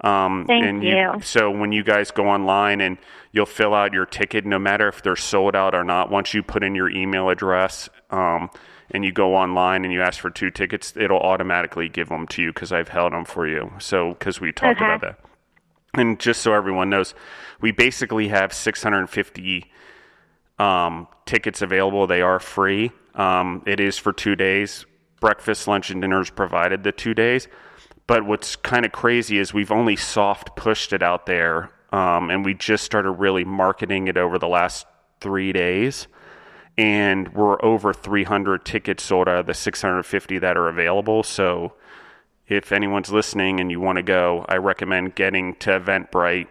Um, 0.01 0.45
Thank 0.47 0.65
and 0.65 0.83
you. 0.83 0.95
you. 0.95 1.21
So 1.21 1.51
when 1.51 1.73
you 1.73 1.83
guys 1.83 2.11
go 2.11 2.29
online 2.29 2.79
and 2.79 2.97
you'll 3.33 3.45
fill 3.45 3.73
out 3.73 3.93
your 3.93 4.05
ticket, 4.05 4.45
no 4.45 4.57
matter 4.57 4.87
if 4.87 5.03
they're 5.03 5.17
sold 5.17 5.55
out 5.55 5.75
or 5.75 5.83
not, 5.83 6.09
once 6.09 6.33
you 6.33 6.41
put 6.41 6.63
in 6.63 6.73
your 6.75 6.89
email 6.89 7.29
address 7.29 7.89
um, 8.09 8.49
and 8.91 9.03
you 9.03 9.11
go 9.11 9.35
online 9.35 9.83
and 9.83 9.93
you 9.93 10.01
ask 10.01 10.21
for 10.21 10.29
two 10.29 10.51
tickets, 10.51 10.93
it'll 10.95 11.19
automatically 11.19 11.89
give 11.89 12.07
them 12.07 12.27
to 12.27 12.41
you 12.41 12.53
because 12.53 12.71
I've 12.71 12.87
held 12.87 13.11
them 13.11 13.25
for 13.25 13.45
you. 13.45 13.73
So 13.79 14.13
because 14.13 14.39
we 14.39 14.53
talked 14.53 14.77
okay. 14.77 14.85
about 14.85 15.01
that. 15.01 15.19
And 15.95 16.19
just 16.19 16.41
so 16.41 16.53
everyone 16.53 16.89
knows, 16.89 17.13
we 17.61 17.71
basically 17.71 18.29
have 18.29 18.53
650 18.53 19.71
um, 20.57 21.07
tickets 21.25 21.61
available. 21.61 22.07
They 22.07 22.21
are 22.21 22.39
free. 22.39 22.91
Um, 23.15 23.63
it 23.65 23.79
is 23.79 23.97
for 23.97 24.13
two 24.13 24.35
days. 24.35 24.85
Breakfast, 25.19 25.67
lunch, 25.67 25.89
and 25.89 26.01
dinner 26.01 26.21
is 26.21 26.29
provided 26.29 26.83
the 26.83 26.91
two 26.91 27.13
days. 27.13 27.47
But 28.07 28.25
what's 28.25 28.55
kind 28.55 28.85
of 28.85 28.91
crazy 28.91 29.37
is 29.37 29.53
we've 29.53 29.71
only 29.71 29.95
soft 29.95 30.55
pushed 30.55 30.93
it 30.93 31.03
out 31.03 31.25
there, 31.25 31.71
um, 31.91 32.29
and 32.29 32.43
we 32.43 32.53
just 32.53 32.83
started 32.83 33.11
really 33.11 33.43
marketing 33.43 34.07
it 34.07 34.17
over 34.17 34.39
the 34.39 34.47
last 34.47 34.87
three 35.19 35.51
days. 35.51 36.07
And 36.77 37.33
we're 37.33 37.63
over 37.63 37.93
300 37.93 38.63
tickets 38.63 39.03
sold 39.03 39.27
out 39.27 39.39
of 39.39 39.45
the 39.47 39.53
650 39.53 40.39
that 40.39 40.55
are 40.55 40.69
available. 40.69 41.23
So 41.23 41.73
if 42.47 42.71
anyone's 42.71 43.11
listening 43.11 43.59
and 43.59 43.69
you 43.69 43.81
want 43.81 43.97
to 43.97 44.03
go, 44.03 44.45
I 44.47 44.55
recommend 44.55 45.15
getting 45.15 45.55
to 45.57 45.79
Eventbrite 45.79 46.47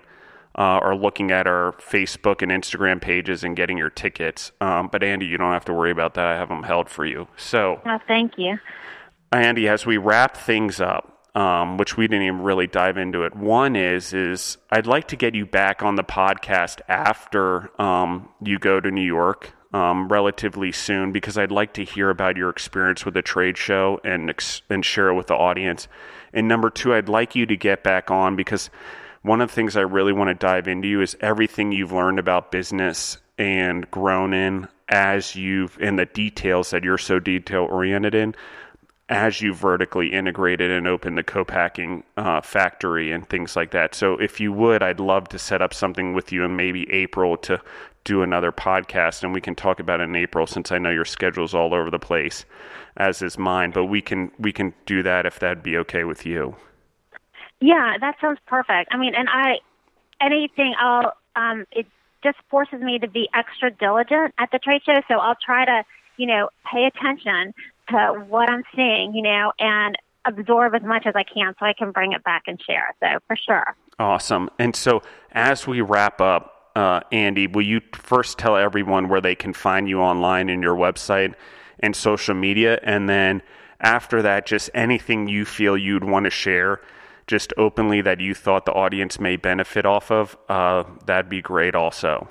uh, 0.57 0.79
or 0.83 0.97
looking 0.97 1.31
at 1.31 1.47
our 1.47 1.73
Facebook 1.73 2.43
and 2.43 2.51
Instagram 2.51 3.01
pages 3.01 3.45
and 3.45 3.57
getting 3.57 3.79
your 3.79 3.91
tickets. 3.91 4.53
Um, 4.61 4.89
but 4.91 5.03
Andy, 5.03 5.27
you 5.27 5.37
don't 5.39 5.53
have 5.53 5.65
to 5.67 5.75
worry 5.75 5.91
about 5.91 6.15
that. 6.15 6.27
I 6.27 6.35
have 6.37 6.49
them 6.49 6.63
held 6.63 6.89
for 6.89 7.05
you. 7.05 7.29
So, 7.37 7.81
oh, 7.85 7.99
thank 8.07 8.39
you, 8.39 8.59
Andy. 9.33 9.69
As 9.69 9.87
we 9.87 9.97
wrap 9.97 10.37
things 10.37 10.81
up, 10.81 11.19
um, 11.35 11.77
which 11.77 11.97
we 11.97 12.09
didn't 12.09 12.25
even 12.25 12.43
really 12.43 12.67
dive 12.67 12.99
into 12.99 13.23
it. 13.23 13.37
One 13.37 13.77
is 13.77 14.13
is 14.13 14.59
I'd 14.71 14.87
like 14.87 15.09
to 15.09 15.17
get 15.17 15.35
you 15.35 15.47
back 15.47 15.83
on 15.83 15.95
the 15.95 16.03
podcast 16.03 16.81
after 16.89 17.71
um, 17.81 18.29
you 18.43 18.59
go 18.59 18.81
to 18.81 18.91
New 18.91 19.05
York 19.05 19.53
um, 19.73 20.09
relatively 20.09 20.73
soon 20.73 21.13
because 21.13 21.37
I'd 21.39 21.53
like 21.53 21.75
to 21.75 21.85
hear 21.85 22.11
about 22.11 22.37
your 22.37 22.51
experience 22.51 23.05
with 23.05 23.15
the 23.15 23.23
trade 23.23 23.57
show 23.57 24.01
and 24.03 24.35
and 24.69 24.85
share 24.85 25.11
it 25.11 25.15
with 25.15 25.29
the 25.29 25.37
audience. 25.37 25.87
And 26.33 26.49
number 26.49 26.71
two, 26.71 26.95
I'd 26.95 27.09
like 27.09 27.35
you 27.35 27.47
to 27.47 27.57
get 27.57 27.83
back 27.83 28.11
on 28.11 28.35
because 28.35 28.71
one 29.29 29.43
of 29.43 29.51
the 29.51 29.55
things 29.55 29.77
I 29.77 29.83
really 29.83 30.13
want 30.13 30.29
to 30.29 30.35
dive 30.35 30.67
into 30.67 30.89
you 30.89 31.03
is 31.03 31.17
everything 31.21 31.71
you've 31.71 31.93
learned 31.93 32.19
about 32.19 32.51
business 32.51 33.19
and 33.37 33.89
grown 33.91 34.33
in 34.33 34.69
as 34.89 35.37
you've 35.37 35.79
in 35.81 35.97
the 35.97 36.07
details 36.07 36.71
that 36.71 36.83
you're 36.83 36.97
so 36.97 37.21
detail 37.21 37.69
oriented 37.71 38.15
in 38.15 38.35
as 39.11 39.41
you 39.41 39.55
vertically 39.55 40.09
integrated 40.09 40.71
and 40.71 40.87
open 40.87 41.15
the 41.15 41.23
co-packing 41.23 42.05
uh, 42.17 42.41
factory 42.41 43.13
and 43.13 43.29
things 43.29 43.55
like 43.55 43.71
that. 43.71 43.95
So 43.95 44.15
if 44.15 44.41
you 44.41 44.53
would, 44.53 44.83
I'd 44.83 45.01
love 45.01 45.29
to 45.29 45.39
set 45.39 45.63
up 45.63 45.73
something 45.73 46.15
with 46.15 46.33
you 46.33 46.45
in 46.45 46.57
maybe 46.57 46.91
April 46.91 47.37
to 47.39 47.61
do 48.05 48.23
another 48.23 48.53
podcast, 48.53 49.23
and 49.23 49.33
we 49.33 49.41
can 49.41 49.55
talk 49.55 49.81
about 49.81 50.01
it 50.01 50.05
in 50.05 50.17
April 50.17 50.47
since 50.47 50.73
I 50.73 50.79
know 50.79 50.91
your 50.91 51.05
schedule's 51.05 51.55
all 51.55 51.75
over 51.75 51.91
the 51.91 51.99
place, 51.99 52.45
as 52.97 53.21
is 53.23 53.39
mine. 53.39 53.71
But 53.71 53.87
we 53.87 54.01
can 54.01 54.31
we 54.39 54.53
can 54.53 54.73
do 54.87 55.03
that 55.03 55.27
if 55.27 55.39
that'd 55.39 55.63
be 55.63 55.77
okay 55.79 56.05
with 56.05 56.25
you. 56.25 56.57
Yeah, 57.61 57.97
that 58.01 58.17
sounds 58.21 58.39
perfect. 58.47 58.91
I 58.93 58.97
mean, 58.97 59.15
and 59.15 59.29
I 59.29 59.59
anything 60.21 60.75
I'll 60.79 61.13
um, 61.37 61.67
it 61.73 61.87
just 62.23 62.39
forces 62.51 62.81
me 62.81 62.99
to 62.99 63.09
be 63.09 63.29
extra 63.35 63.71
diligent 63.71 64.35
at 64.39 64.51
the 64.51 64.59
trade 64.59 64.83
show, 64.85 65.01
so 65.09 65.15
I'll 65.15 65.37
try 65.45 65.65
to 65.65 65.85
you 66.17 66.27
know 66.27 66.51
pay 66.71 66.85
attention 66.85 67.55
to 67.91 68.25
what 68.29 68.51
I'm 68.51 68.65
seeing, 68.77 69.15
you 69.15 69.23
know, 69.23 69.53
and 69.59 69.97
absorb 70.25 70.75
as 70.75 70.83
much 70.83 71.07
as 71.07 71.15
I 71.17 71.23
can 71.23 71.55
so 71.59 71.67
I 71.67 71.73
can 71.73 71.91
bring 71.91 72.13
it 72.13 72.23
back 72.23 72.43
and 72.47 72.61
share. 72.61 72.95
So 73.01 73.19
for 73.27 73.37
sure. 73.37 73.77
Awesome. 73.99 74.51
And 74.59 74.77
so 74.77 75.03
as 75.33 75.67
we 75.67 75.81
wrap 75.81 76.21
up, 76.21 76.71
uh, 76.77 77.01
Andy, 77.11 77.47
will 77.47 77.63
you 77.63 77.81
first 77.93 78.39
tell 78.39 78.57
everyone 78.57 79.09
where 79.09 79.21
they 79.21 79.35
can 79.35 79.53
find 79.53 79.89
you 79.89 80.01
online 80.01 80.49
in 80.49 80.63
your 80.63 80.77
website 80.77 81.35
and 81.81 81.97
social 81.97 82.35
media? 82.35 82.79
And 82.83 83.09
then 83.09 83.43
after 83.81 84.23
that, 84.23 84.47
just 84.47 84.71
anything 84.75 85.29
you 85.29 85.45
feel 85.45 85.77
you'd 85.77 86.05
want 86.05 86.25
to 86.25 86.31
share 86.31 86.81
just 87.29 87.53
openly 87.57 88.01
that 88.01 88.21
you 88.21 88.35
thought 88.35 88.65
the 88.65 88.73
audience 88.73 89.21
may 89.21 89.37
benefit 89.37 89.87
off 89.87 90.11
of, 90.11 90.37
uh, 90.49 90.83
that'd 91.07 91.29
be 91.29 91.41
great 91.41 91.77
also. 91.77 92.29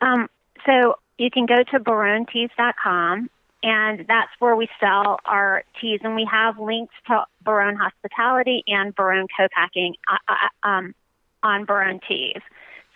Um, 0.00 0.28
so 0.64 0.96
you 1.18 1.30
can 1.30 1.46
go 1.46 1.64
to 1.72 1.80
baroneteas.com 1.80 3.30
and 3.62 4.04
that's 4.06 4.30
where 4.38 4.54
we 4.54 4.68
sell 4.78 5.18
our 5.24 5.64
teas. 5.80 6.00
And 6.04 6.14
we 6.14 6.28
have 6.30 6.58
links 6.58 6.94
to 7.08 7.24
Barone 7.42 7.76
Hospitality 7.76 8.62
and 8.68 8.94
Barone 8.94 9.26
Co-packing 9.36 9.96
uh, 10.08 10.18
uh, 10.28 10.68
um, 10.68 10.94
on 11.42 11.64
Barone 11.64 12.00
Teas. 12.06 12.42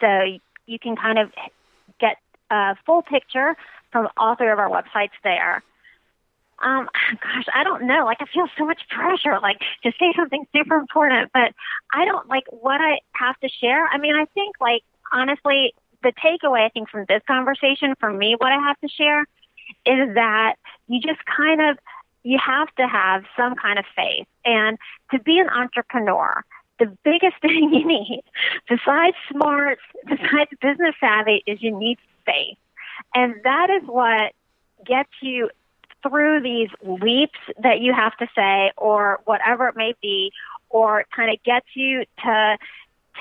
So 0.01 0.07
you 0.67 0.79
can 0.79 0.95
kind 0.95 1.19
of 1.19 1.33
get 1.99 2.19
a 2.51 2.77
full 2.87 3.03
picture 3.03 3.57
from 3.91 4.09
all 4.17 4.37
three 4.37 4.51
of 4.51 4.59
our 4.59 4.69
websites 4.69 5.17
there. 5.25 5.63
Um, 6.61 6.89
gosh, 7.23 7.47
I 7.55 7.65
don't 7.65 7.85
know. 7.85 8.05
Like, 8.05 8.19
I 8.21 8.27
feel 8.27 8.47
so 8.59 8.67
much 8.67 8.83
pressure, 8.91 9.39
like, 9.41 9.59
to 9.83 9.93
say 9.99 10.13
something 10.17 10.47
super 10.55 10.77
important, 10.77 11.31
but 11.33 11.53
I 11.93 12.05
don't 12.05 12.29
like 12.29 12.45
what 12.51 12.81
I 12.81 13.01
have 13.13 13.39
to 13.41 13.49
share. 13.49 13.87
I 13.87 13.99
mean, 13.99 14.15
I 14.15 14.27
think, 14.35 14.57
like, 14.61 14.83
honestly, 15.13 15.75
the 16.03 16.13
takeaway, 16.13 16.67
I 16.67 16.69
think, 16.69 16.91
from 16.91 17.07
this 17.09 17.23
conversation, 17.27 17.95
for 17.99 18.13
me, 18.13 18.37
what 18.37 18.53
I 18.53 18.59
have 18.59 18.79
to 18.81 18.89
share 18.89 19.23
is 19.87 20.15
that 20.15 20.57
you 20.89 21.01
just 21.01 21.21
kind 21.25 21.61
of 21.61 21.79
you 22.23 22.39
have 22.45 22.69
to 22.77 22.87
have 22.87 23.25
some 23.37 23.55
kind 23.55 23.79
of 23.79 23.85
faith. 23.97 24.27
And 24.45 24.79
to 25.13 25.19
be 25.21 25.39
an 25.39 25.49
entrepreneur, 25.49 26.45
the 26.79 26.97
biggest 27.05 27.37
thing 27.41 27.73
you 27.73 27.87
need, 27.87 28.23
besides 28.69 29.17
smarts, 29.31 29.83
besides 30.07 30.51
business 30.61 30.95
savvy, 31.01 31.43
is 31.47 31.63
you 31.63 31.77
need 31.79 31.99
faith. 32.27 32.59
And 33.15 33.35
that 33.45 33.71
is 33.71 33.89
what 33.89 34.33
gets 34.87 35.11
you 35.21 35.51
through 36.03 36.43
these 36.43 36.69
leaps 36.83 37.39
that 37.63 37.81
you 37.81 37.93
have 37.93 38.17
to 38.19 38.27
say, 38.35 38.73
or 38.77 39.21
whatever 39.25 39.69
it 39.69 39.77
may 39.77 39.95
be, 40.01 40.33
or 40.69 41.05
kind 41.15 41.33
of 41.33 41.43
gets 41.43 41.67
you 41.75 42.05
to 42.25 42.59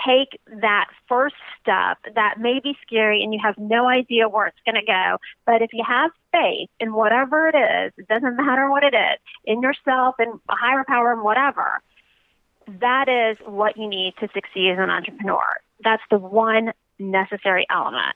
take 0.05 0.39
that 0.61 0.85
first 1.07 1.35
step 1.61 1.97
that 2.15 2.39
may 2.39 2.59
be 2.63 2.77
scary 2.85 3.23
and 3.23 3.33
you 3.33 3.39
have 3.43 3.57
no 3.57 3.87
idea 3.87 4.29
where 4.29 4.47
it's 4.47 4.57
going 4.65 4.75
to 4.75 4.85
go. 4.85 5.17
But 5.45 5.61
if 5.61 5.73
you 5.73 5.83
have 5.85 6.11
faith 6.31 6.69
in 6.79 6.93
whatever 6.93 7.49
it 7.49 7.55
is, 7.55 7.93
it 7.97 8.07
doesn't 8.07 8.37
matter 8.37 8.69
what 8.69 8.83
it 8.83 8.93
is, 8.93 9.19
in 9.45 9.61
yourself 9.61 10.15
and 10.19 10.39
a 10.49 10.55
higher 10.55 10.83
power 10.87 11.11
and 11.11 11.21
whatever, 11.21 11.81
that 12.79 13.09
is 13.09 13.37
what 13.45 13.77
you 13.77 13.87
need 13.87 14.13
to 14.19 14.29
succeed 14.33 14.71
as 14.71 14.79
an 14.79 14.89
entrepreneur. 14.89 15.43
That's 15.83 16.03
the 16.11 16.19
one 16.19 16.71
necessary 16.99 17.65
element. 17.69 18.15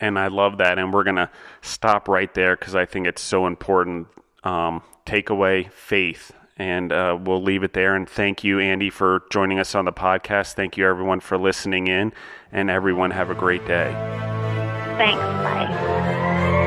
And 0.00 0.18
I 0.18 0.28
love 0.28 0.58
that. 0.58 0.78
And 0.78 0.92
we're 0.92 1.04
to 1.16 1.30
stop 1.60 2.08
right 2.08 2.32
there 2.34 2.56
because 2.56 2.74
I 2.74 2.84
think 2.84 3.06
it's 3.06 3.22
so 3.22 3.46
important. 3.46 4.08
Um, 4.44 4.82
takeaway 5.06 5.70
faith. 5.72 6.32
And 6.56 6.92
uh, 6.92 7.16
we'll 7.20 7.42
leave 7.42 7.62
it 7.62 7.72
there. 7.72 7.94
And 7.94 8.08
thank 8.08 8.42
you, 8.42 8.58
Andy, 8.58 8.90
for 8.90 9.22
joining 9.30 9.58
us 9.58 9.74
on 9.74 9.84
the 9.84 9.92
podcast. 9.92 10.54
Thank 10.54 10.76
you, 10.76 10.86
everyone, 10.86 11.20
for 11.20 11.38
listening 11.38 11.86
in. 11.86 12.12
And 12.50 12.68
everyone, 12.68 13.12
have 13.12 13.30
a 13.30 13.34
great 13.34 13.66
day. 13.66 13.92
Thanks. 14.98 15.20
Bye. 15.20 16.57